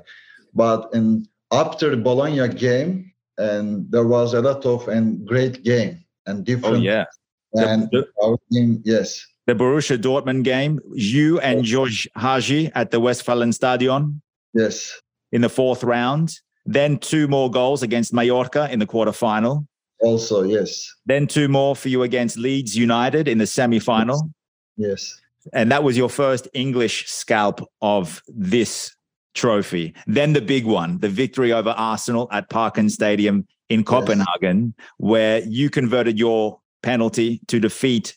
but 0.53 0.89
in 0.93 1.27
after 1.51 1.91
the 1.91 1.97
Bologna 1.97 2.47
game, 2.49 3.13
and 3.37 3.89
there 3.91 4.05
was 4.05 4.33
a 4.33 4.41
lot 4.41 4.65
of 4.65 4.87
and 4.87 5.25
great 5.25 5.63
game 5.63 6.03
and 6.25 6.43
different. 6.43 6.77
Oh 6.77 6.79
yeah, 6.79 7.05
and 7.53 7.83
the, 7.91 8.01
the, 8.01 8.25
our 8.25 8.37
team, 8.51 8.81
yes. 8.83 9.25
The 9.47 9.55
Borussia 9.55 9.97
Dortmund 9.97 10.43
game, 10.43 10.79
you 10.93 11.39
and 11.39 11.63
Gheorghe 11.63 12.07
Hagi 12.15 12.71
at 12.75 12.91
the 12.91 13.01
Westfalenstadion. 13.01 14.21
Yes. 14.53 15.01
In 15.31 15.41
the 15.41 15.49
fourth 15.49 15.83
round, 15.83 16.39
then 16.69 16.99
two 16.99 17.27
more 17.27 17.49
goals 17.49 17.81
against 17.81 18.13
Mallorca 18.13 18.71
in 18.71 18.77
the 18.77 18.85
quarterfinal. 18.85 19.65
Also, 20.01 20.43
yes. 20.43 20.93
Then 21.05 21.25
two 21.25 21.47
more 21.47 21.75
for 21.75 21.89
you 21.89 22.03
against 22.03 22.37
Leeds 22.37 22.77
United 22.77 23.27
in 23.27 23.39
the 23.39 23.47
semi-final. 23.47 24.29
Yes. 24.77 25.19
And 25.51 25.71
that 25.71 25.83
was 25.83 25.97
your 25.97 26.09
first 26.09 26.47
English 26.53 27.07
scalp 27.07 27.67
of 27.81 28.21
this 28.27 28.95
trophy. 29.33 29.95
Then 30.05 30.33
the 30.33 30.41
big 30.41 30.65
one, 30.65 30.99
the 30.99 31.09
victory 31.09 31.51
over 31.51 31.71
Arsenal 31.71 32.29
at 32.31 32.49
Parken 32.49 32.89
Stadium 32.89 33.47
in 33.69 33.83
Copenhagen, 33.83 34.75
yes. 34.77 34.87
where 34.97 35.39
you 35.39 35.71
converted 35.71 36.19
your 36.19 36.59
penalty 36.83 37.41
to 37.47 37.59
defeat 37.59 38.15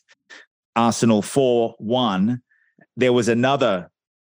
Arsenal 0.77 1.23
4 1.23 1.75
1. 1.79 2.43
There 2.99 3.13
was 3.15 3.29
another 3.29 3.91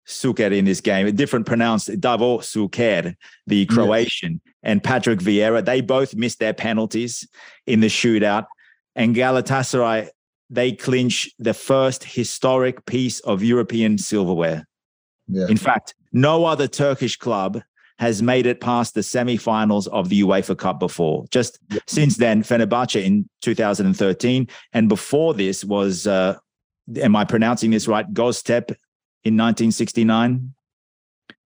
Suker 0.06 0.52
in 0.52 0.64
this 0.64 0.80
game, 0.80 1.06
a 1.06 1.12
different 1.12 1.46
pronounced 1.46 1.88
Davor 2.00 2.40
Suker, 2.40 3.14
the 3.46 3.66
Croatian, 3.66 4.40
and 4.62 4.82
Patrick 4.82 5.20
Vieira. 5.20 5.64
They 5.64 5.80
both 5.80 6.14
missed 6.14 6.38
their 6.38 6.52
penalties 6.54 7.26
in 7.66 7.80
the 7.80 7.86
shootout. 7.86 8.46
And 8.94 9.16
Galatasaray, 9.16 10.08
they 10.50 10.72
clinch 10.72 11.30
the 11.38 11.54
first 11.54 12.04
historic 12.04 12.84
piece 12.86 13.20
of 13.20 13.42
European 13.42 13.98
silverware. 13.98 14.66
Yeah. 15.26 15.46
In 15.48 15.56
fact, 15.56 15.94
no 16.12 16.44
other 16.44 16.68
Turkish 16.68 17.16
club 17.16 17.62
has 17.98 18.22
made 18.22 18.46
it 18.46 18.60
past 18.60 18.94
the 18.94 19.02
semi-finals 19.02 19.86
of 19.88 20.08
the 20.08 20.22
UEFA 20.22 20.58
Cup 20.58 20.80
before. 20.80 21.24
Just 21.30 21.58
yeah. 21.70 21.80
since 21.86 22.16
then, 22.16 22.42
Fenerbahce 22.42 23.02
in 23.02 23.28
2013, 23.42 24.48
and 24.72 24.88
before 24.88 25.32
this 25.32 25.64
was, 25.64 26.06
uh, 26.06 26.36
am 27.00 27.16
I 27.16 27.24
pronouncing 27.24 27.70
this 27.70 27.88
right? 27.88 28.12
Göztepe 28.12 28.76
in 29.24 29.36
1969. 29.36 30.54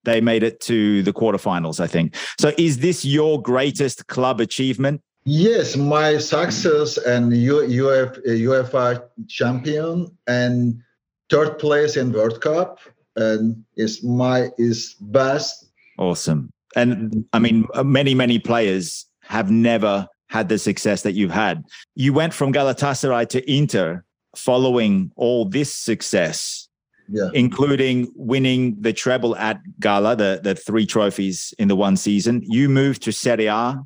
they 0.08 0.22
made 0.22 0.42
it 0.42 0.60
to 0.62 1.04
the 1.04 1.14
quarterfinals, 1.14 1.80
I 1.80 1.88
think. 1.88 2.16
So 2.40 2.54
is 2.58 2.80
this 2.80 3.04
your 3.04 3.40
greatest 3.42 4.08
club 4.08 4.40
achievement? 4.40 5.02
Yes, 5.26 5.76
my 5.76 6.18
success 6.18 6.98
and 6.98 7.34
Uf, 7.34 8.18
UEFA 8.26 9.04
champion 9.28 10.10
and 10.26 10.82
third 11.30 11.60
place 11.60 11.98
in 11.98 12.14
World 12.14 12.40
Cup 12.40 12.80
and 13.18 13.64
is 13.76 14.02
my 14.02 14.48
is 14.58 14.96
best. 15.02 15.66
Awesome. 15.98 16.50
And 16.78 17.26
I 17.34 17.40
mean, 17.40 17.68
many 17.84 18.16
many 18.16 18.40
players 18.40 19.06
have 19.24 19.52
never 19.52 20.08
had 20.30 20.48
the 20.48 20.58
success 20.58 21.02
that 21.02 21.14
you've 21.14 21.32
had. 21.32 21.66
You 21.96 22.14
went 22.14 22.34
from 22.34 22.54
Galatasaray 22.54 23.28
to 23.30 23.52
Inter 23.52 24.06
following 24.36 25.12
all 25.18 25.44
this 25.44 25.74
success, 25.74 26.67
yeah. 27.10 27.30
including 27.34 28.12
winning 28.16 28.82
the 28.82 28.94
treble 28.94 29.36
at 29.36 29.60
Gala, 29.80 30.16
the, 30.16 30.40
the 30.44 30.56
three 30.56 30.86
trophies 30.86 31.54
in 31.58 31.68
the 31.68 31.76
one 31.76 31.98
season. 31.98 32.44
You 32.46 32.70
moved 32.70 33.04
to 33.04 33.12
Serie 33.12 33.48
A 33.48 33.80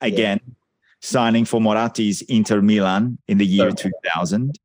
again, 0.00 0.40
yeah. 0.46 0.54
signing 1.00 1.44
for 1.44 1.60
Moratti's 1.60 2.22
Inter 2.22 2.60
Milan 2.60 3.18
in 3.28 3.38
the 3.38 3.46
year 3.46 3.70
2000. 3.70 4.58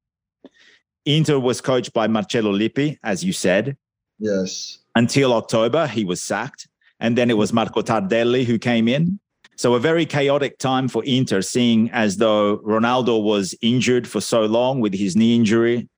Inter 1.05 1.39
was 1.39 1.61
coached 1.61 1.93
by 1.93 2.07
Marcello 2.07 2.51
Lippi, 2.51 2.99
as 3.03 3.23
you 3.23 3.33
said. 3.33 3.77
Yes. 4.19 4.79
Until 4.95 5.33
October, 5.33 5.87
he 5.87 6.03
was 6.05 6.21
sacked. 6.21 6.67
And 6.99 7.17
then 7.17 7.29
it 7.29 7.37
was 7.37 7.53
Marco 7.53 7.81
Tardelli 7.81 8.43
who 8.43 8.59
came 8.59 8.87
in. 8.87 9.19
So 9.55 9.73
a 9.75 9.79
very 9.79 10.05
chaotic 10.05 10.57
time 10.57 10.87
for 10.87 11.03
Inter, 11.03 11.41
seeing 11.41 11.89
as 11.91 12.17
though 12.17 12.59
Ronaldo 12.59 13.21
was 13.21 13.55
injured 13.61 14.07
for 14.07 14.21
so 14.21 14.45
long 14.45 14.79
with 14.79 14.93
his 14.93 15.15
knee 15.15 15.35
injury. 15.35 15.89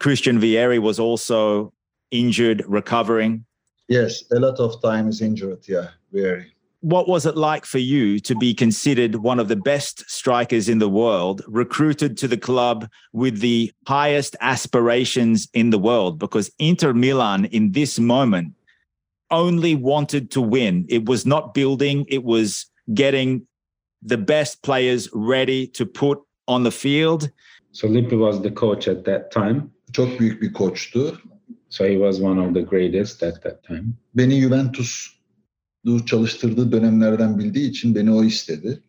Christian 0.00 0.40
Vieri 0.40 0.80
was 0.80 0.98
also 0.98 1.72
injured, 2.10 2.64
recovering. 2.66 3.44
Yes, 3.88 4.24
a 4.32 4.40
lot 4.40 4.58
of 4.58 4.80
times 4.82 5.20
injured. 5.20 5.60
Yeah, 5.68 5.88
Vieri. 6.12 6.46
What 6.80 7.06
was 7.06 7.26
it 7.26 7.36
like 7.36 7.66
for 7.66 7.78
you 7.78 8.18
to 8.20 8.34
be 8.34 8.54
considered 8.54 9.16
one 9.16 9.38
of 9.38 9.48
the 9.48 9.56
best 9.56 10.10
strikers 10.10 10.66
in 10.70 10.78
the 10.78 10.88
world, 10.88 11.42
recruited 11.46 12.16
to 12.18 12.28
the 12.28 12.38
club 12.38 12.88
with 13.12 13.40
the 13.40 13.70
highest 13.86 14.34
aspirations 14.40 15.46
in 15.52 15.68
the 15.68 15.78
world? 15.78 16.18
Because 16.18 16.50
Inter 16.58 16.94
Milan 16.94 17.44
in 17.46 17.72
this 17.72 17.98
moment 17.98 18.54
only 19.30 19.74
wanted 19.74 20.30
to 20.30 20.40
win. 20.40 20.86
It 20.88 21.04
was 21.06 21.26
not 21.26 21.52
building, 21.52 22.06
it 22.08 22.24
was 22.24 22.66
getting 22.94 23.46
the 24.02 24.16
best 24.16 24.62
players 24.62 25.10
ready 25.12 25.66
to 25.66 25.84
put 25.84 26.18
on 26.48 26.62
the 26.62 26.72
field. 26.72 27.30
So 27.72 27.86
Lippi 27.86 28.16
was 28.16 28.40
the 28.40 28.50
coach 28.50 28.88
at 28.88 29.04
that 29.04 29.30
time. 29.30 29.70
Çok 29.92 30.20
büyük 30.20 30.42
bir 30.42 30.52
koçtu. 30.52 31.20
So 31.68 31.84
he 31.84 31.92
was 31.92 32.20
one 32.20 32.40
of 32.40 32.54
the 32.54 32.60
greatest 32.60 33.22
at 33.22 33.42
that 33.42 33.64
time. 33.64 33.84
Beni 34.14 34.40
Juventus 34.40 35.06
çalıştırdığı 36.06 36.72
dönemlerden 36.72 37.38
bildiği 37.38 37.70
için 37.70 37.94
beni 37.94 38.12
o 38.12 38.24
istedi. 38.24 38.82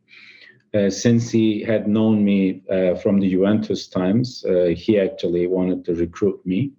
Uh, 0.74 0.90
since 0.90 1.38
he 1.38 1.66
had 1.66 1.86
known 1.86 2.22
me 2.22 2.62
uh, 2.70 2.98
from 2.98 3.22
the 3.22 3.30
Juventus 3.30 3.90
times, 3.90 4.44
uh, 4.46 4.76
he 4.76 5.04
actually 5.04 5.46
wanted 5.46 5.86
to 5.86 6.00
recruit 6.00 6.46
me. 6.46 6.70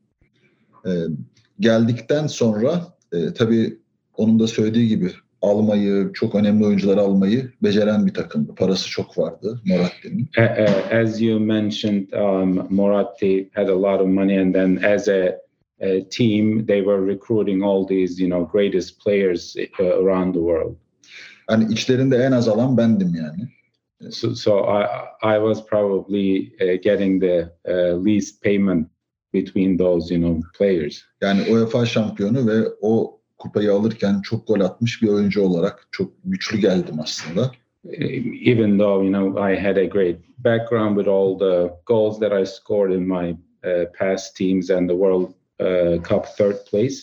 Uh, 0.85 1.13
geldikten 1.61 2.27
sonra 2.27 2.93
e, 3.13 3.33
tabii 3.35 3.79
onun 4.17 4.39
da 4.39 4.47
söylediği 4.47 4.89
gibi 4.89 5.11
almayı, 5.43 6.11
çok 6.15 6.35
önemli 6.35 6.67
oyuncular 6.67 6.97
almayı 6.97 7.53
beceren 7.63 8.07
bir 8.07 8.15
takımdı. 8.15 8.55
Parası 8.55 8.91
çok 8.91 9.19
vardı 9.19 9.61
Moratti'nin. 9.65 10.29
As 11.05 11.23
you 11.23 11.41
mentioned, 11.41 12.13
um, 12.13 12.67
Moratti 12.71 13.51
had 13.55 13.69
a 13.69 13.83
lot 13.83 14.01
of 14.01 14.07
money 14.07 14.41
and 14.41 14.55
then 14.55 14.77
as 14.77 15.09
a, 15.09 15.39
a 15.81 16.09
team 16.11 16.67
they 16.67 16.79
were 16.79 17.13
recruiting 17.13 17.63
all 17.63 17.87
these, 17.87 18.23
you 18.23 18.31
know, 18.31 18.49
greatest 18.53 19.05
players 19.05 19.57
uh, 19.81 19.87
around 19.87 20.35
the 20.35 20.41
world. 20.41 20.77
Yani 21.51 21.73
içlerinde 21.73 22.17
en 22.17 22.33
az 22.33 22.49
alan 22.49 22.77
bendim 22.77 23.15
yani. 23.15 23.49
So, 24.11 24.35
so 24.35 24.65
I, 24.65 24.85
I 25.23 25.39
was 25.39 25.67
probably 25.67 26.53
uh, 26.61 26.83
getting 26.83 27.21
the 27.21 27.53
uh, 27.69 28.05
least 28.05 28.43
payment 28.43 28.89
between 29.33 29.79
those, 29.79 30.15
you 30.15 30.21
know, 30.21 30.41
players. 30.59 31.03
Yani 31.21 31.43
UEFA 31.51 31.87
şampiyonu 31.87 32.47
ve 32.47 32.69
o 32.81 33.22
kupayı 33.43 33.73
alırken 33.73 34.21
çok 34.23 34.47
gol 34.47 34.61
atmış 34.61 35.03
bir 35.03 35.09
oyuncu 35.09 35.43
olarak 35.43 35.89
çok 35.91 36.13
güçlü 36.25 36.59
geldim 36.59 36.95
aslında. 37.03 37.51
Even 38.47 38.79
though 38.79 39.05
you 39.05 39.13
know 39.13 39.53
I 39.53 39.57
had 39.57 39.77
a 39.77 39.85
great 39.85 40.17
background 40.39 40.97
with 40.97 41.09
all 41.09 41.39
the 41.39 41.73
goals 41.87 42.21
that 42.21 42.33
I 42.43 42.47
scored 42.47 42.93
in 42.95 43.03
my 43.03 43.37
uh, 43.65 43.85
past 43.99 44.37
teams 44.37 44.71
and 44.71 44.89
the 44.89 44.95
World 44.95 45.29
uh, 45.61 46.03
Cup 46.09 46.25
third 46.39 46.71
place. 46.71 46.97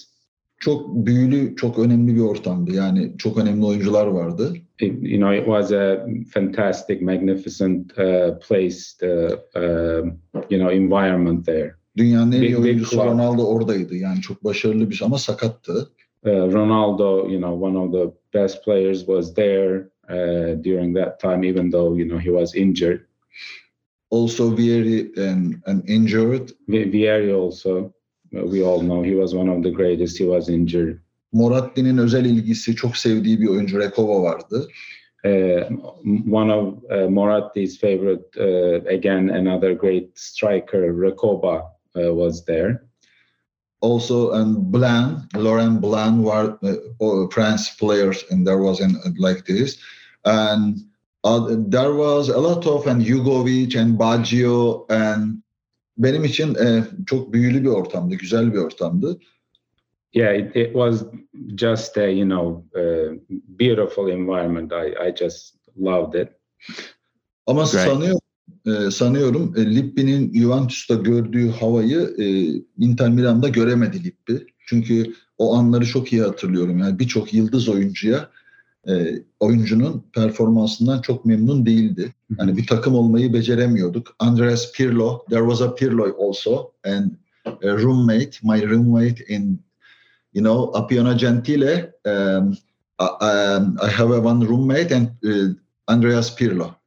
Çok 0.60 0.96
büyülü, 0.96 1.56
çok 1.56 1.80
önemli 1.80 2.16
bir 2.16 2.22
ortamdı. 2.22 2.72
Yani 2.72 3.12
çok 3.18 3.38
önemli 3.38 3.66
oyuncular 3.66 4.08
vardı. 4.08 4.54
you 4.82 5.18
know, 5.18 5.38
it 5.38 5.46
was 5.46 5.72
a 5.72 6.06
fantastic, 6.34 7.02
magnificent 7.02 7.92
uh, 7.98 8.40
place, 8.40 8.98
the 9.00 9.40
uh, 9.56 10.06
you 10.50 10.60
know 10.60 10.72
environment 10.72 11.46
there. 11.46 11.76
Dünyanın 11.98 12.32
en 12.32 12.42
iyi 12.42 12.58
oyuncusu 12.58 12.98
Ronaldo 12.98 13.44
oradaydı. 13.44 13.96
Yani 13.96 14.22
çok 14.22 14.44
başarılı 14.44 14.90
bir 14.90 15.02
ama 15.06 15.18
sakattı. 15.18 15.92
Uh, 16.26 16.51
Ronaldo, 16.51 17.30
you 17.32 17.39
know, 17.39 17.53
one 17.53 17.78
of 17.78 17.91
the 17.91 18.13
best 18.34 18.61
players, 18.63 19.05
was 19.05 19.34
there 19.34 19.89
uh, 20.09 20.55
during 20.61 20.93
that 20.93 21.20
time, 21.20 21.43
even 21.45 21.70
though 21.70 21.93
you 21.95 22.05
know 22.05 22.17
he 22.17 22.30
was 22.30 22.55
injured. 22.55 23.05
Also, 24.09 24.49
Vieri 24.55 25.15
and, 25.17 25.61
and 25.65 25.88
injured. 25.88 26.51
Vieri 26.67 27.34
also, 27.34 27.93
we 28.32 28.63
all 28.63 28.82
know 28.82 29.01
he 29.01 29.15
was 29.15 29.34
one 29.34 29.47
of 29.47 29.63
the 29.63 29.72
greatest. 29.72 30.17
He 30.17 30.26
was 30.26 30.49
injured. 30.49 30.99
Moratti'nin 31.34 31.97
özel 31.97 32.26
ilgisi, 32.26 32.76
çok 32.76 32.97
sevdiği 32.97 33.41
bir 33.41 33.47
oyuncu 33.47 33.80
Recoba 33.80 34.22
vardı. 34.22 34.67
Uh, 35.26 35.63
one 36.32 36.53
of 36.53 36.84
uh, 36.84 37.09
Moratti's 37.09 37.78
favorite, 37.78 38.24
uh, 38.38 38.95
again, 38.95 39.30
another 39.30 39.74
great 39.74 40.17
striker, 40.17 41.01
Recoba, 41.01 41.61
uh, 41.95 42.13
was 42.13 42.45
there 42.45 42.89
also 43.82 44.32
and 44.32 44.71
Blanc, 44.71 45.19
Laurent 45.36 45.82
Blanc 45.82 46.25
were 46.25 46.57
uh, 46.63 47.27
French 47.32 47.77
players, 47.77 48.23
and 48.30 48.45
there 48.45 48.57
was 48.57 48.82
in 48.82 48.97
like 49.17 49.45
this, 49.45 49.77
and 50.25 50.77
uh, 51.23 51.55
there 51.67 51.93
was 51.93 52.30
a 52.30 52.38
lot 52.38 52.65
of 52.65 52.88
and 52.88 53.01
Jugovic 53.01 53.75
and 53.75 53.97
Baggio 53.97 54.86
and 54.89 55.41
benim 55.97 56.25
için 56.25 56.55
e, 56.55 56.84
çok 57.05 57.34
büyülü 57.34 57.63
bir 57.63 57.69
ortamdı, 57.69 58.15
güzel 58.15 58.53
bir 58.53 58.57
ortamdı. 58.57 59.19
Yeah, 60.13 60.36
it, 60.36 60.55
it 60.55 60.73
was 60.73 61.03
just 61.55 61.97
a 61.97 62.07
you 62.07 62.25
know 62.25 62.63
a 62.75 63.13
beautiful 63.59 64.09
environment. 64.09 64.71
I 64.71 65.09
I 65.09 65.15
just 65.15 65.55
loved 65.77 66.21
it. 66.21 66.30
Ama 67.45 67.61
Great. 67.61 67.86
sanıyorum 67.86 68.19
e, 68.66 68.91
sanıyorum 68.91 69.54
e, 69.58 69.76
Lippi'nin 69.76 70.34
Juventus'ta 70.34 70.95
gördüğü 70.95 71.50
havayı 71.50 72.16
e, 72.18 72.26
Inter 72.86 73.10
Milan'da 73.10 73.50
göremedi 73.50 74.04
Lippi. 74.04 74.45
Çünkü 74.66 75.14
o 75.38 75.56
anları 75.56 75.86
çok 75.86 76.14
iyi 76.14 76.22
hatırlıyorum. 76.22 76.80
Yani 76.80 77.00
birçok 77.00 77.34
yıldız 77.34 77.70
oyuncuya 77.70 78.30
e, 78.88 79.24
oyuncunun 79.39 80.04
performansından 80.14 81.02
çok 81.02 81.26
memnun 81.26 81.66
değildi. 81.66 82.14
Yani 82.39 82.58
bir 82.58 82.68
takım 82.68 82.95
olmayı 82.95 83.34
beceremiyorduk. 83.34 84.16
Andreas 84.20 84.72
Pirlo, 84.72 85.26
there 85.30 85.41
was 85.41 85.62
a 85.62 85.76
Pirlo 85.76 86.28
also 86.28 86.72
and 86.86 87.12
a 87.45 87.78
roommate, 87.78 88.32
my 88.43 88.70
roommate 88.70 89.24
in 89.28 89.64
you 90.34 90.43
know 90.43 90.80
Appiano 90.80 91.18
Gentile. 91.18 91.91
Um, 92.06 92.58
um, 93.00 93.78
I 93.82 93.88
have 93.88 94.12
a 94.12 94.20
one 94.20 94.47
roommate 94.47 94.95
and 94.95 95.08
uh, 95.24 95.54
Andreas 95.88 96.36
Pirlo. 96.36 96.78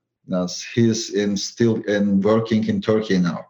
He's 0.75 1.11
in 1.11 1.37
still 1.37 1.77
in 1.83 2.21
working 2.21 2.67
in 2.69 2.81
Turkey 2.81 3.19
now. 3.19 3.47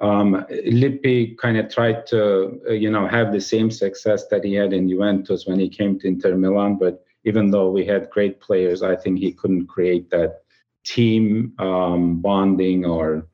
Um, 0.00 0.44
Lippi 0.50 1.36
kind 1.38 1.56
of 1.56 1.72
tried 1.72 2.06
to, 2.08 2.60
uh, 2.68 2.72
you 2.72 2.90
know, 2.90 3.06
have 3.06 3.32
the 3.32 3.40
same 3.40 3.70
success 3.70 4.26
that 4.30 4.44
he 4.44 4.52
had 4.54 4.72
in 4.72 4.88
Juventus 4.88 5.46
when 5.46 5.58
he 5.58 5.68
came 5.68 5.98
to 5.98 6.06
Inter 6.06 6.36
Milan. 6.36 6.76
But 6.76 7.02
even 7.24 7.50
though 7.50 7.70
we 7.70 7.86
had 7.86 8.10
great 8.10 8.40
players, 8.40 8.82
I 8.82 8.94
think 8.96 9.18
he 9.18 9.32
couldn't 9.32 9.66
create 9.66 10.10
that 10.10 10.42
team 10.84 11.54
um, 11.58 12.20
bonding 12.20 12.84
or, 12.84 13.26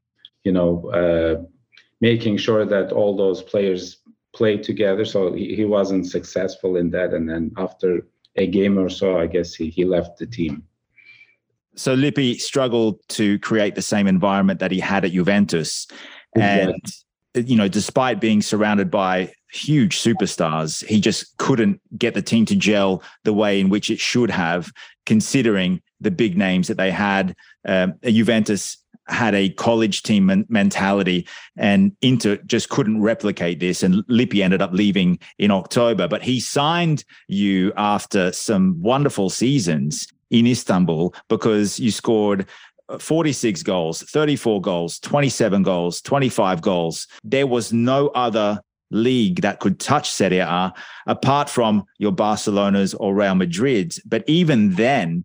you 0.45 0.53
know, 0.53 0.89
uh, 0.91 1.43
making 2.01 2.37
sure 2.37 2.65
that 2.65 2.93
all 2.93 3.17
those 3.17 3.43
players 3.43 3.99
play 4.33 4.57
together. 4.57 5.05
So 5.05 5.33
he, 5.33 5.55
he 5.55 5.65
wasn't 5.65 6.07
successful 6.07 6.77
in 6.77 6.91
that. 6.91 7.13
And 7.13 7.29
then 7.29 7.53
after 7.57 8.07
a 8.37 8.47
game 8.47 8.79
or 8.79 8.89
so, 8.89 9.19
I 9.19 9.27
guess 9.27 9.55
he, 9.55 9.69
he 9.69 9.85
left 9.85 10.19
the 10.19 10.27
team. 10.27 10.65
So 11.75 11.95
Lippi 11.95 12.39
struggled 12.39 13.01
to 13.11 13.39
create 13.39 13.75
the 13.75 13.83
same 13.83 14.07
environment 14.07 14.61
that 14.61 14.71
he 14.71 14.81
had 14.81 15.05
at 15.05 15.13
Juventus. 15.13 15.87
Exactly. 16.35 16.75
And, 17.35 17.49
you 17.49 17.57
know, 17.57 17.69
despite 17.69 18.21
being 18.21 18.43
surrounded 18.43 18.91
by 18.91 19.33
huge 19.53 19.99
superstars, 19.99 20.85
he 20.85 21.01
just 21.01 21.37
couldn't 21.39 21.81
get 21.99 22.15
the 22.15 22.23
team 22.23 22.45
to 22.47 22.57
gel 22.57 23.03
the 23.25 23.33
way 23.33 23.61
in 23.61 23.69
which 23.69 23.91
it 23.91 24.01
should 24.01 24.31
have, 24.31 24.71
considering 25.07 25.81
the 26.01 26.11
big 26.11 26.37
names 26.37 26.69
that 26.69 26.77
they 26.77 26.91
had. 26.91 27.35
Um, 27.67 27.95
Juventus 28.05 28.77
had 29.09 29.35
a 29.35 29.51
college 29.51 30.03
team 30.03 30.27
men- 30.27 30.47
mentality, 30.49 31.27
and 31.57 31.93
Inter 32.03 32.37
just 32.47 32.69
couldn't 32.69 33.03
replicate 33.03 33.61
this. 33.61 33.83
And 33.83 34.05
Lippi 34.09 34.43
ended 34.43 34.63
up 34.63 34.73
leaving 34.73 35.19
in 35.39 35.51
October, 35.51 36.09
but 36.09 36.23
he 36.23 36.39
signed 36.39 37.05
you 37.29 37.73
after 37.77 38.33
some 38.33 38.81
wonderful 38.81 39.31
seasons 39.31 40.07
in 40.33 40.47
Istanbul 40.47 41.15
because 41.29 41.79
you 41.79 41.93
scored 41.93 42.47
uh, 42.89 42.99
46 42.99 43.63
goals, 43.63 44.03
34 44.03 44.61
goals, 44.61 44.99
27 44.99 45.63
goals, 45.63 46.01
25 46.01 46.61
goals. 46.61 47.07
There 47.23 47.47
was 47.47 47.73
no 47.73 48.09
other 48.09 48.61
league 48.91 49.41
that 49.43 49.61
could 49.61 49.79
touch 49.79 50.11
Serie 50.11 50.39
A 50.39 50.73
apart 51.07 51.49
from 51.49 51.85
your 51.99 52.13
Barcelona's 52.13 52.95
or 52.95 53.15
Real 53.15 53.35
Madrid's. 53.35 54.01
But 54.01 54.25
even 54.27 54.75
then, 54.75 55.25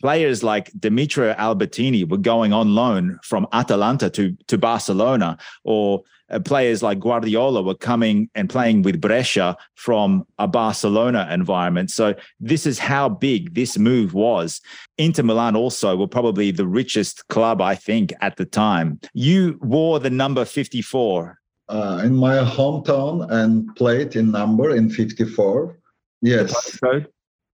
players 0.00 0.42
like 0.42 0.70
Demetrio 0.78 1.34
Albertini 1.34 2.08
were 2.08 2.18
going 2.18 2.52
on 2.52 2.74
loan 2.74 3.18
from 3.22 3.46
Atalanta 3.52 4.10
to, 4.10 4.36
to 4.46 4.58
Barcelona, 4.58 5.38
or 5.64 6.02
uh, 6.30 6.38
players 6.40 6.82
like 6.82 7.00
Guardiola 7.00 7.62
were 7.62 7.74
coming 7.74 8.28
and 8.34 8.50
playing 8.50 8.82
with 8.82 9.00
Brescia 9.00 9.56
from 9.74 10.26
a 10.38 10.46
Barcelona 10.46 11.28
environment. 11.30 11.90
So 11.90 12.14
this 12.40 12.66
is 12.66 12.78
how 12.78 13.08
big 13.08 13.54
this 13.54 13.78
move 13.78 14.14
was. 14.14 14.60
Inter 14.98 15.22
Milan 15.22 15.56
also 15.56 15.96
were 15.96 16.06
probably 16.06 16.50
the 16.50 16.66
richest 16.66 17.26
club, 17.28 17.60
I 17.60 17.74
think, 17.74 18.12
at 18.20 18.36
the 18.36 18.44
time. 18.44 19.00
You 19.14 19.58
wore 19.62 20.00
the 20.00 20.10
number 20.10 20.44
54. 20.44 21.38
Uh, 21.70 22.00
in 22.02 22.14
my 22.14 22.36
hometown 22.36 23.30
and 23.30 23.74
played 23.76 24.16
in 24.16 24.30
number 24.30 24.74
in 24.74 24.88
54. 24.88 25.78
Yes. 26.22 26.78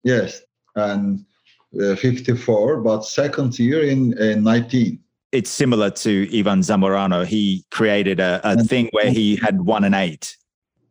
Yes. 0.05 0.43
And 0.77 1.25
54, 1.73 2.81
but 2.83 3.05
second 3.05 3.59
year 3.59 3.83
in 3.83 4.19
uh, 4.19 4.35
19 4.37 4.99
it's 5.33 5.51
similar 5.51 5.91
to 5.91 6.39
Ivan 6.39 6.61
Zamorano. 6.61 7.27
He 7.27 7.65
created 7.71 8.21
a, 8.21 8.41
a 8.45 8.63
thing 8.63 8.89
where 8.93 9.11
he 9.11 9.37
had 9.37 9.63
one 9.63 9.83
and 9.83 9.95
eight 9.95 10.37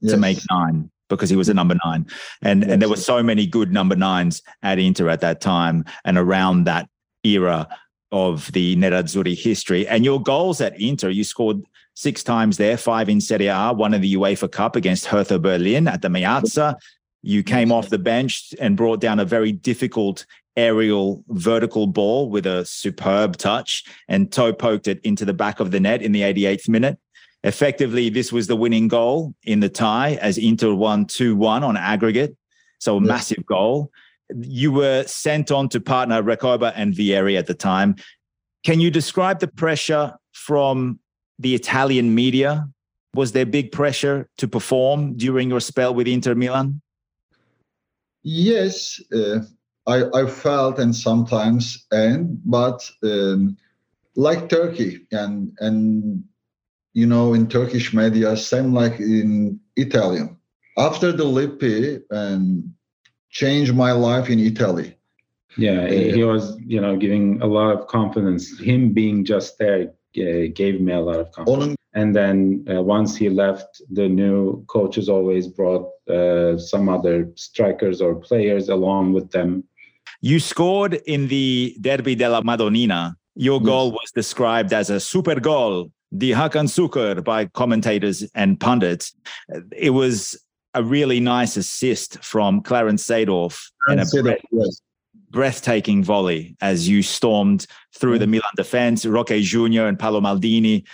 yes. 0.01 0.13
to 0.13 0.17
make 0.17 0.39
nine 0.49 0.89
because 1.09 1.29
he 1.29 1.35
was 1.35 1.47
a 1.47 1.53
number 1.53 1.75
nine. 1.85 2.07
And 2.41 2.63
yes. 2.63 2.71
and 2.71 2.81
there 2.81 2.89
were 2.89 2.97
so 2.97 3.21
many 3.21 3.45
good 3.45 3.71
number 3.71 3.95
nines 3.95 4.41
at 4.63 4.79
Inter 4.79 5.09
at 5.09 5.21
that 5.21 5.41
time 5.41 5.85
and 6.05 6.17
around 6.17 6.63
that 6.63 6.89
era 7.23 7.67
of 8.11 8.51
the 8.51 8.75
Nerazzurri 8.75 9.37
history. 9.37 9.87
And 9.87 10.03
your 10.03 10.21
goals 10.21 10.59
at 10.59 10.79
Inter, 10.81 11.09
you 11.09 11.23
scored 11.23 11.61
six 11.93 12.23
times 12.23 12.57
there, 12.57 12.77
five 12.77 13.09
in 13.09 13.21
Serie 13.21 13.47
A, 13.47 13.71
one 13.73 13.93
in 13.93 14.01
the 14.01 14.15
UEFA 14.15 14.51
Cup 14.51 14.75
against 14.75 15.05
Hertha 15.05 15.37
Berlin 15.37 15.87
at 15.87 16.01
the 16.01 16.07
Meazza. 16.07 16.75
You 17.23 17.43
mm-hmm. 17.43 17.53
came 17.53 17.71
off 17.71 17.89
the 17.89 17.99
bench 17.99 18.53
and 18.59 18.77
brought 18.77 18.99
down 18.99 19.19
a 19.19 19.25
very 19.25 19.51
difficult 19.51 20.25
aerial 20.57 21.23
vertical 21.29 21.87
ball 21.87 22.29
with 22.29 22.45
a 22.45 22.65
superb 22.65 23.37
touch 23.37 23.83
and 24.07 24.31
toe 24.31 24.51
poked 24.51 24.87
it 24.87 24.99
into 25.03 25.23
the 25.23 25.33
back 25.33 25.59
of 25.59 25.71
the 25.71 25.79
net 25.79 26.01
in 26.01 26.11
the 26.11 26.21
88th 26.21 26.67
minute. 26.67 26.99
Effectively, 27.43 28.09
this 28.09 28.31
was 28.31 28.47
the 28.47 28.55
winning 28.55 28.87
goal 28.87 29.33
in 29.43 29.61
the 29.61 29.69
tie 29.69 30.15
as 30.21 30.37
Inter 30.37 30.73
won 30.73 31.05
2 31.05 31.35
1 31.35 31.63
on 31.63 31.77
aggregate. 31.77 32.35
So, 32.79 32.97
a 32.97 32.99
yes. 32.99 33.07
massive 33.07 33.45
goal. 33.45 33.91
You 34.35 34.71
were 34.71 35.03
sent 35.07 35.51
on 35.51 35.69
to 35.69 35.79
partner 35.79 36.21
Recoba 36.21 36.73
and 36.75 36.93
Vieri 36.93 37.37
at 37.37 37.47
the 37.47 37.53
time. 37.53 37.95
Can 38.63 38.79
you 38.79 38.91
describe 38.91 39.39
the 39.39 39.47
pressure 39.47 40.13
from 40.33 40.99
the 41.39 41.55
Italian 41.55 42.13
media? 42.13 42.67
Was 43.15 43.31
there 43.31 43.45
big 43.45 43.71
pressure 43.71 44.29
to 44.37 44.47
perform 44.47 45.17
during 45.17 45.49
your 45.49 45.59
spell 45.59 45.93
with 45.93 46.07
Inter 46.07 46.35
Milan? 46.35 46.81
Yes, 48.23 49.01
uh, 49.13 49.39
I, 49.87 50.03
I 50.13 50.25
felt 50.27 50.79
and 50.79 50.95
sometimes 50.95 51.85
and 51.91 52.39
but 52.45 52.89
um, 53.03 53.57
like 54.15 54.49
Turkey 54.49 55.07
and 55.11 55.51
and 55.59 56.23
you 56.93 57.07
know 57.07 57.33
in 57.33 57.47
Turkish 57.47 57.93
media 57.93 58.37
same 58.37 58.73
like 58.73 58.99
in 58.99 59.59
Italian. 59.75 60.37
After 60.77 61.11
the 61.11 61.25
Lippi 61.25 62.01
and 62.09 62.73
changed 63.29 63.73
my 63.73 63.91
life 63.91 64.29
in 64.29 64.39
Italy. 64.39 64.97
Yeah, 65.57 65.87
he 65.89 66.23
was 66.23 66.57
you 66.65 66.79
know 66.79 66.95
giving 66.95 67.41
a 67.41 67.47
lot 67.47 67.75
of 67.75 67.87
confidence. 67.87 68.57
Him 68.59 68.93
being 68.93 69.25
just 69.25 69.57
there 69.57 69.89
uh, 69.89 70.47
gave 70.53 70.79
me 70.79 70.93
a 70.93 71.01
lot 71.01 71.19
of 71.19 71.31
confidence. 71.31 71.75
And 71.93 72.15
then 72.15 72.65
uh, 72.69 72.81
once 72.81 73.15
he 73.15 73.29
left, 73.29 73.81
the 73.91 74.07
new 74.07 74.63
coaches 74.67 75.09
always 75.09 75.47
brought 75.47 75.89
uh, 76.09 76.57
some 76.57 76.89
other 76.89 77.29
strikers 77.35 78.01
or 78.01 78.15
players 78.15 78.69
along 78.69 79.13
with 79.13 79.31
them 79.31 79.63
you 80.21 80.39
scored 80.39 80.93
in 81.05 81.27
the 81.27 81.75
Derby 81.81 82.15
della 82.15 82.43
Madonnina. 82.43 83.15
Your 83.35 83.59
yes. 83.59 83.65
goal 83.65 83.91
was 83.91 84.11
described 84.13 84.71
as 84.71 84.89
a 84.89 84.99
super 84.99 85.39
goal, 85.39 85.91
the 86.11 86.31
Hakan 86.31 86.67
Sukur 86.67 87.23
by 87.23 87.45
commentators 87.45 88.23
and 88.35 88.59
pundits. 88.59 89.15
It 89.75 89.91
was 89.91 90.39
a 90.73 90.83
really 90.83 91.19
nice 91.19 91.57
assist 91.57 92.23
from 92.23 92.61
Clarence 92.61 93.05
Seedorf 93.05 93.71
and 93.87 93.99
a 93.99 94.05
breath, 94.21 94.39
yes. 94.51 94.81
breathtaking 95.29 96.03
volley 96.03 96.55
as 96.61 96.87
you 96.87 97.01
stormed 97.01 97.65
through 97.95 98.19
the 98.19 98.27
Milan 98.27 98.51
defense. 98.55 99.05
Roque 99.05 99.41
Jr. 99.41 99.83
and 99.83 99.97
Paolo 99.97 100.21
Maldini 100.21 100.85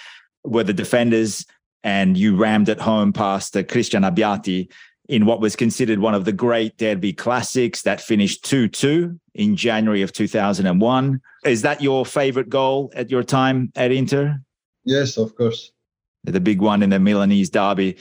were 0.47 0.63
the 0.63 0.73
defenders, 0.73 1.45
and 1.83 2.17
you 2.17 2.35
rammed 2.35 2.69
it 2.69 2.79
home 2.79 3.13
past 3.13 3.55
Christian 3.69 4.03
Abbiati 4.03 4.69
in 5.07 5.25
what 5.25 5.39
was 5.39 5.55
considered 5.55 5.99
one 5.99 6.13
of 6.13 6.25
the 6.25 6.33
great 6.33 6.77
derby 6.77 7.13
classics 7.13 7.83
that 7.83 8.01
finished 8.01 8.43
2-2 8.43 9.17
in 9.35 9.55
January 9.55 10.01
of 10.01 10.11
2001. 10.11 11.21
Is 11.45 11.61
that 11.61 11.81
your 11.81 12.05
favorite 12.05 12.49
goal 12.49 12.91
at 12.93 13.09
your 13.09 13.23
time 13.23 13.71
at 13.75 13.91
Inter? 13.91 14.37
Yes, 14.83 15.17
of 15.17 15.35
course. 15.35 15.71
The 16.25 16.41
big 16.41 16.59
one 16.59 16.83
in 16.83 16.89
the 16.89 16.99
Milanese 16.99 17.49
derby 17.49 17.97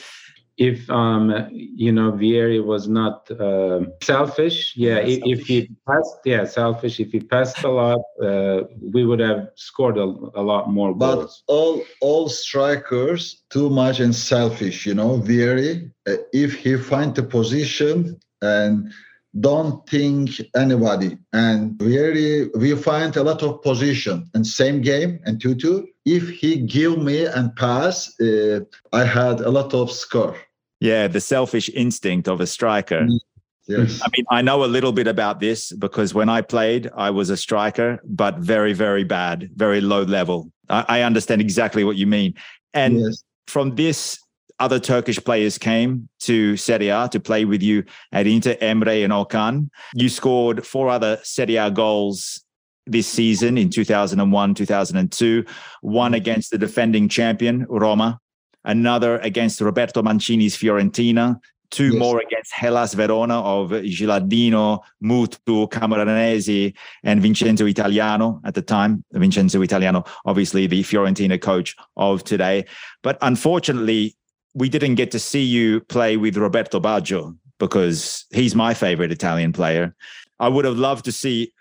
if 0.59 0.89
um 0.89 1.49
you 1.51 1.93
know 1.93 2.13
Vieri 2.13 2.65
was 2.65 2.89
not 2.89 3.31
uh, 3.31 3.81
selfish 4.03 4.75
yeah, 4.77 4.97
if, 4.99 5.21
if, 5.25 5.47
he 5.47 5.69
passed 5.87 6.19
yeah 6.25 6.45
selfish 6.45 6.99
if 6.99 7.13
he 7.13 7.21
passed 7.21 7.63
a 7.63 7.69
lot 7.69 8.01
uh, 8.23 8.63
we 8.81 9.05
would 9.05 9.21
have 9.21 9.51
scored 9.55 9.99
a, 9.99 10.05
a 10.35 10.43
lot 10.43 10.71
more 10.71 10.97
goals. 10.97 11.43
but 11.47 11.53
all 11.53 11.83
all 12.01 12.29
strikers 12.29 13.43
too 13.51 13.69
much 13.69 14.01
and 14.01 14.15
selfish 14.15 14.87
you 14.87 14.95
know 14.95 15.19
Vieri 15.19 15.91
uh, 16.09 16.17
if 16.33 16.55
he 16.55 16.77
find 16.77 17.15
the 17.15 17.23
position 17.23 18.19
and 18.43 18.93
don't 19.41 19.87
think 19.87 20.31
anybody. 20.55 21.19
And 21.33 21.79
Vieri 21.79 22.49
we 22.57 22.75
find 22.75 23.15
a 23.17 23.23
lot 23.23 23.43
of 23.43 23.63
position 23.63 24.31
and 24.35 24.47
same 24.47 24.81
game 24.81 25.21
and 25.25 25.41
2-2 25.41 25.87
if 26.07 26.31
he 26.31 26.57
give 26.57 26.99
me 26.99 27.27
and 27.27 27.55
pass 27.57 28.19
uh, 28.21 28.61
i 28.93 29.05
had 29.05 29.41
a 29.41 29.51
lot 29.51 29.75
of 29.75 29.91
score 29.91 30.37
yeah, 30.81 31.09
the 31.09 31.21
selfish 31.21 31.71
instinct 31.71 32.29
of 32.29 32.41
a 32.41 32.47
striker. 32.47 33.01
Mm, 33.01 33.19
yes. 33.67 34.01
I 34.03 34.09
mean, 34.17 34.27
I 34.31 34.43
know 34.43 34.65
a 34.65 34.67
little 34.67 34.93
bit 34.93 35.07
about 35.07 35.41
this 35.41 35.73
because 35.73 36.15
when 36.15 36.29
I 36.29 36.43
played, 36.43 36.91
I 36.97 37.11
was 37.11 37.31
a 37.31 37.37
striker, 37.37 38.01
but 38.05 38.39
very, 38.39 38.73
very 38.73 39.05
bad, 39.05 39.51
very 39.55 39.81
low 39.81 40.03
level. 40.03 40.51
I, 40.69 40.85
I 40.89 41.03
understand 41.03 41.41
exactly 41.41 41.85
what 41.85 41.97
you 41.97 42.07
mean. 42.07 42.35
And 42.75 43.01
yes. 43.01 43.25
from 43.47 43.75
this, 43.75 44.19
other 44.59 44.81
Turkish 44.81 45.23
players 45.23 45.59
came 45.59 46.09
to 46.21 46.57
Serie 46.57 46.89
A 46.89 47.09
to 47.13 47.21
play 47.21 47.45
with 47.45 47.63
you 47.63 47.85
at 48.13 48.27
Inter, 48.27 48.55
Emre 48.55 49.05
and 49.05 49.13
Okan. 49.13 49.69
You 49.95 50.09
scored 50.09 50.67
four 50.67 50.89
other 50.89 51.19
Serie 51.23 51.57
A 51.57 51.71
goals 51.71 52.43
this 52.87 53.07
season 53.07 53.59
in 53.59 53.69
2001, 53.69 54.55
2002, 54.55 55.45
one 55.83 56.13
mm. 56.13 56.17
against 56.17 56.53
the 56.53 56.59
defending 56.59 57.09
champion, 57.09 57.67
Roma, 57.69 58.21
another 58.67 59.19
against 59.19 59.61
Roberto 59.61 60.03
Mancini's 60.03 60.57
Fiorentina, 60.57 61.41
two 61.71 61.93
yes. 61.93 61.99
more 61.99 62.21
against 62.21 62.53
Hellas 62.53 62.95
Verona 62.95 63.41
of 63.41 63.71
Gilardino, 63.71 64.81
Mutu, 65.03 65.71
Camoranesi, 65.71 66.75
and 67.03 67.23
Vincenzo 67.23 67.67
Italiano 67.67 68.41
at 68.45 68.55
the 68.55 68.63
time. 68.63 69.05
Vincenzo 69.13 69.63
Italiano, 69.63 70.05
obviously 70.27 70.67
the 70.67 70.83
Fiorentina 70.83 71.41
coach 71.41 71.75
of 71.97 72.25
today. 72.25 72.67
But 73.03 73.19
unfortunately, 73.23 74.17
we 74.55 74.69
didn't 74.69 74.97
get 74.97 75.11
to 75.13 75.19
see 75.19 75.43
you 75.43 75.81
play 75.81 76.17
with 76.17 76.37
Roberto 76.37 76.81
Baggio 76.81 77.37
because 77.59 78.27
he's 78.31 78.55
my 78.55 78.75
favorite 78.75 79.13
Italian 79.13 79.53
player. 79.53 79.95
I 80.39 80.49
would 80.49 80.65
have 80.65 80.77
loved 80.77 81.05
to 81.07 81.13
see 81.13 81.53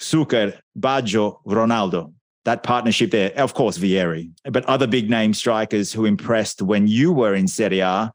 Suker, 0.00 0.58
Baggio, 0.78 1.38
Ronaldo 1.46 2.12
that 2.44 2.62
partnership 2.62 3.10
there, 3.10 3.32
of 3.38 3.54
course, 3.54 3.78
Vieri, 3.78 4.30
but 4.50 4.64
other 4.66 4.86
big 4.86 5.08
name 5.08 5.32
strikers 5.32 5.92
who 5.92 6.04
impressed 6.04 6.60
when 6.60 6.86
you 6.86 7.12
were 7.12 7.34
in 7.34 7.46
Serie 7.46 7.80
A. 7.80 8.12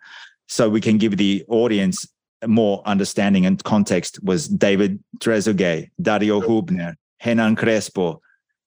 So 0.48 0.70
we 0.70 0.82
can 0.82 0.98
give 0.98 1.18
the 1.18 1.44
audience 1.48 2.08
more 2.46 2.82
understanding 2.86 3.46
and 3.46 3.62
context 3.64 4.24
was 4.24 4.48
David 4.48 5.04
Trezeguet, 5.20 5.90
Dario 6.02 6.42
Hubner, 6.42 6.96
Hernan 7.20 7.56
Crespo, 7.56 8.22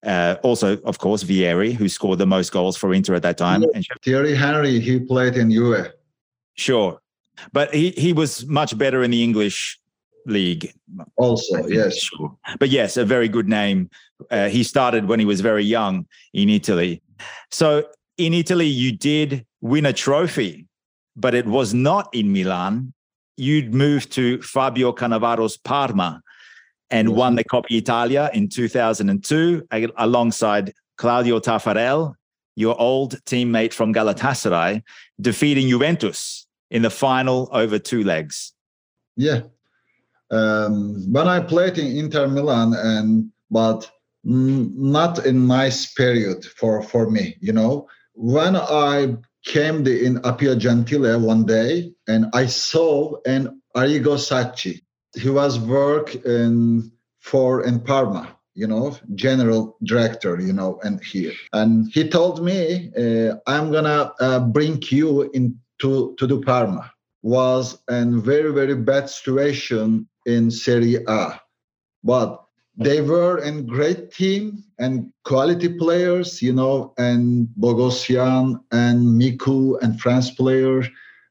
uh, 0.04 0.36
also, 0.42 0.78
of 0.82 0.98
course, 0.98 1.22
Vieri, 1.22 1.72
who 1.72 1.88
scored 1.88 2.18
the 2.18 2.26
most 2.26 2.52
goals 2.52 2.76
for 2.76 2.92
Inter 2.94 3.14
at 3.14 3.22
that 3.22 3.36
time. 3.36 3.62
And 3.74 3.86
Thierry 4.02 4.34
Henry, 4.34 4.80
he 4.80 4.98
played 4.98 5.36
in 5.36 5.50
Juve. 5.50 5.92
Sure. 6.54 7.00
But 7.52 7.74
he, 7.74 7.90
he 7.90 8.12
was 8.12 8.46
much 8.46 8.76
better 8.76 9.02
in 9.02 9.10
the 9.10 9.22
English 9.22 9.78
league. 10.26 10.72
Also, 11.16 11.66
yes. 11.66 11.96
Sure. 11.96 12.36
But 12.58 12.70
yes, 12.70 12.96
a 12.96 13.04
very 13.04 13.28
good 13.28 13.48
name. 13.48 13.90
Uh, 14.30 14.48
he 14.48 14.62
started 14.62 15.06
when 15.06 15.18
he 15.18 15.26
was 15.26 15.40
very 15.40 15.64
young 15.64 16.06
in 16.32 16.48
Italy. 16.48 17.02
So 17.50 17.84
in 18.18 18.34
Italy, 18.34 18.66
you 18.66 18.92
did 18.92 19.46
win 19.60 19.86
a 19.86 19.92
trophy, 19.92 20.66
but 21.16 21.34
it 21.34 21.46
was 21.46 21.74
not 21.74 22.08
in 22.14 22.32
Milan. 22.32 22.92
You'd 23.36 23.74
moved 23.74 24.12
to 24.12 24.40
Fabio 24.42 24.92
Cannavaro's 24.92 25.56
Parma 25.56 26.22
and 26.90 27.08
yes. 27.08 27.16
won 27.16 27.34
the 27.36 27.44
Coppa 27.44 27.70
Italia 27.70 28.30
in 28.34 28.48
2002 28.48 29.66
alongside 29.96 30.72
Claudio 30.96 31.40
Taffarel, 31.40 32.14
your 32.56 32.78
old 32.78 33.16
teammate 33.24 33.72
from 33.72 33.94
Galatasaray, 33.94 34.82
defeating 35.20 35.68
Juventus 35.68 36.46
in 36.70 36.82
the 36.82 36.90
final 36.90 37.48
over 37.52 37.78
two 37.78 38.04
legs. 38.04 38.52
Yeah. 39.16 39.42
Um, 40.30 41.12
when 41.12 41.28
I 41.28 41.40
played 41.40 41.78
in 41.78 41.96
Inter 41.96 42.28
Milan, 42.28 42.74
and 42.74 43.30
but 43.50 43.90
not 44.22 45.26
a 45.26 45.32
nice 45.32 45.92
period 45.92 46.44
for 46.44 46.82
for 46.82 47.10
me, 47.10 47.36
you 47.40 47.52
know. 47.52 47.88
When 48.14 48.54
I 48.56 49.16
came 49.44 49.84
the, 49.84 50.04
in 50.04 50.16
Appia 50.18 50.58
Gentile 50.58 51.18
one 51.18 51.46
day, 51.46 51.92
and 52.06 52.26
I 52.34 52.46
saw 52.46 53.16
an 53.26 53.60
Arrigo 53.76 54.18
Sacchi. 54.18 54.82
He 55.14 55.30
was 55.30 55.58
work 55.58 56.14
in 56.26 56.92
for 57.20 57.64
in 57.64 57.80
Parma, 57.80 58.36
you 58.54 58.66
know, 58.66 58.96
general 59.14 59.76
director, 59.84 60.40
you 60.40 60.52
know, 60.52 60.78
and 60.82 61.02
here. 61.02 61.32
And 61.52 61.90
he 61.92 62.08
told 62.08 62.44
me, 62.44 62.90
uh, 62.96 63.36
I'm 63.46 63.72
gonna 63.72 64.12
uh, 64.20 64.40
bring 64.40 64.82
you 64.90 65.30
in 65.32 65.58
to, 65.80 66.14
the 66.18 66.40
Parma 66.44 66.92
was 67.22 67.78
a 67.88 68.04
very, 68.04 68.52
very 68.52 68.74
bad 68.74 69.08
situation 69.08 70.08
in 70.26 70.50
Serie 70.50 71.04
A. 71.06 71.40
But 72.02 72.42
they 72.76 73.00
were 73.00 73.38
a 73.38 73.60
great 73.62 74.10
team 74.12 74.64
and 74.78 75.12
quality 75.24 75.68
players, 75.68 76.40
you 76.40 76.52
know, 76.52 76.94
and 76.96 77.48
Boghossian 77.58 78.60
and 78.72 79.20
Miku 79.20 79.80
and 79.82 80.00
France 80.00 80.30
players. 80.30 80.86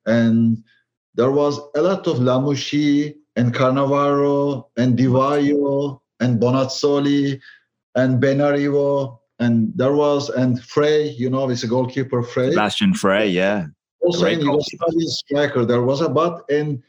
And 0.05 0.63
there 1.15 1.31
was 1.31 1.59
a 1.75 1.81
lot 1.81 2.07
of 2.07 2.17
Lamouchi 2.17 3.15
and 3.35 3.53
Cannavaro 3.53 4.65
and 4.77 4.97
Di 4.97 5.05
Vaio 5.05 5.99
and 6.19 6.39
Bonazzoli 6.39 7.39
and 7.95 8.21
Benarrivo. 8.21 9.17
And 9.39 9.71
there 9.75 9.93
was, 9.93 10.29
and 10.29 10.61
Frey, 10.61 11.09
you 11.09 11.29
know, 11.29 11.47
he's 11.47 11.63
a 11.63 11.67
goalkeeper, 11.67 12.21
Frey. 12.21 12.51
Sebastian 12.51 12.93
Frey, 12.93 13.29
yeah 13.29 13.67
also 14.01 14.21
Great 14.21 14.41
in 14.41 15.07
striker 15.07 15.65
there 15.65 15.81
was 15.81 16.01
a 16.01 16.09
but 16.09 16.43
in 16.49 16.81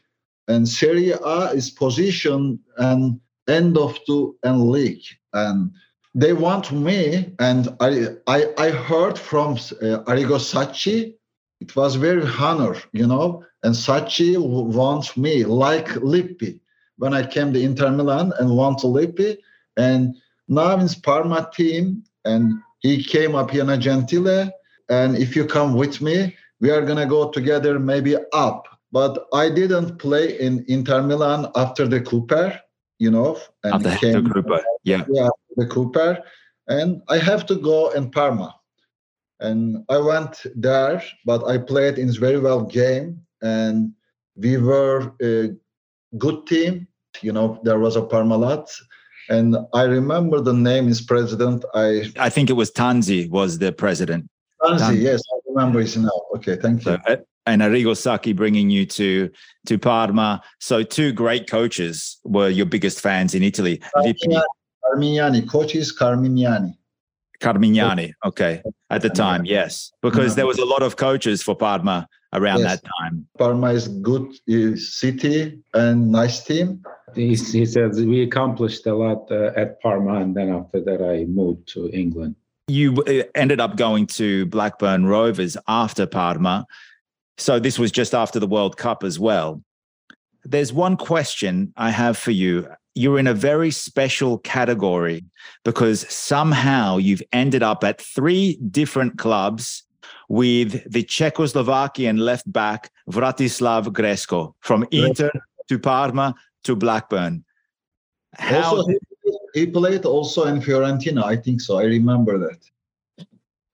and 0.51 0.67
Serie 0.67 1.11
A 1.11 1.51
is 1.53 1.69
position 1.69 2.59
and 2.77 3.19
end 3.47 3.77
of 3.77 3.97
the 4.07 4.33
and 4.43 4.69
league. 4.69 5.05
And 5.33 5.71
they 6.13 6.33
want 6.33 6.71
me 6.71 7.33
and 7.39 7.69
I 7.79 7.91
I, 8.27 8.39
I 8.57 8.69
heard 8.71 9.17
from 9.17 9.53
uh, 9.53 10.03
Arrigo 10.09 10.39
Sacchi 10.39 11.15
it 11.61 11.75
was 11.75 11.95
very 11.95 12.25
honor 12.39 12.75
you 12.91 13.07
know 13.07 13.43
and 13.63 13.75
Sacchi 13.75 14.35
wants 14.37 15.15
me 15.15 15.45
like 15.45 15.87
Lippi 16.11 16.59
when 16.97 17.13
I 17.13 17.25
came 17.25 17.53
to 17.53 17.61
Inter 17.61 17.91
Milan 17.91 18.33
and 18.39 18.57
want 18.57 18.79
to 18.79 18.87
Lippi. 18.87 19.37
And 19.77 20.15
now 20.47 20.77
in 20.77 20.87
Parma 21.03 21.49
team 21.53 22.03
and 22.25 22.59
he 22.79 23.03
came 23.03 23.35
up 23.35 23.51
here 23.51 23.69
in 23.71 23.81
Gentile 23.81 24.51
and 24.89 25.15
if 25.15 25.35
you 25.35 25.45
come 25.45 25.75
with 25.75 26.01
me 26.01 26.35
we 26.59 26.69
are 26.71 26.85
to 26.85 27.05
go 27.05 27.29
together 27.31 27.79
maybe 27.79 28.17
up. 28.33 28.67
But 28.91 29.25
I 29.33 29.49
didn't 29.49 29.97
play 29.97 30.39
in 30.39 30.65
Inter 30.67 31.01
Milan 31.01 31.47
after 31.55 31.87
the 31.87 32.01
Cuper, 32.01 32.59
you 32.99 33.09
know. 33.09 33.39
And 33.63 33.73
after 33.75 33.97
came, 33.97 34.23
the 34.23 34.33
Cuper, 34.33 34.61
yeah. 34.83 35.05
Yeah, 35.09 35.29
the 35.55 35.67
Cuper. 35.67 36.19
And 36.67 37.01
I 37.09 37.17
have 37.17 37.45
to 37.47 37.55
go 37.55 37.89
in 37.91 38.11
Parma. 38.11 38.53
And 39.39 39.83
I 39.89 39.97
went 39.97 40.45
there, 40.55 41.01
but 41.25 41.43
I 41.45 41.57
played 41.57 41.97
in 41.97 42.09
a 42.09 42.13
very 42.13 42.39
well 42.39 42.63
game. 42.63 43.21
And 43.41 43.93
we 44.35 44.57
were 44.57 45.13
a 45.21 45.49
good 46.17 46.45
team. 46.47 46.87
You 47.21 47.31
know, 47.31 47.59
there 47.63 47.79
was 47.79 47.95
a 47.95 48.01
Parmalat. 48.01 48.69
And 49.29 49.57
I 49.73 49.83
remember 49.83 50.41
the 50.41 50.53
name 50.53 50.89
is 50.89 51.01
president. 51.01 51.63
I 51.73 52.11
I 52.19 52.29
think 52.29 52.49
it 52.49 52.53
was 52.53 52.71
Tanzi 52.71 53.29
was 53.29 53.59
the 53.59 53.71
president. 53.71 54.29
Tanzi, 54.61 55.01
yes, 55.01 55.21
I 55.33 55.39
remember 55.53 55.79
his 55.79 55.97
now. 55.97 56.09
Okay, 56.35 56.55
thank 56.55 56.85
you. 56.85 56.97
So, 57.05 57.17
and 57.45 57.61
Arrigo 57.61 57.95
Sacchi 57.97 58.33
bringing 58.33 58.69
you 58.69 58.85
to 58.85 59.29
to 59.67 59.79
Parma. 59.79 60.41
So 60.59 60.83
two 60.83 61.11
great 61.11 61.49
coaches 61.49 62.17
were 62.23 62.49
your 62.49 62.65
biggest 62.65 63.01
fans 63.01 63.33
in 63.33 63.43
Italy. 63.43 63.81
Carmignani, 63.95 64.43
Carmignani 64.85 65.49
coach 65.49 65.75
is 65.75 65.95
Carmignani. 65.95 66.75
Carmignani, 67.39 68.13
okay, 68.23 68.61
at 68.91 69.01
the 69.01 69.09
time, 69.09 69.45
yes, 69.45 69.91
because 70.03 70.35
there 70.35 70.45
was 70.45 70.59
a 70.59 70.65
lot 70.65 70.83
of 70.83 70.95
coaches 70.95 71.41
for 71.41 71.55
Parma 71.55 72.07
around 72.33 72.59
yes. 72.59 72.79
that 72.79 72.89
time. 72.99 73.27
Parma 73.39 73.71
is 73.71 73.87
good 73.87 74.31
city 74.77 75.59
and 75.73 76.11
nice 76.11 76.43
team. 76.43 76.83
He, 77.15 77.29
he 77.29 77.65
says 77.65 77.99
we 77.99 78.21
accomplished 78.21 78.85
a 78.85 78.93
lot 78.93 79.29
uh, 79.31 79.51
at 79.57 79.81
Parma, 79.81 80.21
and 80.21 80.35
then 80.35 80.53
after 80.53 80.81
that, 80.81 81.01
I 81.01 81.25
moved 81.25 81.67
to 81.73 81.89
England 81.89 82.35
you 82.71 83.03
uh, 83.03 83.23
ended 83.35 83.59
up 83.59 83.75
going 83.75 84.07
to 84.07 84.45
Blackburn 84.47 85.05
Rovers 85.05 85.57
after 85.67 86.05
Parma. 86.05 86.65
So 87.37 87.59
this 87.59 87.77
was 87.77 87.91
just 87.91 88.13
after 88.13 88.39
the 88.39 88.47
World 88.47 88.77
Cup 88.77 89.03
as 89.03 89.19
well. 89.19 89.61
There's 90.43 90.73
one 90.73 90.97
question 90.97 91.73
I 91.77 91.91
have 91.91 92.17
for 92.17 92.31
you. 92.31 92.67
You're 92.95 93.19
in 93.19 93.27
a 93.27 93.33
very 93.33 93.71
special 93.71 94.39
category 94.39 95.23
because 95.63 96.11
somehow 96.13 96.97
you've 96.97 97.23
ended 97.31 97.63
up 97.63 97.83
at 97.83 98.01
three 98.01 98.57
different 98.69 99.17
clubs 99.17 99.83
with 100.29 100.89
the 100.91 101.03
Czechoslovakian 101.03 102.19
left 102.19 102.51
back 102.51 102.89
Vratislav 103.09 103.87
Gresko 103.87 104.53
from 104.61 104.85
Inter 104.91 105.31
to 105.67 105.79
Parma 105.79 106.35
to 106.63 106.75
Blackburn. 106.75 107.43
How 108.35 108.77
also, 108.77 108.93
he 109.53 109.67
played 109.67 110.05
also 110.05 110.45
in 110.45 110.61
Fiorentina. 110.61 111.23
I 111.23 111.35
think 111.35 111.61
so. 111.61 111.79
I 111.79 111.83
remember 111.83 112.37
that. 112.39 112.59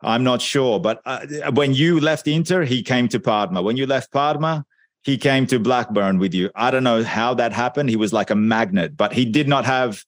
I'm 0.01 0.23
not 0.23 0.41
sure, 0.41 0.79
but 0.79 1.01
uh, 1.05 1.25
when 1.53 1.73
you 1.73 1.99
left 1.99 2.27
Inter, 2.27 2.63
he 2.63 2.83
came 2.83 3.07
to 3.09 3.19
Parma. 3.19 3.61
When 3.61 3.77
you 3.77 3.87
left 3.87 4.11
Parma, 4.11 4.63
he 5.03 5.17
came 5.17 5.47
to 5.47 5.59
Blackburn 5.59 6.19
with 6.19 6.33
you. 6.33 6.51
I 6.53 6.69
don't 6.69 6.83
know 6.83 7.03
how 7.03 7.33
that 7.35 7.51
happened. 7.51 7.89
He 7.89 7.95
was 7.95 8.13
like 8.13 8.29
a 8.29 8.35
magnet, 8.35 8.95
but 8.95 9.13
he 9.13 9.25
did 9.25 9.47
not 9.47 9.65
have 9.65 10.03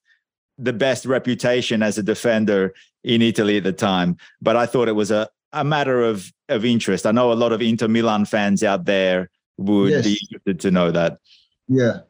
the 0.58 0.74
best 0.74 1.06
reputation 1.06 1.82
as 1.82 1.98
a 1.98 2.04
defender 2.04 2.74
in 3.04 3.22
Italy 3.22 3.58
at 3.58 3.64
the 3.64 3.74
time. 3.74 4.18
But 4.42 4.58
I 4.58 4.66
thought 4.66 4.88
it 4.88 4.94
was 4.94 5.10
a, 5.10 5.28
a 5.54 5.64
matter 5.64 6.04
of, 6.04 6.32
of 6.50 6.66
interest. 6.66 7.06
I 7.06 7.12
know 7.12 7.32
a 7.32 7.34
lot 7.34 7.52
of 7.52 7.62
Inter 7.62 7.88
Milan 7.88 8.26
fans 8.26 8.62
out 8.62 8.86
there 8.86 9.30
would 9.58 9.92
yes. 9.92 10.04
be 10.04 10.20
interested 10.22 10.60
to 10.62 10.72
know 10.72 10.92
that. 10.92 11.18
Yeah. 11.68 12.02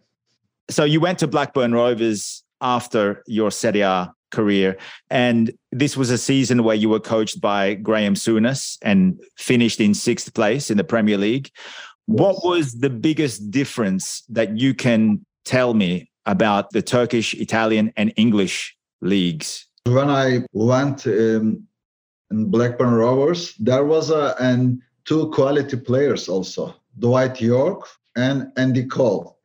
So 0.69 0.83
you 0.83 0.99
went 0.99 1.19
to 1.19 1.27
Blackburn 1.27 1.73
Rovers 1.73 2.43
after 2.61 3.23
your 3.27 3.51
Serie 3.51 3.81
A 3.81 4.13
career. 4.31 4.77
And 5.09 5.51
this 5.71 5.97
was 5.97 6.09
a 6.09 6.17
season 6.17 6.63
where 6.63 6.75
you 6.75 6.89
were 6.89 6.99
coached 6.99 7.41
by 7.41 7.73
Graham 7.75 8.15
Souness 8.15 8.77
and 8.81 9.19
finished 9.37 9.79
in 9.79 9.93
sixth 9.93 10.33
place 10.33 10.69
in 10.69 10.77
the 10.77 10.83
Premier 10.83 11.17
League. 11.17 11.49
What 12.05 12.43
was 12.43 12.79
the 12.79 12.89
biggest 12.89 13.51
difference 13.51 14.23
that 14.29 14.57
you 14.57 14.73
can 14.73 15.25
tell 15.45 15.73
me 15.73 16.09
about 16.25 16.71
the 16.71 16.81
Turkish, 16.81 17.33
Italian, 17.35 17.93
and 17.97 18.13
English 18.17 18.75
leagues? 19.01 19.67
When 19.85 20.09
I 20.09 20.41
went 20.53 21.05
um, 21.07 21.67
in 22.31 22.51
Blackburn 22.51 22.93
Rovers, 22.93 23.53
there 23.55 23.85
was 23.85 24.09
a 24.11 24.35
and 24.39 24.81
two 25.05 25.29
quality 25.31 25.77
players 25.77 26.29
also, 26.29 26.75
Dwight 26.97 27.41
Yorke 27.41 27.87
and 28.15 28.51
Andy 28.57 28.85
Cole. 28.85 29.37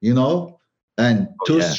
You 0.00 0.14
know, 0.14 0.58
and 0.98 1.28
oh, 1.28 1.44
two 1.46 1.58
yeah. 1.58 1.72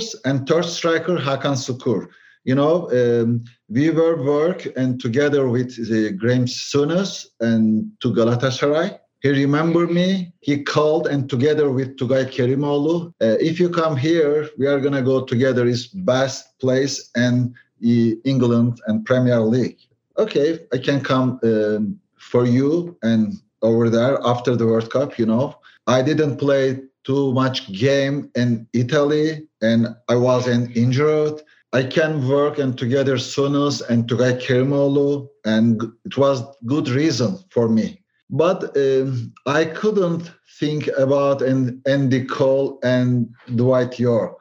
Strikers 0.00 0.20
and 0.24 0.48
third 0.48 0.64
striker 0.64 1.16
Hakan 1.16 1.56
Sukur. 1.56 2.08
You 2.44 2.54
know, 2.54 2.90
um, 2.90 3.44
we 3.68 3.90
were 3.90 4.22
work 4.22 4.66
and 4.76 5.00
together 5.00 5.48
with 5.48 5.76
the 5.88 6.10
Graham 6.12 6.46
Souness 6.46 7.26
and 7.40 7.90
to 8.00 8.12
Galatasaray. 8.12 8.98
He 9.20 9.28
remember 9.28 9.86
me. 9.86 10.32
He 10.40 10.64
called 10.64 11.06
and 11.06 11.30
together 11.30 11.70
with 11.70 11.96
Tugay 11.96 12.26
Kerimoğlu, 12.26 13.14
uh, 13.20 13.36
if 13.38 13.60
you 13.60 13.68
come 13.70 13.96
here, 13.96 14.48
we 14.58 14.66
are 14.66 14.80
gonna 14.80 15.02
go 15.02 15.24
together. 15.24 15.64
Is 15.66 15.86
best 15.86 16.58
place 16.58 17.10
and 17.14 17.54
uh, 17.84 18.16
England 18.24 18.80
and 18.88 19.04
Premier 19.04 19.40
League. 19.40 19.78
Okay, 20.18 20.58
I 20.72 20.78
can 20.78 21.00
come 21.00 21.38
um, 21.44 22.00
for 22.18 22.44
you 22.44 22.98
and 23.02 23.34
over 23.62 23.88
there 23.88 24.18
after 24.24 24.56
the 24.56 24.66
World 24.66 24.90
Cup. 24.90 25.16
You 25.16 25.26
know, 25.26 25.54
I 25.86 26.02
didn't 26.02 26.38
play 26.38 26.80
too 27.04 27.32
much 27.32 27.72
game 27.72 28.30
in 28.34 28.66
Italy 28.72 29.46
and 29.60 29.88
I 30.08 30.16
wasn't 30.16 30.76
injured. 30.76 31.40
I 31.72 31.84
can 31.84 32.28
work 32.28 32.58
and 32.58 32.76
together 32.76 33.16
Souness 33.16 33.80
and 33.88 34.06
Tugay 34.08 34.40
Kerimoğlu 34.42 35.28
and 35.44 35.82
it 36.04 36.16
was 36.16 36.42
good 36.66 36.88
reason 36.88 37.38
for 37.50 37.68
me. 37.68 37.98
but 38.32 38.74
um, 38.76 39.32
I 39.46 39.64
couldn't 39.66 40.30
think 40.58 40.88
about 40.98 41.42
Andy 41.42 42.24
Cole 42.24 42.78
and 42.82 43.28
Dwight 43.54 43.98
Yorke. 43.98 44.40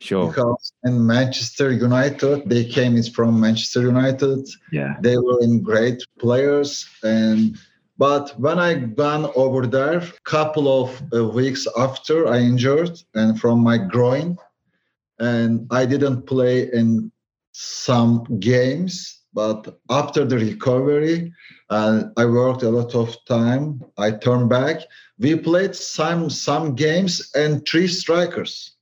Sure. 0.00 0.28
Because 0.28 0.72
in 0.84 1.06
Manchester 1.06 1.72
United, 1.72 2.48
they 2.50 2.64
came 2.66 2.94
is 2.96 3.08
from 3.08 3.40
Manchester 3.40 3.80
United. 3.80 4.46
Yeah. 4.70 4.96
They 5.00 5.16
were 5.16 5.40
in 5.40 5.62
great 5.62 6.02
players 6.18 6.86
and 7.02 7.56
but 7.96 8.34
when 8.40 8.58
I 8.58 8.74
gone 8.74 9.30
over 9.36 9.66
there, 9.66 10.00
couple 10.24 10.82
of 10.82 11.02
uh, 11.12 11.24
weeks 11.28 11.66
after 11.78 12.26
I 12.26 12.38
injured 12.38 12.98
and 13.14 13.40
from 13.40 13.60
my 13.60 13.78
groin, 13.78 14.36
and 15.20 15.66
I 15.70 15.86
didn't 15.86 16.26
play 16.26 16.72
in 16.72 17.12
some 17.52 18.24
games. 18.40 19.20
But 19.32 19.78
after 19.90 20.24
the 20.24 20.38
recovery, 20.38 21.32
uh, 21.70 22.04
I 22.16 22.24
worked 22.24 22.62
a 22.62 22.70
lot 22.70 22.94
of 22.94 23.16
time. 23.26 23.82
I 23.98 24.12
turned 24.12 24.48
back. 24.48 24.78
We 25.18 25.36
played 25.36 25.74
some 25.74 26.30
some 26.30 26.74
games 26.74 27.30
and 27.34 27.66
three 27.66 27.88
strikers. 27.88 28.76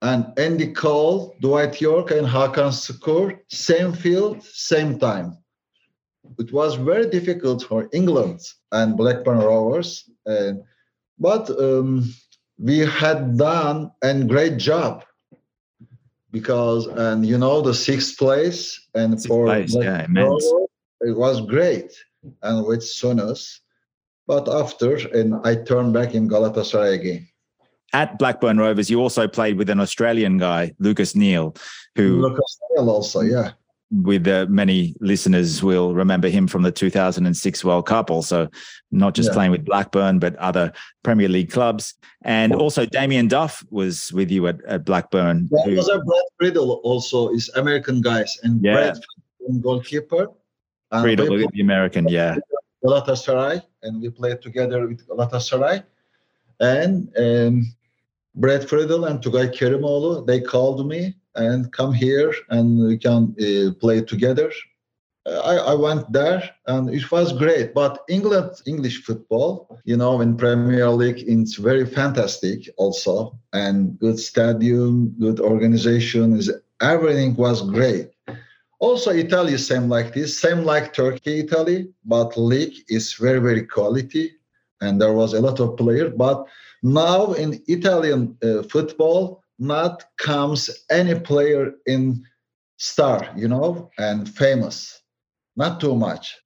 And 0.00 0.26
Andy 0.36 0.72
Cole, 0.72 1.36
Dwight 1.40 1.80
Yorke, 1.80 2.10
and 2.10 2.26
Hakan 2.26 2.72
Şükür, 2.72 3.38
same 3.48 3.92
field, 3.92 4.42
same 4.42 4.98
time. 4.98 5.41
It 6.38 6.52
was 6.52 6.76
very 6.76 7.08
difficult 7.08 7.62
for 7.64 7.88
England 7.92 8.40
and 8.70 8.96
Blackburn 8.96 9.38
Rovers, 9.38 10.08
and, 10.26 10.62
but 11.18 11.50
um, 11.50 12.12
we 12.58 12.78
had 12.78 13.36
done 13.36 13.90
a 14.02 14.22
great 14.24 14.56
job 14.56 15.04
because 16.30 16.86
and 16.86 17.26
you 17.26 17.38
know 17.38 17.60
the 17.60 17.74
sixth 17.74 18.18
place 18.18 18.80
and 18.94 19.12
Sixth 19.12 19.28
for 19.28 19.46
place, 19.46 19.74
yeah. 19.74 20.06
Rovers, 20.10 20.50
it 21.00 21.16
was 21.16 21.40
great 21.40 21.92
and 22.42 22.66
with 22.66 22.80
Souness. 22.80 23.58
But 24.26 24.48
after 24.48 24.96
and 25.08 25.34
I 25.44 25.56
turned 25.56 25.92
back 25.92 26.14
in 26.14 26.28
Galatasaray 26.28 26.94
again. 26.94 27.28
At 27.92 28.18
Blackburn 28.18 28.56
Rovers, 28.56 28.88
you 28.88 29.00
also 29.00 29.28
played 29.28 29.58
with 29.58 29.68
an 29.68 29.78
Australian 29.78 30.38
guy, 30.38 30.72
Lucas 30.78 31.14
Neill, 31.14 31.54
who 31.94 32.22
Lucas 32.22 32.58
Neill 32.70 32.88
also, 32.88 33.20
yeah. 33.20 33.50
With 33.92 34.26
uh, 34.26 34.46
many 34.48 34.94
listeners 35.00 35.62
will 35.62 35.94
remember 35.94 36.28
him 36.28 36.46
from 36.46 36.62
the 36.62 36.72
2006 36.72 37.64
World 37.64 37.86
Cup. 37.86 38.10
Also, 38.10 38.48
not 38.90 39.14
just 39.14 39.28
Yeah. 39.28 39.34
playing 39.34 39.50
with 39.50 39.64
Blackburn, 39.64 40.18
but 40.18 40.34
other 40.36 40.72
Premier 41.02 41.28
League 41.28 41.50
clubs. 41.50 41.94
And 42.22 42.54
also, 42.54 42.86
Damien 42.86 43.28
Duff 43.28 43.62
was 43.70 44.10
with 44.12 44.30
you 44.30 44.46
at, 44.46 44.64
at 44.64 44.84
Blackburn. 44.84 45.48
That 45.50 45.64
who- 45.66 45.76
was 45.76 45.88
a 45.88 45.98
Brad 45.98 46.22
Friedel 46.38 46.80
also 46.84 47.28
is 47.30 47.50
American 47.56 48.00
guys 48.00 48.38
and 48.42 48.64
Yeah. 48.64 48.74
Brad 48.74 48.98
Friedel, 49.38 49.60
goalkeeper. 49.60 50.28
And 50.90 51.02
Friedel, 51.02 51.28
we 51.30 51.46
the 51.52 51.60
American, 51.60 52.08
yeah. 52.08 52.36
Galatasaray 52.84 53.62
and 53.82 54.00
we 54.02 54.08
played 54.10 54.40
together 54.42 54.86
with 54.88 55.06
Galatasaray. 55.06 55.84
And 56.60 57.08
um, 57.18 57.66
Brad 58.36 58.68
Friedel 58.68 59.04
and 59.04 59.20
Tugay 59.22 59.52
Kerimoğlu, 59.54 60.26
they 60.26 60.40
called 60.40 60.86
me 60.88 61.14
and 61.34 61.72
come 61.72 61.92
here 61.92 62.34
and 62.50 62.78
we 62.78 62.98
can 62.98 63.34
uh, 63.40 63.72
play 63.80 64.02
together. 64.02 64.50
Uh, 65.24 65.38
I, 65.38 65.54
I 65.72 65.74
went 65.74 66.12
there 66.12 66.42
and 66.66 66.90
it 66.90 67.10
was 67.10 67.32
great. 67.32 67.74
But 67.74 68.00
England, 68.08 68.50
English 68.66 69.04
football, 69.04 69.78
you 69.84 69.96
know, 69.96 70.20
in 70.20 70.36
Premier 70.36 70.90
League, 70.90 71.22
it's 71.26 71.54
very 71.56 71.86
fantastic 71.86 72.68
also. 72.76 73.38
And 73.52 73.98
good 73.98 74.18
stadium, 74.18 75.14
good 75.20 75.38
organization, 75.40 76.36
is 76.36 76.50
everything 76.80 77.36
was 77.36 77.62
great. 77.62 78.10
Also, 78.80 79.12
Italy 79.12 79.56
same 79.58 79.88
like 79.88 80.12
this, 80.12 80.40
same 80.40 80.64
like 80.64 80.92
Turkey, 80.92 81.38
Italy, 81.38 81.88
but 82.04 82.36
league 82.36 82.74
is 82.88 83.14
very, 83.14 83.38
very 83.38 83.64
quality, 83.64 84.32
and 84.80 85.00
there 85.00 85.12
was 85.12 85.34
a 85.34 85.40
lot 85.40 85.60
of 85.60 85.76
player. 85.76 86.10
But 86.10 86.46
now 86.82 87.32
in 87.34 87.62
Italian 87.68 88.36
uh, 88.42 88.64
football, 88.64 89.41
not 89.62 90.04
comes 90.18 90.70
any 90.90 91.18
player 91.18 91.72
in 91.86 92.24
star, 92.78 93.28
you 93.36 93.48
know, 93.48 93.90
and 93.98 94.28
famous, 94.28 95.00
not 95.56 95.80
too 95.80 95.94
much. 95.94 96.36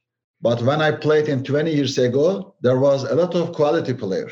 But 0.41 0.63
when 0.63 0.83
I 0.83 0.93
played 0.93 1.29
in 1.29 1.43
20 1.43 1.73
years 1.73 1.99
ago, 1.99 2.55
there 2.61 2.79
was 2.79 3.05
a 3.05 3.15
lot 3.15 3.35
of 3.35 3.53
quality 3.55 3.95
player, 3.95 4.29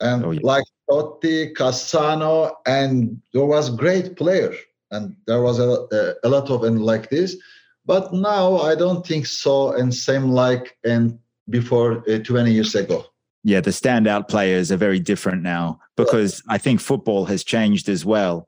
and 0.00 0.24
Oh, 0.24 0.30
yeah. 0.30 0.40
like 0.42 0.64
Totti, 0.88 1.54
Cassano, 1.54 2.54
and 2.66 3.20
there 3.32 3.46
was 3.46 3.70
great 3.70 4.16
player. 4.16 4.54
And 4.90 5.16
there 5.26 5.42
was 5.42 5.58
a, 5.58 5.86
a, 5.92 6.14
a 6.24 6.28
lot 6.28 6.50
of 6.50 6.64
and 6.64 6.82
like 6.84 7.08
this. 7.10 7.36
But 7.84 8.12
now 8.12 8.58
i 8.58 8.74
don't 8.76 9.04
think 9.06 9.26
so 9.26 9.72
and 9.72 9.92
same 9.92 10.30
like 10.30 10.76
and 10.84 11.18
before 11.50 12.04
uh, 12.08 12.18
20 12.18 12.52
years 12.52 12.74
ago 12.76 13.11
Yeah, 13.44 13.60
the 13.60 13.70
standout 13.70 14.28
players 14.28 14.70
are 14.70 14.76
very 14.76 15.00
different 15.00 15.42
now 15.42 15.80
because 15.96 16.42
I 16.48 16.58
think 16.58 16.80
football 16.80 17.24
has 17.26 17.42
changed 17.42 17.88
as 17.88 18.04
well. 18.04 18.46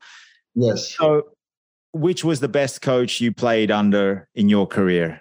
yes 0.54 0.94
So, 0.94 1.22
which 1.92 2.24
was 2.24 2.40
the 2.40 2.48
best 2.48 2.80
coach 2.80 3.20
you 3.20 3.32
played 3.32 3.70
under 3.70 4.28
in 4.34 4.48
your 4.48 4.66
career? 4.66 5.20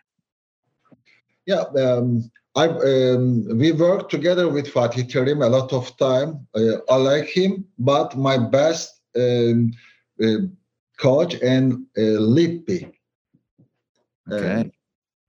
yeah 1.45 1.63
um, 1.77 2.31
I, 2.55 2.67
um, 2.67 3.57
we 3.57 3.71
worked 3.71 4.11
together 4.11 4.47
with 4.47 4.67
Fatih 4.67 5.09
Terim 5.09 5.43
a 5.43 5.49
lot 5.49 5.73
of 5.73 5.97
time. 5.97 6.47
Uh, 6.53 6.77
I 6.87 6.95
like 6.97 7.25
him, 7.25 7.65
but 7.79 8.15
my 8.15 8.37
best 8.37 9.01
um, 9.15 9.73
uh, 10.23 10.45
coach 10.99 11.33
and 11.41 11.85
uh, 11.97 12.19
Lippi. 12.21 12.91
Okay. 14.31 14.71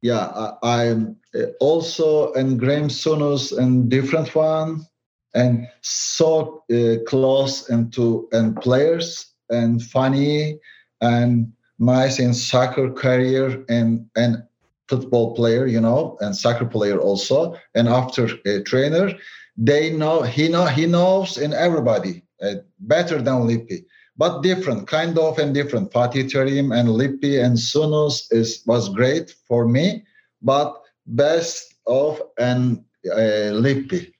Uh, 0.04 0.14
yeah, 0.14 0.52
I, 0.62 0.88
I'm 0.90 1.16
uh, 1.34 1.46
also 1.60 2.32
and 2.34 2.58
Graham 2.58 2.88
Souness 2.88 3.56
and 3.56 3.88
different 3.90 4.34
one, 4.34 4.86
and 5.34 5.66
so 5.82 6.62
uh, 6.72 6.96
close 7.06 7.68
and 7.68 7.92
to 7.94 8.28
and 8.32 8.56
players 8.56 9.26
and 9.50 9.82
funny 9.82 10.58
and 11.00 11.52
nice 11.78 12.18
in 12.18 12.34
soccer 12.34 12.92
career 12.92 13.64
and 13.68 14.06
and 14.16 14.42
football 14.88 15.34
player, 15.34 15.66
you 15.66 15.80
know, 15.80 16.16
and 16.20 16.36
soccer 16.36 16.66
player 16.66 16.98
also. 16.98 17.54
And 17.74 17.88
after 17.88 18.28
a 18.46 18.62
trainer, 18.62 19.12
they 19.56 19.90
know 19.90 20.22
he 20.22 20.48
know 20.48 20.66
he 20.66 20.86
knows 20.86 21.38
in 21.38 21.52
everybody 21.52 22.22
uh, 22.42 22.56
better 22.80 23.22
than 23.22 23.46
Lippi 23.46 23.84
but 24.16 24.42
different, 24.42 24.86
kind 24.86 25.18
of 25.18 25.38
and 25.38 25.54
different. 25.54 25.90
Fatih 25.92 26.30
Terim 26.30 26.76
and 26.76 26.88
Lippi 26.90 27.38
and 27.38 27.56
Souness 27.56 28.26
is 28.30 28.62
was 28.66 28.88
great 28.88 29.34
for 29.48 29.66
me, 29.66 30.04
but 30.42 30.80
best 31.06 31.74
of 31.86 32.22
and 32.38 32.84
uh, 33.10 33.52
Lippi. 33.52 34.12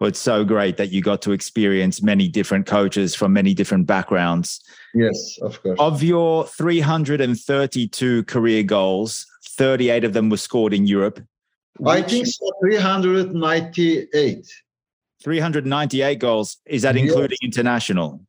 Well, 0.00 0.08
it's 0.08 0.20
so 0.20 0.44
great 0.44 0.76
that 0.76 0.92
you 0.92 1.02
got 1.02 1.22
to 1.22 1.32
experience 1.32 2.02
many 2.02 2.28
different 2.28 2.66
coaches 2.66 3.16
from 3.16 3.32
many 3.32 3.52
different 3.52 3.86
backgrounds. 3.86 4.60
Yes, 4.94 5.38
of 5.42 5.60
course. 5.60 5.78
Of 5.80 6.04
your 6.04 6.46
332 6.46 8.22
career 8.24 8.62
goals, 8.62 9.26
38 9.56 10.04
of 10.04 10.12
them 10.12 10.28
were 10.30 10.36
scored 10.36 10.72
in 10.72 10.86
Europe. 10.86 11.20
I 11.84 12.02
think 12.02 12.26
so, 12.28 12.50
398. 12.62 14.46
398 15.22 16.18
goals. 16.20 16.58
Is 16.66 16.82
that 16.82 16.94
Yes. 16.94 17.08
including 17.08 17.38
international? 17.42 18.20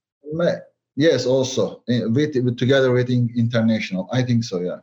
Yes, 0.96 1.26
also 1.26 1.82
with, 1.88 2.36
with 2.36 2.58
together 2.58 2.92
with 2.92 3.10
international. 3.10 4.10
I 4.12 4.22
think 4.24 4.44
so. 4.44 4.60
Yeah. 4.60 4.80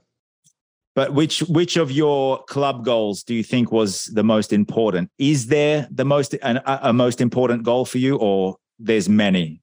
But 0.95 1.13
which 1.13 1.41
which 1.41 1.77
of 1.77 1.93
your 1.93 2.43
club 2.45 2.85
goals 2.85 3.23
do 3.23 3.35
you 3.35 3.43
think 3.43 3.71
was 3.71 4.07
the 4.07 4.25
most 4.25 4.51
important? 4.51 5.11
Is 5.19 5.49
there 5.49 5.87
the 5.91 6.07
most 6.07 6.35
an, 6.43 6.61
a, 6.65 6.93
most 6.93 7.21
important 7.21 7.65
goal 7.65 7.85
for 7.85 7.99
you, 7.99 8.17
or 8.17 8.57
there's 8.79 9.07
many 9.07 9.61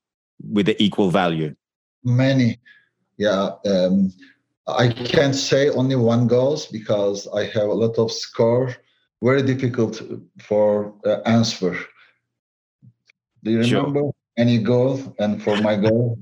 with 0.47 0.67
the 0.67 0.81
equal 0.81 1.09
value? 1.09 1.55
Many. 2.03 2.59
Yeah. 3.17 3.49
Um, 3.65 4.13
I 4.67 4.89
can't 4.89 5.35
say 5.35 5.69
only 5.69 5.95
one 5.95 6.27
goals 6.27 6.67
because 6.67 7.27
I 7.33 7.45
have 7.45 7.67
a 7.67 7.73
lot 7.73 7.97
of 7.97 8.11
score. 8.11 8.75
Very 9.23 9.41
difficult 9.41 10.01
for 10.39 10.93
uh, 11.03 11.21
answer. 11.25 11.75
Do 13.43 13.51
you 13.51 13.63
Sure. 13.63 14.13
Remember 14.37 14.59
any 14.59 14.63
goal? 14.63 15.15
And 15.19 15.41
for 15.41 15.55
my 15.57 15.75
goal, 15.75 16.17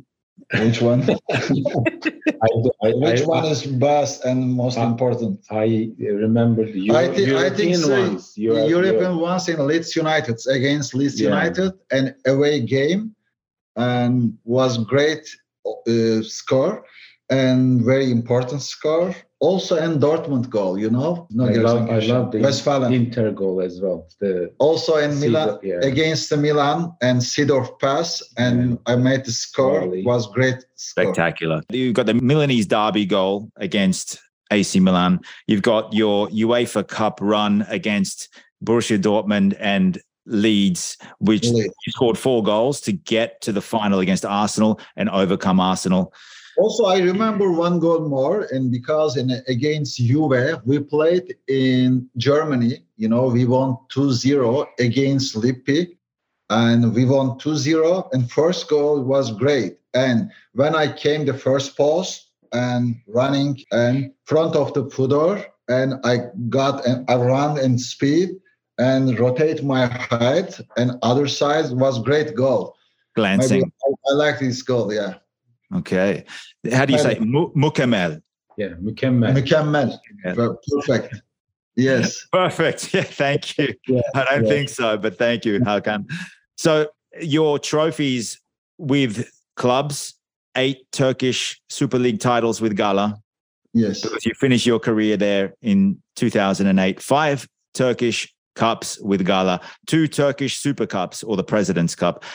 which 0.60 0.82
one? 0.82 1.04
I, 1.32 2.48
I, 2.84 2.90
which 2.92 3.22
I, 3.22 3.26
one 3.26 3.46
is 3.46 3.66
best 3.66 4.26
and 4.26 4.54
most 4.54 4.78
important? 4.78 5.46
I 5.50 5.90
remember 6.00 6.66
the 6.66 6.80
Euro, 6.80 7.00
I 7.00 7.08
think 7.08 7.28
I 7.30 7.32
European 7.32 7.56
think 7.56 7.76
so. 7.76 8.02
ones. 8.02 8.34
You 8.38 8.56
are- 8.56 8.68
European 8.68 9.18
ones 9.18 9.48
in 9.50 9.66
Leeds 9.66 9.96
United 9.96 10.40
against 10.50 10.94
Leeds 10.96 11.20
Yeah. 11.22 11.30
United, 11.30 11.74
an 11.92 12.16
away 12.26 12.62
game, 12.62 13.16
and 13.76 14.38
was 14.44 14.78
great 14.78 15.28
uh, 15.66 16.22
score 16.24 16.84
and 17.32 17.82
very 17.82 18.12
important 18.12 18.62
score. 18.62 19.16
Also, 19.40 19.76
and 19.78 20.00
Dortmund 20.00 20.50
goal, 20.52 20.78
you 20.78 20.92
know. 20.92 21.28
No, 21.32 21.46
I 21.46 21.54
love, 21.54 21.90
I 21.90 22.00
love 22.00 22.32
the 22.32 22.40
Westfalen. 22.40 22.94
Inter 22.94 23.32
goal 23.32 23.60
as 23.62 23.82
well. 23.82 24.08
The 24.20 24.54
also 24.60 24.98
in 24.98 25.12
Seedorf, 25.12 25.22
Milan 25.22 25.60
yeah. 25.64 25.80
against 25.82 26.30
the 26.30 26.38
Milan 26.38 26.92
and 27.02 27.20
Seedorf 27.20 27.80
pass, 27.80 28.22
and 28.38 28.78
I 28.86 28.98
made 28.98 29.26
the 29.26 29.32
score. 29.32 29.80
Volley. 29.80 30.04
Was 30.04 30.28
great 30.28 30.64
score. 30.76 31.06
Spectacular. 31.06 31.62
You've 31.70 31.96
got 31.96 32.06
the 32.06 32.14
Milanese 32.14 32.68
derby 32.68 33.08
goal 33.08 33.50
against 33.56 34.20
AC 34.52 34.80
Milan. 34.80 35.22
You've 35.48 35.64
got 35.64 35.92
your 35.92 36.28
UEFA 36.28 36.88
Cup 36.88 37.18
run 37.20 37.66
against 37.70 38.30
Borussia 38.64 39.02
Dortmund 39.02 39.56
and 39.60 40.00
Leeds, 40.28 40.98
which 41.18 41.46
Leeds. 41.46 41.74
you 41.86 41.92
scored 41.92 42.18
four 42.18 42.44
goals 42.44 42.80
to 42.82 42.92
get 42.92 43.42
to 43.42 43.52
the 43.52 43.62
final 43.62 44.00
against 44.00 44.24
Arsenal 44.24 44.80
and 44.96 45.10
overcome 45.10 45.60
Arsenal. 45.60 46.14
Also, 46.58 46.86
I 46.86 47.00
remember 47.00 47.52
one 47.52 47.80
goal 47.80 48.08
more, 48.08 48.48
and 48.52 48.72
because 48.72 49.18
in 49.18 49.32
against 49.48 49.98
Juve, 49.98 50.62
we 50.66 50.80
played 50.80 51.36
in 51.48 52.10
Germany. 52.18 52.84
You 52.98 53.10
know, 53.10 53.28
we 53.28 53.46
won 53.46 53.78
2-0 53.94 54.68
against 54.80 55.36
Lippi, 55.36 55.98
and 56.50 56.94
we 56.94 57.06
won 57.06 57.40
2-0. 57.40 58.10
And 58.14 58.32
first 58.32 58.70
goal 58.70 59.02
was 59.02 59.32
great. 59.32 59.78
And 59.94 60.32
when 60.54 60.76
I 60.76 60.92
came 60.92 61.26
the 61.26 61.34
first 61.34 61.78
post 61.78 62.28
and 62.52 62.96
running 63.08 63.64
and 63.72 64.14
front 64.26 64.56
of 64.56 64.74
the 64.74 64.90
footer, 64.90 65.46
and 65.68 65.96
I 66.04 66.30
got 66.50 66.86
and 66.86 67.10
I 67.10 67.16
ran 67.16 67.58
in 67.58 67.78
speed 67.78 68.30
and 68.78 69.18
rotate 69.20 69.64
my 69.64 69.86
height, 69.86 70.60
and 70.76 70.98
other 71.02 71.28
side 71.28 71.72
was 71.72 72.00
great 72.00 72.36
goal. 72.36 72.76
Glancing. 73.16 73.72
I, 73.86 74.12
I 74.12 74.14
like 74.16 74.40
this 74.40 74.62
goal. 74.62 74.94
Yeah. 74.94 75.16
Okay. 75.76 76.26
How 76.72 76.86
do 76.86 76.94
you 76.94 77.00
say 77.00 77.16
Mukemmel? 77.16 78.22
Yeah, 78.58 78.70
Mukemmel. 78.82 79.34
Mukemmel. 79.38 80.58
Perfect. 80.86 81.22
Yes. 81.76 82.28
Perfect. 82.32 82.94
Yeah, 82.94 83.04
thank 83.04 83.58
you. 83.58 83.74
Yeah, 83.88 84.02
I 84.14 84.26
don't 84.26 84.44
yeah. 84.44 84.50
think 84.50 84.70
so, 84.70 84.98
but 84.98 85.18
thank 85.18 85.46
you, 85.46 85.60
Hakan. 85.62 86.06
So 86.58 86.88
your 87.20 87.60
trophies 87.60 88.40
with 88.78 89.30
clubs, 89.56 90.16
eight 90.56 90.92
Turkish 90.92 91.62
Super 91.70 91.98
League 91.98 92.20
titles 92.20 92.62
with 92.62 92.76
Gala. 92.76 93.22
Yes. 93.74 94.02
Because 94.02 94.26
you 94.26 94.34
finished 94.34 94.66
your 94.66 94.80
career 94.80 95.16
there 95.18 95.54
in 95.62 96.02
2008. 96.18 97.02
Five 97.02 97.48
Turkish 97.74 98.34
Cups 98.56 99.00
with 99.00 99.26
Gala, 99.26 99.62
two 99.88 100.08
Turkish 100.08 100.58
Super 100.58 100.86
Cups 100.86 101.24
or 101.24 101.38
the 101.38 101.44
President's 101.44 101.96
Cup, 101.96 102.26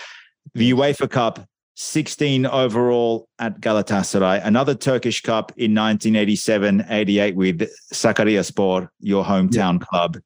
the 0.55 0.73
UEFA 0.73 1.11
Cup, 1.11 1.47
16 1.77 2.47
overall 2.47 3.29
at 3.39 3.61
Galatasaray, 3.61 4.45
another 4.45 4.75
Turkish 4.75 5.21
Cup 5.21 5.53
in 5.57 5.75
1987 5.75 6.87
88 6.89 7.37
with 7.37 7.71
Sakaryaspor, 7.93 8.89
your 9.01 9.23
hometown 9.23 9.79
yeah. 9.79 9.87
club, 9.87 10.19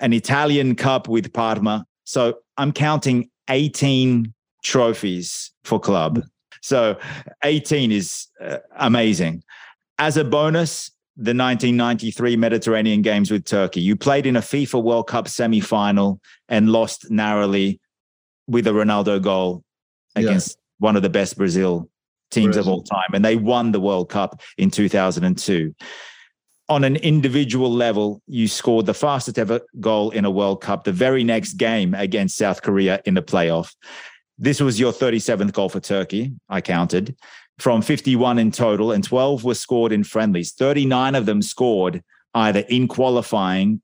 an 0.00 0.14
Italian 0.14 0.74
Cup 0.74 1.06
with 1.06 1.32
Parma. 1.32 1.84
So 2.04 2.38
I'm 2.56 2.72
counting 2.72 3.30
18 3.50 4.32
trophies 4.62 5.52
for 5.64 5.78
club. 5.78 6.22
So 6.62 6.98
18 7.42 7.92
is 7.92 8.26
uh, 8.40 8.58
amazing. 8.76 9.44
As 9.98 10.16
a 10.16 10.24
bonus, 10.24 10.90
the 11.16 11.34
1993 11.34 12.36
Mediterranean 12.36 13.02
Games 13.02 13.30
with 13.30 13.44
Turkey. 13.44 13.80
You 13.80 13.94
played 13.96 14.26
in 14.26 14.34
a 14.34 14.40
FIFA 14.40 14.82
World 14.82 15.06
Cup 15.06 15.28
semi 15.28 15.60
final 15.60 16.20
and 16.48 16.70
lost 16.70 17.08
narrowly 17.10 17.80
with 18.48 18.66
a 18.66 18.70
Ronaldo 18.70 19.22
goal 19.22 19.62
against 20.16 20.50
yeah. 20.50 20.86
one 20.86 20.96
of 20.96 21.02
the 21.02 21.08
best 21.08 21.36
Brazil 21.36 21.88
teams 22.30 22.56
Brazil. 22.56 22.62
of 22.62 22.68
all 22.68 22.82
time. 22.82 23.10
And 23.12 23.24
they 23.24 23.36
won 23.36 23.72
the 23.72 23.80
World 23.80 24.08
Cup 24.08 24.40
in 24.58 24.70
2002. 24.70 25.74
On 26.70 26.82
an 26.82 26.96
individual 26.96 27.70
level, 27.70 28.22
you 28.26 28.48
scored 28.48 28.86
the 28.86 28.94
fastest 28.94 29.38
ever 29.38 29.60
goal 29.80 30.10
in 30.10 30.24
a 30.24 30.30
World 30.30 30.62
Cup 30.62 30.84
the 30.84 30.92
very 30.92 31.22
next 31.22 31.54
game 31.54 31.94
against 31.94 32.38
South 32.38 32.62
Korea 32.62 33.02
in 33.04 33.14
the 33.14 33.22
playoff. 33.22 33.74
This 34.38 34.60
was 34.60 34.80
your 34.80 34.92
37th 34.92 35.52
goal 35.52 35.68
for 35.68 35.80
Turkey, 35.80 36.32
I 36.48 36.60
counted, 36.60 37.16
from 37.58 37.82
51 37.82 38.38
in 38.38 38.50
total, 38.50 38.92
and 38.92 39.04
12 39.04 39.44
were 39.44 39.54
scored 39.54 39.92
in 39.92 40.04
friendlies. 40.04 40.52
39 40.52 41.14
of 41.14 41.26
them 41.26 41.42
scored 41.42 42.02
either 42.34 42.60
in 42.68 42.88
qualifying 42.88 43.80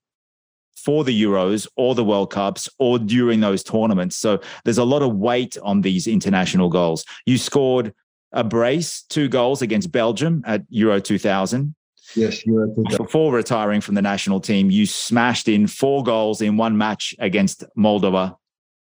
for 0.85 1.05
the 1.05 1.23
Euros 1.23 1.67
or 1.77 1.95
the 1.95 2.05
World 2.05 2.33
Cups 2.33 2.69
or 2.79 2.99
during 2.99 3.41
those 3.41 3.63
tournaments. 3.63 4.17
So 4.17 4.41
there's 4.65 4.79
a 4.79 4.85
lot 4.85 5.03
of 5.03 5.17
weight 5.17 5.57
on 5.63 5.81
these 5.81 6.07
international 6.07 6.69
goals. 6.69 7.05
You 7.27 7.39
scored 7.39 7.95
a 8.33 8.45
brace, 8.45 9.03
two 9.03 9.29
goals 9.29 9.63
against 9.63 9.91
Belgium 9.93 10.43
at 10.47 10.63
Euro 10.71 11.01
2000. 11.01 11.75
Yes, 12.15 12.45
Euro 12.47 12.69
2000. 12.75 12.97
Before 12.97 13.33
retiring 13.33 13.81
from 13.81 13.95
the 13.95 14.03
national 14.03 14.41
team, 14.41 14.71
you 14.71 14.87
smashed 14.87 15.49
in 15.49 15.67
four 15.67 16.03
goals 16.03 16.41
in 16.41 16.57
one 16.57 16.77
match 16.77 17.15
against 17.19 17.65
Moldova 17.77 18.37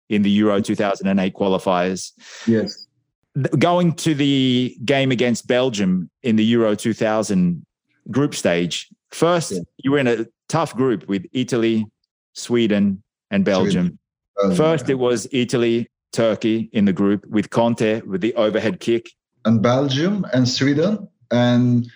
in 0.09 0.21
the 0.21 0.29
Euro 0.31 0.61
2008 0.61 1.33
qualifiers. 1.33 2.11
Yes. 2.47 2.87
Going 3.57 3.93
to 3.95 4.15
the 4.15 4.75
game 4.83 5.11
against 5.11 5.47
Belgium 5.47 6.09
in 6.23 6.35
the 6.35 6.45
Euro 6.45 6.75
2000 6.75 7.65
group 8.09 8.33
stage, 8.33 8.89
first 9.11 9.51
yeah. 9.51 9.59
you 9.77 9.91
were 9.91 9.99
in 9.99 10.07
a 10.07 10.25
tough 10.47 10.75
group 10.75 11.07
with 11.07 11.25
Italy, 11.31 11.85
Sweden, 12.33 13.03
and 13.31 13.45
Belgium. 13.45 13.99
Sweden. 14.37 14.55
First, 14.55 14.89
it 14.89 14.95
was 14.95 15.27
Italy, 15.31 15.89
Turkey 16.11 16.69
in 16.73 16.85
the 16.85 16.93
group 16.93 17.25
with 17.27 17.49
Conte 17.49 18.01
with 18.01 18.21
the 18.21 18.33
overhead 18.35 18.79
kick. 18.79 19.11
And 19.45 19.61
Belgium 19.61 20.25
and 20.33 20.47
Sweden 20.47 21.07
and 21.31 21.89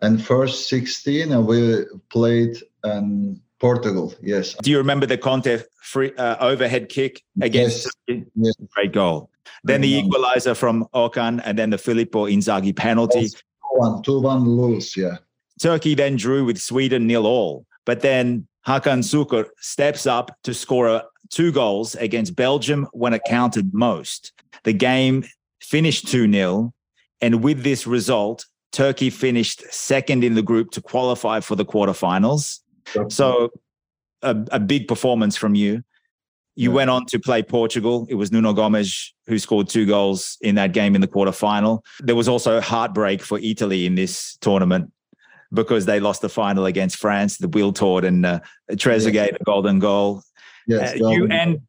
and 0.00 0.24
first 0.24 0.68
16 0.68 1.32
and 1.32 1.46
we 1.46 1.84
played 2.10 2.56
and 2.84 3.40
Portugal, 3.58 4.14
yes. 4.22 4.54
Do 4.62 4.70
you 4.70 4.78
remember 4.78 5.06
the 5.06 5.18
Conte 5.18 5.62
free 5.82 6.14
uh, 6.16 6.36
overhead 6.38 6.88
kick 6.88 7.24
against 7.42 7.90
yes. 8.06 8.22
yes. 8.36 8.54
Great 8.74 8.92
goal. 8.92 9.30
Then 9.64 9.80
the 9.80 9.92
equalizer 9.92 10.54
from 10.54 10.86
Okan 10.94 11.42
and 11.44 11.58
then 11.58 11.70
the 11.70 11.78
Filippo 11.78 12.26
Inzaghi 12.26 12.74
penalty. 12.74 13.22
Yes. 13.22 13.42
2-1, 13.76 14.04
2-1 14.04 14.46
lose, 14.46 14.96
yeah. 14.96 15.16
Turkey 15.60 15.94
then 15.94 16.16
drew 16.16 16.44
with 16.44 16.60
Sweden 16.60 17.06
nil 17.06 17.26
all. 17.26 17.66
But 17.84 18.00
then 18.00 18.46
Hakan 18.66 19.02
Sukur 19.02 19.46
steps 19.60 20.06
up 20.06 20.36
to 20.44 20.52
score 20.52 21.02
two 21.30 21.52
goals 21.52 21.94
against 21.94 22.36
Belgium 22.36 22.86
when 22.92 23.14
it 23.14 23.22
counted 23.26 23.72
most. 23.72 24.32
The 24.64 24.72
game 24.72 25.24
finished 25.60 26.08
2 26.08 26.30
0. 26.30 26.72
And 27.20 27.42
with 27.42 27.62
this 27.62 27.86
result, 27.86 28.46
Turkey 28.72 29.10
finished 29.10 29.62
second 29.72 30.22
in 30.22 30.34
the 30.34 30.42
group 30.42 30.70
to 30.72 30.80
qualify 30.80 31.40
for 31.40 31.56
the 31.56 31.64
quarterfinals. 31.64 32.60
So 33.08 33.50
a, 34.22 34.36
a 34.52 34.60
big 34.60 34.88
performance 34.88 35.36
from 35.36 35.54
you. 35.54 35.82
You 36.56 36.70
yeah. 36.70 36.76
went 36.76 36.90
on 36.90 37.06
to 37.06 37.18
play 37.18 37.42
Portugal. 37.42 38.06
It 38.10 38.16
was 38.16 38.32
Nuno 38.32 38.52
Gomes 38.52 39.14
who 39.26 39.38
scored 39.38 39.68
two 39.68 39.86
goals 39.86 40.36
in 40.40 40.56
that 40.56 40.72
game 40.72 40.94
in 40.94 41.00
the 41.00 41.08
quarterfinal. 41.08 41.80
There 42.00 42.16
was 42.16 42.28
also 42.28 42.60
heartbreak 42.60 43.22
for 43.22 43.38
Italy 43.38 43.86
in 43.86 43.94
this 43.94 44.36
tournament 44.40 44.92
because 45.52 45.86
they 45.86 46.00
lost 46.00 46.22
the 46.22 46.28
final 46.28 46.66
against 46.66 46.96
France, 46.96 47.38
the 47.38 47.48
Wiltord 47.48 48.06
and 48.06 48.26
uh, 48.26 48.40
Trezeguet, 48.72 49.14
yes. 49.14 49.36
the 49.38 49.44
golden 49.44 49.78
goal. 49.78 50.22
Yes, 50.66 51.00
uh, 51.00 51.08
you 51.08 51.26
and 51.28 51.60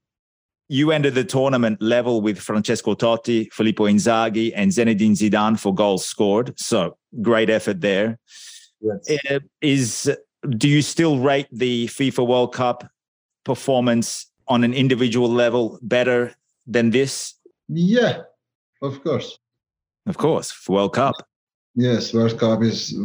you 0.67 0.91
ended 0.91 1.15
the 1.15 1.23
tournament 1.23 1.81
level 1.81 2.21
with 2.21 2.39
Francesco 2.39 2.93
Totti, 2.93 3.51
Filippo 3.51 3.85
Inzaghi, 3.85 4.51
and 4.55 4.71
Zinedine 4.71 5.11
Zidane 5.11 5.59
for 5.59 5.73
goals 5.73 6.05
scored. 6.05 6.57
So 6.59 6.97
great 7.21 7.49
effort 7.49 7.81
there. 7.81 8.19
Yes. 8.81 9.17
Uh, 9.29 9.39
is 9.61 10.11
do 10.57 10.69
you 10.69 10.81
still 10.81 11.19
rate 11.19 11.47
the 11.51 11.87
FIFA 11.87 12.27
World 12.27 12.53
Cup 12.53 12.89
performance 13.43 14.31
on 14.47 14.63
an 14.63 14.73
individual 14.73 15.29
level 15.29 15.79
better 15.81 16.33
than 16.67 16.91
this? 16.91 17.35
Yeah, 17.67 18.21
of 18.81 19.03
course. 19.03 19.37
Of 20.05 20.17
course, 20.17 20.67
World 20.67 20.93
Cup. 20.93 21.15
Yes, 21.75 22.13
World 22.13 22.39
Cup 22.39 22.61
is 22.63 22.95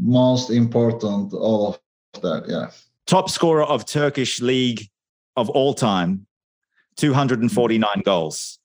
most 0.00 0.50
important. 0.50 1.32
All 1.32 1.78
of 2.14 2.22
that, 2.22 2.44
yeah. 2.48 2.70
Top 3.06 3.28
scorer 3.28 3.64
of 3.64 3.84
Turkish 3.84 4.40
league 4.40 4.88
of 5.36 5.50
all 5.50 5.74
time, 5.74 6.26
249 6.96 8.02
goals. 8.04 8.58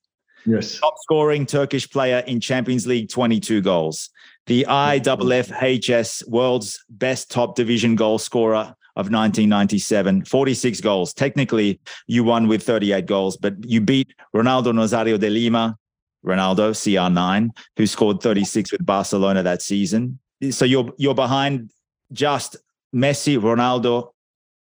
Yes. 0.46 0.80
Top 0.80 0.94
scoring 1.02 1.46
Turkish 1.46 1.90
player 1.90 2.20
in 2.20 2.40
Champions 2.40 2.88
League, 2.88 3.10
22 3.10 3.62
goals 3.62 4.10
the 4.50 4.66
IFFHS 4.68 6.28
World's 6.28 6.84
Best 6.90 7.30
Top 7.30 7.56
Division 7.56 7.96
Goal 7.96 8.18
Scorer 8.18 8.76
of 8.96 9.12
1997, 9.12 10.26
46 10.26 10.82
goals. 10.82 11.14
Technically, 11.14 11.80
you 12.08 12.24
won 12.24 12.48
with 12.48 12.64
38 12.64 13.06
goals, 13.06 13.38
but 13.38 13.54
you 13.64 13.80
beat 13.80 14.12
Ronaldo 14.36 14.74
Nazario 14.74 15.20
de 15.20 15.30
Lima, 15.30 15.78
Ronaldo 16.26 16.72
CR9, 16.72 17.50
who 17.78 17.88
scored 17.88 18.22
36 18.22 18.72
with 18.72 18.86
Barcelona 18.86 19.44
that 19.44 19.62
season. 19.62 20.20
So 20.52 20.66
you're 20.66 20.92
you're 20.98 21.16
behind 21.16 21.72
just 22.12 22.58
Messi, 22.96 23.38
Ronaldo, 23.38 24.12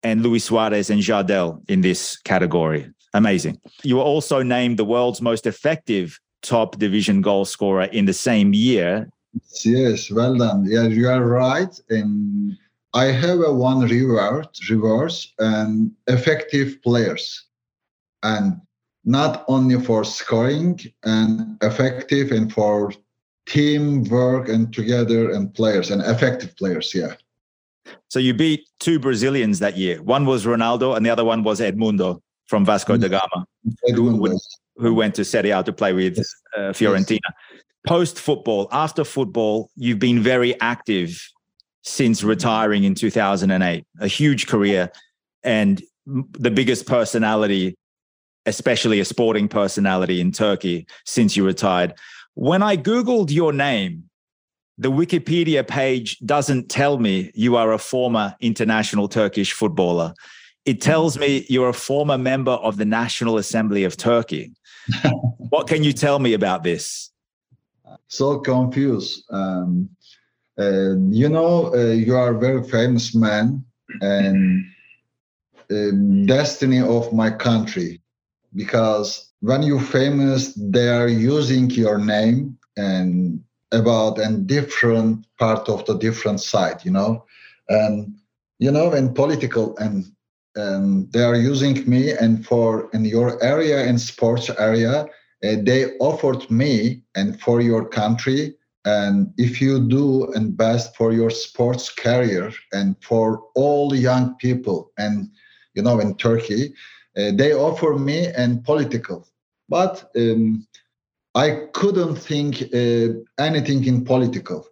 and 0.02 0.22
Luis 0.22 0.44
Suarez 0.44 0.90
and 0.90 1.00
Jardel 1.00 1.62
in 1.68 1.80
this 1.80 2.16
category. 2.18 2.90
Amazing. 3.14 3.60
You 3.82 3.96
were 3.96 4.02
also 4.02 4.42
named 4.42 4.78
the 4.78 4.84
world's 4.84 5.20
most 5.20 5.46
effective 5.46 6.18
top 6.42 6.78
division 6.78 7.20
goal 7.20 7.44
scorer 7.44 7.84
in 7.84 8.06
the 8.06 8.12
same 8.12 8.52
year 8.52 9.06
Yes, 9.64 10.10
well 10.10 10.36
done. 10.36 10.66
Yeah, 10.66 10.84
you 10.84 11.08
are 11.08 11.24
right. 11.24 11.80
And 11.88 12.56
I 12.94 13.04
have 13.06 13.40
a 13.40 13.52
one 13.52 13.80
reward, 13.80 14.48
reverse 14.68 15.32
and 15.38 15.92
effective 16.06 16.82
players. 16.82 17.46
And 18.22 18.60
not 19.04 19.44
only 19.48 19.80
for 19.80 20.04
scoring 20.04 20.78
and 21.04 21.56
effective 21.62 22.30
and 22.30 22.52
for 22.52 22.92
teamwork 23.46 24.48
and 24.48 24.72
together 24.72 25.30
and 25.30 25.52
players 25.54 25.90
and 25.90 26.02
effective 26.02 26.56
players. 26.56 26.94
Yeah. 26.94 27.14
So 28.08 28.18
you 28.18 28.34
beat 28.34 28.68
two 28.78 28.98
Brazilians 28.98 29.58
that 29.58 29.76
year. 29.76 30.02
One 30.02 30.26
was 30.26 30.44
Ronaldo, 30.44 30.96
and 30.96 31.04
the 31.04 31.10
other 31.10 31.24
one 31.24 31.42
was 31.42 31.60
Edmundo 31.60 32.20
from 32.46 32.64
Vasco 32.64 32.96
da 32.96 33.08
Gama, 33.08 33.46
who, 33.94 34.38
who, 34.76 34.94
went 34.94 35.14
to 35.16 35.24
Serie 35.24 35.50
A 35.50 35.62
to 35.62 35.72
play 35.72 35.92
with 35.92 36.18
yes. 36.18 36.34
uh, 36.56 36.60
Fiorentina. 36.72 37.18
Yes. 37.24 37.62
Post 37.86 38.20
football, 38.20 38.68
after 38.70 39.02
football, 39.02 39.70
you've 39.74 39.98
been 39.98 40.22
very 40.22 40.58
active 40.60 41.20
since 41.82 42.22
retiring 42.22 42.84
in 42.84 42.94
2008. 42.94 43.84
A 44.00 44.06
huge 44.06 44.46
career, 44.46 44.92
and 45.42 45.82
the 46.06 46.50
biggest 46.50 46.86
personality, 46.86 47.76
especially 48.46 49.00
a 49.00 49.04
sporting 49.04 49.48
personality 49.48 50.20
in 50.20 50.32
Turkey 50.32 50.86
since 51.04 51.36
you 51.36 51.44
retired. 51.44 51.94
When 52.34 52.62
I 52.62 52.76
Googled 52.76 53.30
your 53.30 53.52
name, 53.52 54.08
the 54.78 54.90
Wikipedia 54.90 55.66
page 55.66 56.18
doesn't 56.20 56.68
tell 56.68 56.98
me 56.98 57.30
you 57.34 57.56
are 57.56 57.72
a 57.72 57.78
former 57.78 58.34
international 58.40 59.08
Turkish 59.08 59.52
footballer. 59.52 60.14
It 60.64 60.80
tells 60.80 61.18
me 61.18 61.44
you're 61.48 61.68
a 61.68 61.74
former 61.74 62.18
member 62.18 62.52
of 62.52 62.76
the 62.78 62.84
National 62.84 63.36
Assembly 63.36 63.84
of 63.84 63.96
Turkey. 63.96 64.52
what 65.50 65.68
can 65.68 65.84
you 65.84 65.92
tell 65.92 66.18
me 66.18 66.32
about 66.32 66.62
this? 66.62 67.10
So 68.08 68.38
confused. 68.38 69.24
Um, 69.30 69.88
uh, 70.58 70.96
you 71.10 71.28
know, 71.28 71.72
uh, 71.74 71.92
you 71.92 72.16
are 72.16 72.34
a 72.34 72.38
very 72.38 72.62
famous 72.62 73.14
man 73.14 73.64
and 74.00 74.64
uh, 75.70 75.90
destiny 76.26 76.80
of 76.80 77.12
my 77.12 77.30
country 77.30 78.01
because 78.54 79.32
when 79.40 79.62
you're 79.62 79.80
famous, 79.80 80.54
they 80.54 80.88
are 80.88 81.08
using 81.08 81.70
your 81.70 81.98
name 81.98 82.58
and 82.76 83.42
about 83.72 84.18
and 84.18 84.46
different 84.46 85.26
part 85.38 85.68
of 85.68 85.84
the 85.86 85.98
different 85.98 86.40
side, 86.40 86.84
you 86.84 86.90
know, 86.90 87.24
and 87.68 88.14
you 88.58 88.70
know, 88.70 88.92
in 88.92 89.12
political 89.12 89.76
and 89.78 90.04
and 90.54 91.10
they 91.12 91.22
are 91.22 91.36
using 91.36 91.88
me 91.88 92.12
and 92.12 92.46
for 92.46 92.90
in 92.92 93.04
your 93.04 93.42
area 93.42 93.86
in 93.86 93.98
sports 93.98 94.50
area, 94.58 95.06
uh, 95.44 95.56
they 95.62 95.96
offered 95.98 96.48
me 96.50 97.02
and 97.14 97.40
for 97.40 97.60
your 97.60 97.88
country. 97.88 98.54
And 98.84 99.32
if 99.38 99.60
you 99.60 99.80
do 99.88 100.30
and 100.34 100.56
best 100.56 100.94
for 100.94 101.12
your 101.12 101.30
sports 101.30 101.88
career 101.88 102.52
and 102.72 102.96
for 103.02 103.42
all 103.54 103.94
young 103.94 104.34
people 104.36 104.92
and 104.98 105.30
you 105.74 105.82
know 105.82 105.98
in 106.00 106.16
turkey 106.16 106.74
they 107.14 107.52
offer 107.52 107.94
me 107.98 108.26
and 108.26 108.64
political 108.64 109.26
but 109.68 110.10
um, 110.16 110.66
I 111.34 111.66
couldn't 111.72 112.16
think 112.16 112.62
uh, 112.74 113.14
anything 113.38 113.84
in 113.86 114.04
political, 114.04 114.66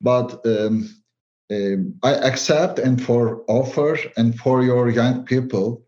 but 0.00 0.44
um, 0.44 0.88
uh, 1.52 1.76
I 2.02 2.12
accept 2.30 2.78
and 2.80 3.00
for 3.00 3.44
offer 3.48 3.96
and 4.16 4.34
for 4.36 4.64
your 4.64 4.90
young 4.90 5.24
people, 5.24 5.82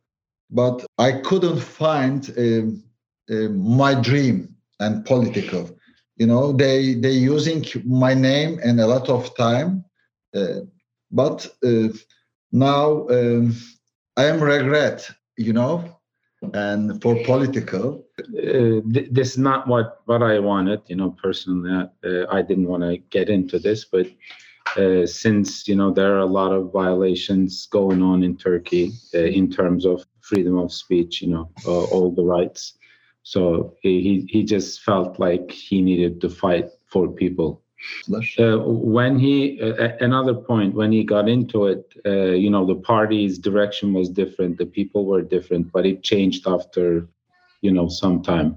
but 0.50 0.86
I 0.98 1.12
couldn't 1.12 1.58
find 1.60 2.20
uh, 2.38 3.48
my 3.50 3.94
dream 3.94 4.54
and 4.78 5.04
political. 5.04 5.68
You 6.16 6.26
know, 6.26 6.52
they 6.52 6.94
they 6.94 7.12
using 7.12 7.64
my 7.84 8.14
name 8.14 8.60
and 8.62 8.80
a 8.80 8.86
lot 8.86 9.08
of 9.08 9.34
time, 9.36 9.84
uh, 10.34 10.60
but 11.10 11.46
uh, 11.64 11.88
now 12.52 13.08
um, 13.08 13.54
I 14.16 14.24
am 14.26 14.40
regret. 14.40 15.10
You 15.38 15.52
know, 15.54 15.98
and 16.52 17.00
for 17.02 17.16
political. 17.24 18.04
Uh, 18.18 18.82
th- 18.92 19.08
this 19.10 19.30
is 19.30 19.38
not 19.38 19.68
what 19.68 20.02
what 20.06 20.22
i 20.22 20.38
wanted 20.40 20.80
you 20.88 20.96
know 20.96 21.10
personally 21.22 21.88
uh, 22.04 22.24
i 22.30 22.42
didn't 22.42 22.66
want 22.66 22.82
to 22.82 22.98
get 23.10 23.28
into 23.28 23.60
this 23.60 23.84
but 23.84 24.06
uh, 24.76 25.06
since 25.06 25.68
you 25.68 25.76
know 25.76 25.92
there 25.92 26.14
are 26.14 26.26
a 26.30 26.34
lot 26.40 26.52
of 26.52 26.72
violations 26.72 27.66
going 27.66 28.02
on 28.02 28.22
in 28.24 28.36
turkey 28.36 28.92
uh, 29.14 29.18
in 29.18 29.50
terms 29.50 29.86
of 29.86 30.04
freedom 30.20 30.58
of 30.58 30.72
speech 30.72 31.22
you 31.22 31.28
know 31.28 31.50
all 31.64 32.12
the 32.14 32.24
rights. 32.24 32.74
So 33.22 33.74
he 33.82 34.26
he 34.28 34.44
just 34.44 34.82
felt 34.82 35.18
like 35.18 35.50
he 35.50 35.82
needed 35.82 36.20
to 36.22 36.30
fight 36.30 36.68
for 36.86 37.08
people 37.08 37.62
uh, 38.38 38.58
when 38.58 39.18
he, 39.18 39.60
uh, 39.60 39.90
another 40.00 40.34
point, 40.34 40.74
when 40.74 40.92
he 40.92 41.04
got 41.04 41.28
into 41.28 41.66
it, 41.66 41.92
uh, 42.06 42.32
you 42.32 42.50
know, 42.50 42.66
the 42.66 42.74
party's 42.74 43.38
direction 43.38 43.92
was 43.92 44.08
different, 44.08 44.58
the 44.58 44.66
people 44.66 45.04
were 45.06 45.22
different, 45.22 45.70
but 45.72 45.86
it 45.86 46.02
changed 46.02 46.46
after, 46.46 47.06
you 47.60 47.70
know, 47.70 47.88
some 47.88 48.22
time. 48.22 48.56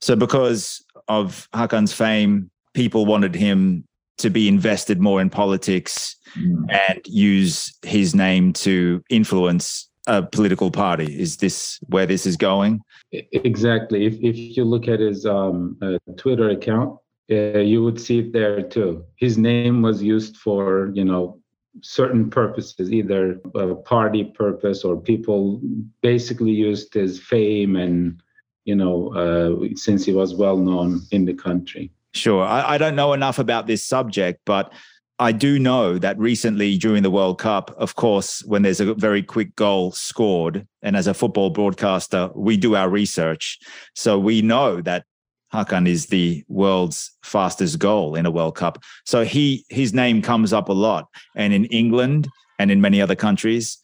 So, 0.00 0.14
because 0.14 0.84
of 1.08 1.48
Hakan's 1.52 1.92
fame, 1.92 2.50
people 2.74 3.06
wanted 3.06 3.34
him 3.34 3.84
to 4.18 4.30
be 4.30 4.48
invested 4.48 5.00
more 5.00 5.20
in 5.20 5.30
politics 5.30 6.16
mm. 6.36 6.64
and 6.70 7.00
use 7.06 7.76
his 7.82 8.14
name 8.14 8.52
to 8.52 9.02
influence 9.10 9.88
a 10.06 10.22
political 10.22 10.70
party. 10.70 11.20
Is 11.20 11.36
this 11.36 11.78
where 11.88 12.06
this 12.06 12.26
is 12.26 12.36
going? 12.36 12.80
Exactly. 13.12 14.06
If, 14.06 14.14
if 14.14 14.56
you 14.56 14.64
look 14.64 14.88
at 14.88 15.00
his 15.00 15.24
um, 15.24 15.76
uh, 15.80 15.98
Twitter 16.16 16.50
account, 16.50 16.98
uh, 17.30 17.58
you 17.58 17.82
would 17.82 18.00
see 18.00 18.20
it 18.20 18.32
there 18.32 18.62
too. 18.62 19.04
His 19.16 19.36
name 19.36 19.82
was 19.82 20.02
used 20.02 20.36
for, 20.36 20.90
you 20.94 21.04
know, 21.04 21.40
certain 21.82 22.30
purposes, 22.30 22.92
either 22.92 23.40
a 23.54 23.74
party 23.74 24.24
purpose 24.24 24.84
or 24.84 24.96
people 24.96 25.60
basically 26.02 26.50
used 26.50 26.94
his 26.94 27.20
fame 27.20 27.76
and, 27.76 28.20
you 28.64 28.74
know, 28.74 29.14
uh, 29.14 29.74
since 29.76 30.04
he 30.04 30.12
was 30.12 30.34
well 30.34 30.56
known 30.56 31.02
in 31.12 31.24
the 31.24 31.34
country. 31.34 31.90
Sure. 32.14 32.42
I, 32.42 32.74
I 32.74 32.78
don't 32.78 32.96
know 32.96 33.12
enough 33.12 33.38
about 33.38 33.66
this 33.66 33.84
subject, 33.84 34.40
but 34.44 34.72
I 35.20 35.32
do 35.32 35.58
know 35.58 35.98
that 35.98 36.18
recently 36.18 36.78
during 36.78 37.02
the 37.02 37.10
World 37.10 37.38
Cup, 37.38 37.74
of 37.76 37.96
course, 37.96 38.42
when 38.44 38.62
there's 38.62 38.80
a 38.80 38.94
very 38.94 39.22
quick 39.22 39.54
goal 39.56 39.90
scored, 39.92 40.66
and 40.80 40.96
as 40.96 41.06
a 41.06 41.14
football 41.14 41.50
broadcaster, 41.50 42.30
we 42.34 42.56
do 42.56 42.76
our 42.76 42.88
research. 42.88 43.58
So 43.94 44.18
we 44.18 44.42
know 44.42 44.80
that 44.82 45.04
Hakan 45.52 45.88
is 45.88 46.06
the 46.06 46.44
world's 46.48 47.10
fastest 47.22 47.78
goal 47.78 48.14
in 48.14 48.26
a 48.26 48.30
World 48.30 48.56
Cup. 48.56 48.82
So 49.04 49.24
he 49.24 49.64
his 49.68 49.94
name 49.94 50.22
comes 50.22 50.52
up 50.52 50.68
a 50.68 50.72
lot. 50.72 51.08
And 51.34 51.52
in 51.52 51.64
England 51.66 52.28
and 52.58 52.70
in 52.70 52.80
many 52.80 53.00
other 53.00 53.16
countries, 53.16 53.78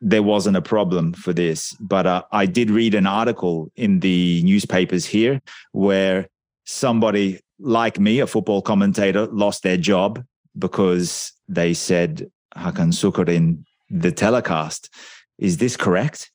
there 0.00 0.22
wasn't 0.22 0.56
a 0.56 0.62
problem 0.62 1.12
for 1.12 1.32
this. 1.32 1.74
But 1.80 2.06
uh, 2.06 2.22
I 2.32 2.46
did 2.46 2.70
read 2.70 2.94
an 2.94 3.06
article 3.06 3.70
in 3.76 4.00
the 4.00 4.42
newspapers 4.44 5.04
here 5.06 5.40
where 5.72 6.28
somebody 6.64 7.40
like 7.58 8.00
me, 8.00 8.20
a 8.20 8.26
football 8.26 8.62
commentator, 8.62 9.26
lost 9.26 9.62
their 9.62 9.76
job 9.76 10.24
because 10.58 11.32
they 11.48 11.74
said 11.74 12.30
Hakan 12.56 12.92
Şükür 12.92 13.28
in 13.28 13.64
the 13.90 14.12
telecast. 14.12 14.88
Is 15.38 15.58
this 15.58 15.76
correct? 15.76 16.30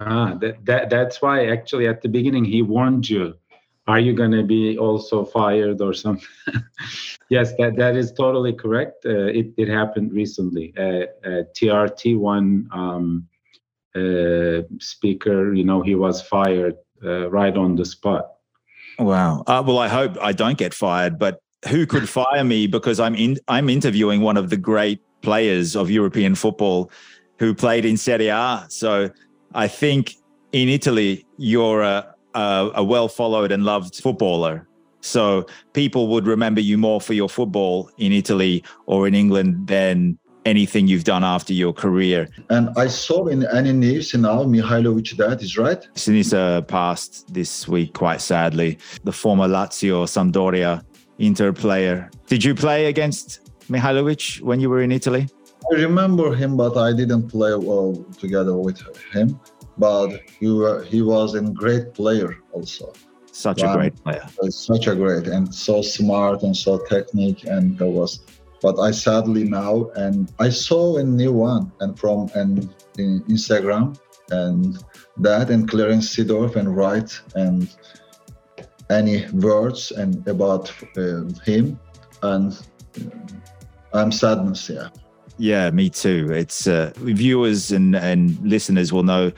Ah, 0.00 0.34
that, 0.40 0.64
that 0.64 0.90
that's 0.90 1.20
why 1.20 1.46
actually 1.46 1.88
at 1.88 2.02
the 2.02 2.08
beginning 2.08 2.44
he 2.44 2.62
warned 2.62 3.08
you 3.08 3.34
are 3.88 3.98
you 3.98 4.12
going 4.12 4.30
to 4.30 4.42
be 4.42 4.78
also 4.78 5.24
fired 5.24 5.80
or 5.80 5.94
something? 5.94 6.28
yes, 7.30 7.54
that, 7.58 7.74
that 7.76 7.96
is 7.96 8.12
totally 8.12 8.52
correct. 8.52 9.06
Uh, 9.06 9.26
it, 9.26 9.46
it 9.56 9.66
happened 9.66 10.12
recently. 10.12 10.74
Uh, 10.76 11.06
uh, 11.26 11.42
TRT 11.56 12.18
one 12.18 12.68
um, 12.70 13.26
uh, 13.96 14.62
speaker, 14.78 15.54
you 15.54 15.64
know, 15.64 15.80
he 15.80 15.94
was 15.94 16.20
fired 16.20 16.76
uh, 17.02 17.30
right 17.30 17.56
on 17.56 17.76
the 17.76 17.84
spot. 17.86 18.34
Wow. 18.98 19.42
Uh, 19.46 19.64
well, 19.66 19.78
I 19.78 19.88
hope 19.88 20.18
I 20.20 20.32
don't 20.32 20.58
get 20.58 20.74
fired, 20.74 21.18
but 21.18 21.40
who 21.68 21.86
could 21.86 22.08
fire 22.20 22.44
me 22.44 22.66
because 22.66 23.00
I'm 23.00 23.14
in, 23.14 23.38
I'm 23.48 23.70
interviewing 23.70 24.20
one 24.20 24.36
of 24.36 24.50
the 24.50 24.58
great 24.58 25.00
players 25.22 25.74
of 25.74 25.90
European 25.90 26.34
football 26.34 26.90
who 27.38 27.54
played 27.54 27.86
in 27.86 27.96
Serie 27.96 28.28
A. 28.28 28.66
So 28.68 29.10
I 29.54 29.66
think 29.66 30.14
in 30.52 30.68
Italy, 30.68 31.24
you're 31.38 31.82
a 31.82 32.14
a, 32.34 32.70
a 32.74 32.84
well 32.84 33.08
followed 33.08 33.52
and 33.52 33.64
loved 33.64 33.96
footballer. 33.96 34.66
So 35.00 35.46
people 35.72 36.08
would 36.08 36.26
remember 36.26 36.60
you 36.60 36.76
more 36.76 37.00
for 37.00 37.14
your 37.14 37.28
football 37.28 37.90
in 37.98 38.12
Italy 38.12 38.64
or 38.86 39.06
in 39.06 39.14
England 39.14 39.68
than 39.68 40.18
anything 40.44 40.86
you've 40.88 41.04
done 41.04 41.24
after 41.24 41.52
your 41.52 41.72
career. 41.72 42.28
And 42.48 42.70
I 42.76 42.86
saw 42.86 43.26
in 43.26 43.46
any 43.46 43.72
news 43.72 44.14
and 44.14 44.22
now 44.22 44.44
Mihailovic 44.44 45.16
that 45.16 45.42
is 45.42 45.58
right. 45.58 45.86
Sinisa 45.94 46.66
passed 46.66 47.32
this 47.32 47.68
week 47.68 47.92
quite 47.94 48.20
sadly. 48.20 48.78
The 49.04 49.12
former 49.12 49.46
Lazio 49.46 50.06
Sampdoria 50.06 50.82
Inter 51.18 51.52
player. 51.52 52.10
Did 52.28 52.44
you 52.44 52.54
play 52.54 52.86
against 52.86 53.50
Mihailovic 53.68 54.40
when 54.40 54.60
you 54.60 54.70
were 54.70 54.82
in 54.82 54.92
Italy? 54.92 55.28
I 55.70 55.74
remember 55.74 56.32
him, 56.32 56.56
but 56.56 56.76
I 56.76 56.92
didn't 56.92 57.28
play 57.28 57.54
well 57.56 57.92
together 58.18 58.56
with 58.56 58.80
him 59.12 59.38
but 59.78 60.20
he, 60.38 60.46
he 60.86 61.02
was 61.02 61.34
a 61.34 61.40
great 61.40 61.94
player 61.94 62.36
also. 62.52 62.92
Such 63.32 63.62
a 63.62 63.72
great 63.72 63.94
player. 64.02 64.26
Such 64.50 64.88
a 64.88 64.96
great 64.96 65.28
and 65.28 65.54
so 65.54 65.80
smart 65.80 66.42
and 66.42 66.56
so 66.56 66.78
technique 66.88 67.44
and 67.44 67.78
there 67.78 67.88
was. 67.88 68.20
But 68.60 68.80
I 68.80 68.90
sadly 68.90 69.44
now 69.44 69.90
and 69.94 70.32
I 70.40 70.48
saw 70.48 70.96
a 70.96 71.04
new 71.04 71.32
one 71.32 71.70
and 71.80 71.96
from 71.96 72.28
and 72.34 72.68
in 72.98 73.22
Instagram 73.28 73.96
and 74.30 74.82
that 75.18 75.50
and 75.50 75.70
Clarence 75.70 76.16
Seedorf 76.16 76.56
and 76.56 76.76
write 76.76 77.20
and 77.36 77.72
any 78.90 79.26
words 79.32 79.92
and 79.92 80.26
about 80.26 80.72
uh, 80.96 81.22
him 81.44 81.78
and 82.22 82.52
uh, 82.98 83.18
I'm 83.92 84.10
sadness 84.10 84.68
yeah 84.68 84.88
Yeah, 85.38 85.70
me 85.70 85.88
too. 85.88 86.32
It's 86.32 86.66
uh, 86.66 86.92
viewers 86.96 87.70
and, 87.70 87.94
and 87.94 88.36
listeners 88.42 88.92
will 88.92 89.04
know 89.04 89.30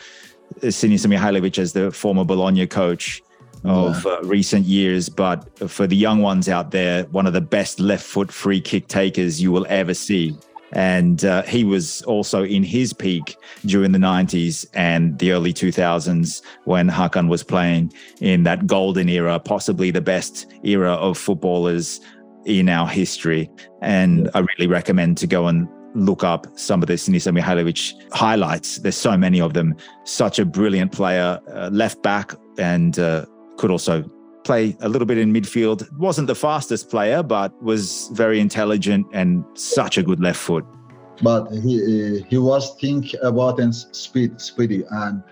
Sinisa 0.62 1.06
Mihailovic 1.06 1.58
as 1.58 1.72
the 1.72 1.90
former 1.90 2.24
Bologna 2.24 2.66
coach 2.66 3.22
of 3.64 4.06
uh, 4.06 4.20
recent 4.22 4.64
years, 4.64 5.08
but 5.08 5.70
for 5.70 5.86
the 5.86 5.96
young 5.96 6.22
ones 6.22 6.48
out 6.48 6.70
there, 6.70 7.04
one 7.04 7.26
of 7.26 7.32
the 7.32 7.40
best 7.40 7.78
left 7.78 8.04
foot 8.04 8.32
free 8.32 8.60
kick 8.60 8.88
takers 8.88 9.40
you 9.40 9.52
will 9.52 9.66
ever 9.68 9.94
see. 9.94 10.34
And 10.72 11.24
uh, 11.24 11.42
he 11.42 11.64
was 11.64 12.02
also 12.02 12.44
in 12.44 12.62
his 12.62 12.92
peak 12.92 13.36
during 13.66 13.90
the 13.92 13.98
90s 13.98 14.66
and 14.74 15.18
the 15.18 15.32
early 15.32 15.52
2000s 15.52 16.42
when 16.64 16.88
Hakan 16.88 17.28
was 17.28 17.42
playing 17.42 17.92
in 18.20 18.44
that 18.44 18.66
golden 18.66 19.08
era, 19.08 19.40
possibly 19.40 19.90
the 19.90 20.00
best 20.00 20.46
era 20.62 20.92
of 20.92 21.18
footballers 21.18 22.00
in 22.46 22.68
our 22.68 22.86
history. 22.86 23.50
And 23.82 24.24
yeah. 24.26 24.30
I 24.34 24.38
really 24.38 24.68
recommend 24.68 25.18
to 25.18 25.26
go 25.26 25.48
and 25.48 25.68
look 25.94 26.24
up 26.24 26.46
some 26.58 26.82
of 26.82 26.88
the 26.88 26.94
Sinisa 26.94 27.36
Mihajlovic 27.36 27.94
highlights. 28.12 28.78
There's 28.78 28.96
so 28.96 29.16
many 29.16 29.40
of 29.40 29.54
them. 29.54 29.76
Such 30.04 30.38
a 30.38 30.44
brilliant 30.44 30.92
player, 30.92 31.40
uh, 31.52 31.70
left 31.72 32.02
back, 32.02 32.34
and 32.58 32.98
uh, 32.98 33.26
could 33.56 33.70
also 33.70 34.04
play 34.44 34.76
a 34.80 34.88
little 34.88 35.06
bit 35.06 35.18
in 35.18 35.32
midfield. 35.32 35.90
Wasn't 35.98 36.26
the 36.26 36.34
fastest 36.34 36.90
player, 36.90 37.22
but 37.22 37.50
was 37.62 38.08
very 38.12 38.40
intelligent 38.40 39.06
and 39.12 39.44
such 39.54 39.98
a 39.98 40.02
good 40.02 40.20
left 40.20 40.38
foot. 40.38 40.64
But 41.22 41.50
he 41.50 42.24
he 42.28 42.38
was 42.38 42.74
think 42.80 43.14
about 43.22 43.60
and 43.60 43.74
speed, 43.74 44.40
speedy 44.40 44.84
and 44.90 45.22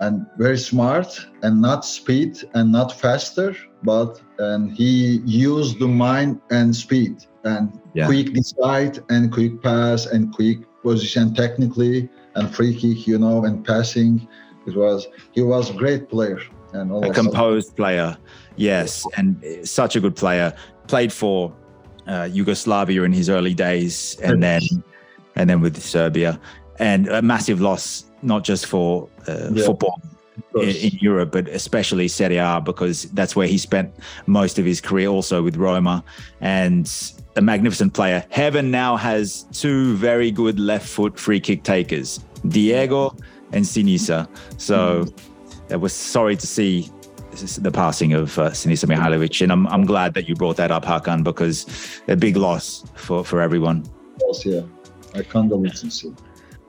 and 0.00 0.26
very 0.36 0.58
smart 0.58 1.26
and 1.42 1.60
not 1.60 1.84
speed 1.84 2.38
and 2.54 2.70
not 2.70 2.92
faster, 2.92 3.56
but 3.82 4.20
and 4.38 4.70
he 4.70 5.22
used 5.24 5.78
the 5.78 5.88
mind 5.88 6.40
and 6.50 6.74
speed 6.74 7.24
and 7.44 7.80
yeah. 7.94 8.06
quick 8.06 8.32
decide 8.32 8.98
and 9.10 9.32
quick 9.32 9.62
pass 9.62 10.06
and 10.06 10.34
quick 10.34 10.58
position 10.82 11.34
technically 11.34 12.08
and 12.34 12.54
free 12.54 12.74
kick, 12.74 13.06
you 13.06 13.18
know, 13.18 13.44
and 13.44 13.64
passing. 13.64 14.26
It 14.66 14.76
was 14.76 15.06
he 15.32 15.42
was 15.42 15.70
a 15.70 15.74
great 15.74 16.08
player 16.08 16.40
and 16.72 17.04
a 17.04 17.12
composed 17.12 17.74
player, 17.76 18.16
yes, 18.56 19.04
and 19.16 19.42
such 19.66 19.96
a 19.96 20.00
good 20.00 20.16
player. 20.16 20.54
Played 20.86 21.12
for 21.12 21.54
uh, 22.06 22.28
Yugoslavia 22.30 23.02
in 23.02 23.12
his 23.12 23.30
early 23.30 23.54
days, 23.54 24.16
and 24.22 24.42
then 24.42 24.62
and 25.36 25.48
then 25.48 25.60
with 25.60 25.80
Serbia, 25.82 26.38
and 26.78 27.08
a 27.08 27.22
massive 27.22 27.60
loss 27.60 28.04
not 28.20 28.44
just 28.44 28.66
for 28.66 29.08
uh, 29.28 29.50
yeah. 29.52 29.64
football 29.64 30.02
in, 30.54 30.68
in, 30.68 30.98
Europe, 31.00 31.32
but 31.32 31.48
especially 31.48 32.08
Serie 32.08 32.36
A 32.36 32.60
because 32.64 33.04
that's 33.12 33.34
where 33.36 33.46
he 33.46 33.58
spent 33.58 33.94
most 34.26 34.58
of 34.58 34.64
his 34.64 34.80
career. 34.80 35.08
Also 35.08 35.42
with 35.42 35.56
Roma, 35.56 36.04
and 36.40 36.90
a 37.36 37.40
magnificent 37.40 37.94
player. 37.94 38.24
Heaven 38.30 38.70
now 38.70 38.96
has 38.96 39.44
two 39.52 39.96
very 39.96 40.30
good 40.30 40.58
left 40.58 40.88
foot 40.88 41.18
free 41.18 41.40
kick 41.40 41.62
takers, 41.62 42.20
Diego 42.48 43.16
and 43.52 43.64
Sinisa. 43.64 44.28
So. 44.58 45.04
Mm 45.04 45.28
I 45.70 45.76
was 45.76 45.92
sorry 45.92 46.36
to 46.36 46.46
see 46.46 46.90
the 47.58 47.70
passing 47.70 48.14
of 48.14 48.38
uh, 48.38 48.50
Sinisa 48.50 48.86
Mihajlovic, 48.86 49.42
and 49.42 49.52
I'm 49.52 49.66
I'm 49.68 49.84
glad 49.84 50.14
that 50.14 50.28
you 50.28 50.34
brought 50.34 50.56
that 50.56 50.70
up, 50.70 50.84
Hakan, 50.84 51.22
because 51.22 51.66
a 52.08 52.16
big 52.16 52.36
loss 52.36 52.84
for 52.94 53.24
for 53.24 53.40
everyone. 53.40 53.84
Yes, 54.26 54.46
yeah, 54.46 54.62
I 55.14 55.22
condolences. 55.22 56.06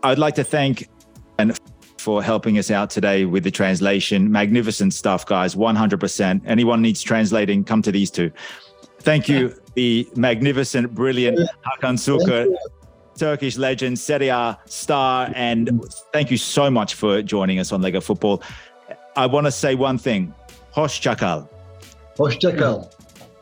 I'd 0.03 0.19
like 0.19 0.35
to 0.35 0.43
thank 0.43 0.88
for 1.99 2.23
helping 2.23 2.57
us 2.57 2.71
out 2.71 2.89
today 2.89 3.25
with 3.25 3.43
the 3.43 3.51
translation. 3.51 4.31
Magnificent 4.31 4.93
stuff, 4.93 5.25
guys. 5.25 5.55
100%. 5.55 6.41
Anyone 6.45 6.81
needs 6.81 7.01
translating, 7.01 7.63
come 7.63 7.81
to 7.81 7.91
these 7.91 8.09
two. 8.09 8.31
Thank 9.01 9.29
you, 9.29 9.53
the 9.75 10.09
magnificent, 10.15 10.93
brilliant 10.93 11.39
Hakan 11.65 11.97
Sukur. 11.97 12.47
Turkish 13.17 13.57
legend, 13.57 13.99
Serie 13.99 14.29
A 14.29 14.57
star, 14.65 15.29
and 15.35 15.83
thank 16.13 16.31
you 16.31 16.37
so 16.37 16.71
much 16.71 16.95
for 16.95 17.21
joining 17.21 17.59
us 17.59 17.73
on 17.73 17.81
Lega 17.81 18.01
Football. 18.01 18.41
I 19.15 19.25
want 19.25 19.45
to 19.45 19.51
say 19.51 19.75
one 19.75 19.97
thing. 19.97 20.33
Hoşçakal. 20.73 21.47
Hoşçakal. 22.17 22.85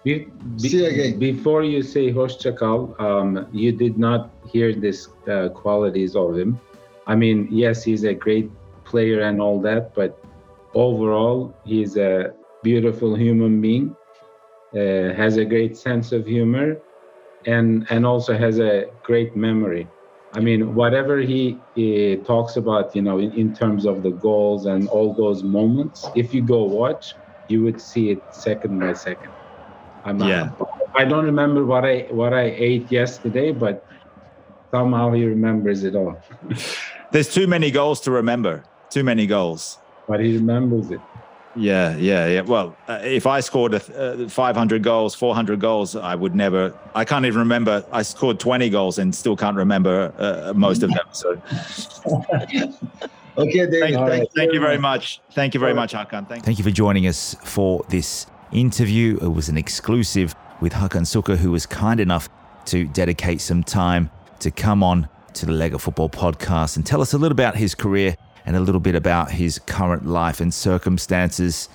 Be, 0.04 0.26
be, 0.62 0.70
See 0.70 0.78
you 0.78 0.86
again. 0.88 1.20
Before 1.20 1.64
you 1.64 1.84
say 1.84 2.12
Hoşçakal, 2.12 3.00
um, 3.00 3.48
you 3.52 3.72
did 3.72 4.00
not 4.00 4.32
hear 4.52 4.74
these 4.74 5.10
uh, 5.28 5.50
qualities 5.50 6.16
of 6.16 6.36
him. 6.36 6.60
I 7.08 7.16
mean, 7.16 7.48
yes, 7.50 7.84
he's 7.84 8.04
a 8.04 8.14
great 8.14 8.52
player 8.84 9.22
and 9.22 9.42
all 9.42 9.60
that, 9.62 9.96
but 9.96 10.22
overall, 10.74 11.56
he's 11.66 11.98
a 11.98 12.34
beautiful 12.64 13.16
human 13.16 13.62
being, 13.62 13.96
uh, 14.76 15.14
has 15.14 15.38
a 15.38 15.46
great 15.46 15.78
sense 15.78 16.12
of 16.12 16.26
humor, 16.26 16.78
and 17.46 17.88
and 17.90 18.06
also 18.06 18.38
has 18.38 18.60
a 18.60 18.88
great 19.04 19.36
memory. 19.36 19.88
I 20.34 20.42
mean, 20.42 20.76
whatever 20.76 21.20
he, 21.20 21.58
he 21.74 22.18
talks 22.18 22.58
about, 22.58 22.96
you 22.96 23.02
know, 23.02 23.18
in, 23.18 23.32
in, 23.34 23.56
terms 23.56 23.86
of 23.86 24.04
the 24.04 24.12
goals 24.12 24.66
and 24.66 24.88
all 24.90 25.14
those 25.14 25.42
moments, 25.42 26.06
if 26.16 26.34
you 26.34 26.42
go 26.42 26.66
watch, 26.66 27.16
you 27.48 27.64
would 27.64 27.80
see 27.80 28.12
it 28.12 28.22
second 28.32 28.78
by 28.78 28.94
second. 28.94 29.32
I'm 30.04 30.20
yeah. 30.20 30.50
I 30.96 31.06
don't 31.06 31.26
remember 31.26 31.66
what 31.66 31.86
I 31.86 32.08
what 32.12 32.34
I 32.34 32.54
ate 32.70 32.92
yesterday, 32.92 33.52
but 33.52 33.86
somehow 34.72 35.14
he 35.14 35.24
remembers 35.26 35.84
it 35.86 35.96
all. 35.96 36.22
There's 37.12 37.34
too 37.34 37.48
many 37.48 37.72
goals 37.72 38.02
to 38.02 38.12
remember. 38.12 38.64
Too 38.90 39.04
many 39.04 39.28
goals. 39.28 39.80
But 40.08 40.20
he 40.20 40.36
remembers 40.36 40.92
it. 40.92 41.02
Yeah, 41.56 41.96
yeah, 41.98 42.28
yeah. 42.28 42.42
Well, 42.42 42.78
uh, 42.88 43.00
if 43.04 43.26
I 43.26 43.40
scored 43.40 43.74
a, 43.74 44.26
uh, 44.26 44.30
500 44.30 44.84
goals, 44.84 45.16
400 45.16 45.60
goals, 45.60 45.96
I 45.96 46.14
would 46.14 46.36
never. 46.36 46.74
I 46.94 47.04
can't 47.04 47.26
even 47.26 47.40
remember. 47.40 47.84
I 47.92 48.04
scored 48.04 48.40
20 48.40 48.70
goals 48.70 49.00
and 49.00 49.14
still 49.14 49.36
can't 49.36 49.58
remember 49.58 50.14
uh, 50.18 50.54
most 50.54 50.84
of 50.84 50.92
them. 50.92 51.06
So. 51.12 51.32
okay, 53.38 53.66
David. 53.66 53.80
Thank, 53.80 53.96
thank, 53.96 54.32
thank, 54.34 54.54
you 54.54 54.60
very 54.60 54.78
much. 54.78 55.20
Thank 55.32 55.56
you 55.56 55.60
very 55.60 55.74
much, 55.74 55.94
Hakan. 55.94 56.28
Thank, 56.28 56.46
thank 56.46 56.60
you 56.60 56.64
for 56.64 56.72
joining 56.72 57.08
us 57.08 57.36
for 57.44 57.84
this 57.90 58.28
interview. 58.52 59.18
It 59.20 59.34
was 59.34 59.50
an 59.50 59.58
exclusive 59.58 60.36
with 60.62 60.74
Hakan 60.74 61.06
Sukur, 61.06 61.38
who 61.38 61.52
was 61.52 61.66
kind 61.66 62.00
enough 62.00 62.30
to 62.66 62.86
dedicate 62.86 63.42
some 63.42 63.64
time 63.64 64.12
to 64.40 64.52
come 64.52 64.84
on 64.84 65.10
to 65.38 65.46
the 65.46 65.52
Lega 65.52 65.80
Football 65.80 66.10
podcast 66.10 66.78
and 66.78 66.86
tell 66.86 67.02
us 67.02 67.14
a 67.14 67.18
little 67.18 67.34
about 67.34 67.56
his 67.56 67.76
career 67.76 68.16
and 68.46 68.56
a 68.56 68.60
little 68.60 68.82
bit 68.82 68.96
about 68.96 69.32
his 69.32 69.60
current 69.60 70.06
life 70.06 70.40
and 70.40 70.54
circumstances. 70.54 71.70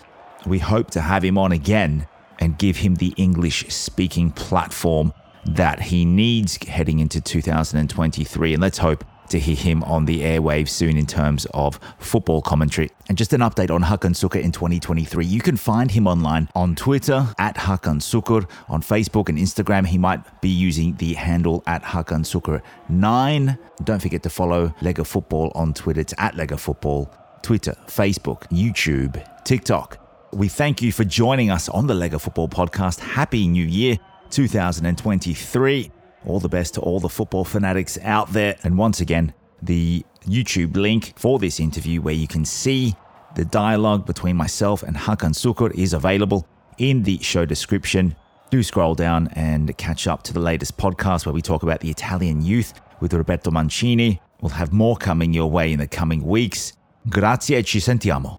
We 0.46 0.58
hope 0.58 0.90
to 0.92 1.00
have 1.00 1.24
him 1.24 1.38
on 1.38 1.52
again 1.52 2.08
and 2.40 2.58
give 2.58 2.78
him 2.78 2.96
the 2.96 3.14
English 3.16 3.68
speaking 3.68 4.32
platform 4.32 5.12
that 5.44 5.80
he 5.80 6.04
needs 6.04 6.56
heading 6.56 6.98
into 6.98 7.20
2023. 7.20 8.54
And 8.54 8.60
let's 8.60 8.78
hope 8.78 9.04
to 9.32 9.40
hear 9.40 9.56
him 9.56 9.82
on 9.84 10.04
the 10.04 10.20
airwaves 10.20 10.68
soon 10.68 10.96
in 10.96 11.06
terms 11.06 11.46
of 11.54 11.80
football 11.98 12.40
commentary. 12.40 12.90
And 13.08 13.18
just 13.18 13.32
an 13.32 13.40
update 13.40 13.70
on 13.70 13.82
Hakan 13.82 14.14
Sukur 14.14 14.40
in 14.40 14.52
2023. 14.52 15.24
You 15.26 15.40
can 15.40 15.56
find 15.56 15.90
him 15.90 16.06
online 16.06 16.48
on 16.54 16.74
Twitter 16.74 17.26
at 17.38 17.56
Hakan 17.56 18.00
Sukur, 18.00 18.48
on 18.68 18.82
Facebook 18.82 19.28
and 19.28 19.38
Instagram. 19.38 19.86
He 19.86 19.98
might 19.98 20.40
be 20.40 20.48
using 20.48 20.94
the 20.96 21.14
handle 21.14 21.62
at 21.66 21.82
Hakan 21.82 22.24
Sukur9. 22.24 23.58
Don't 23.84 24.02
forget 24.02 24.22
to 24.22 24.30
follow 24.30 24.68
Lega 24.80 25.06
Football 25.06 25.50
on 25.54 25.74
Twitter. 25.74 26.00
It's 26.00 26.14
at 26.18 26.34
Lega 26.34 26.58
Football, 26.58 27.10
Twitter, 27.42 27.74
Facebook, 27.86 28.42
YouTube, 28.50 29.24
TikTok. 29.44 29.98
We 30.32 30.48
thank 30.48 30.80
you 30.82 30.92
for 30.92 31.04
joining 31.04 31.50
us 31.50 31.68
on 31.68 31.86
the 31.86 31.94
Lega 31.94 32.20
Football 32.20 32.48
podcast. 32.48 33.00
Happy 33.00 33.48
New 33.48 33.66
Year 33.66 33.98
2023. 34.30 35.90
All 36.26 36.40
the 36.40 36.48
best 36.48 36.74
to 36.74 36.80
all 36.80 37.00
the 37.00 37.08
football 37.08 37.44
fanatics 37.44 37.98
out 38.02 38.32
there. 38.32 38.56
And 38.62 38.78
once 38.78 39.00
again, 39.00 39.32
the 39.60 40.04
YouTube 40.24 40.76
link 40.76 41.14
for 41.16 41.38
this 41.38 41.58
interview 41.60 42.00
where 42.00 42.14
you 42.14 42.28
can 42.28 42.44
see 42.44 42.94
the 43.34 43.44
dialogue 43.44 44.06
between 44.06 44.36
myself 44.36 44.82
and 44.82 44.96
Hakan 44.96 45.34
Sukur 45.34 45.72
is 45.74 45.92
available 45.92 46.46
in 46.78 47.02
the 47.02 47.18
show 47.18 47.44
description. 47.44 48.14
Do 48.50 48.62
scroll 48.62 48.94
down 48.94 49.28
and 49.34 49.76
catch 49.78 50.06
up 50.06 50.22
to 50.24 50.32
the 50.32 50.40
latest 50.40 50.76
podcast 50.76 51.24
where 51.24 51.32
we 51.32 51.40
talk 51.42 51.62
about 51.62 51.80
the 51.80 51.90
Italian 51.90 52.42
youth 52.42 52.74
with 53.00 53.14
Roberto 53.14 53.50
Mancini. 53.50 54.20
We'll 54.40 54.50
have 54.50 54.72
more 54.72 54.96
coming 54.96 55.32
your 55.32 55.50
way 55.50 55.72
in 55.72 55.78
the 55.78 55.88
coming 55.88 56.22
weeks. 56.24 56.74
Grazie 57.08 57.62
ci 57.62 57.80
sentiamo. 57.80 58.30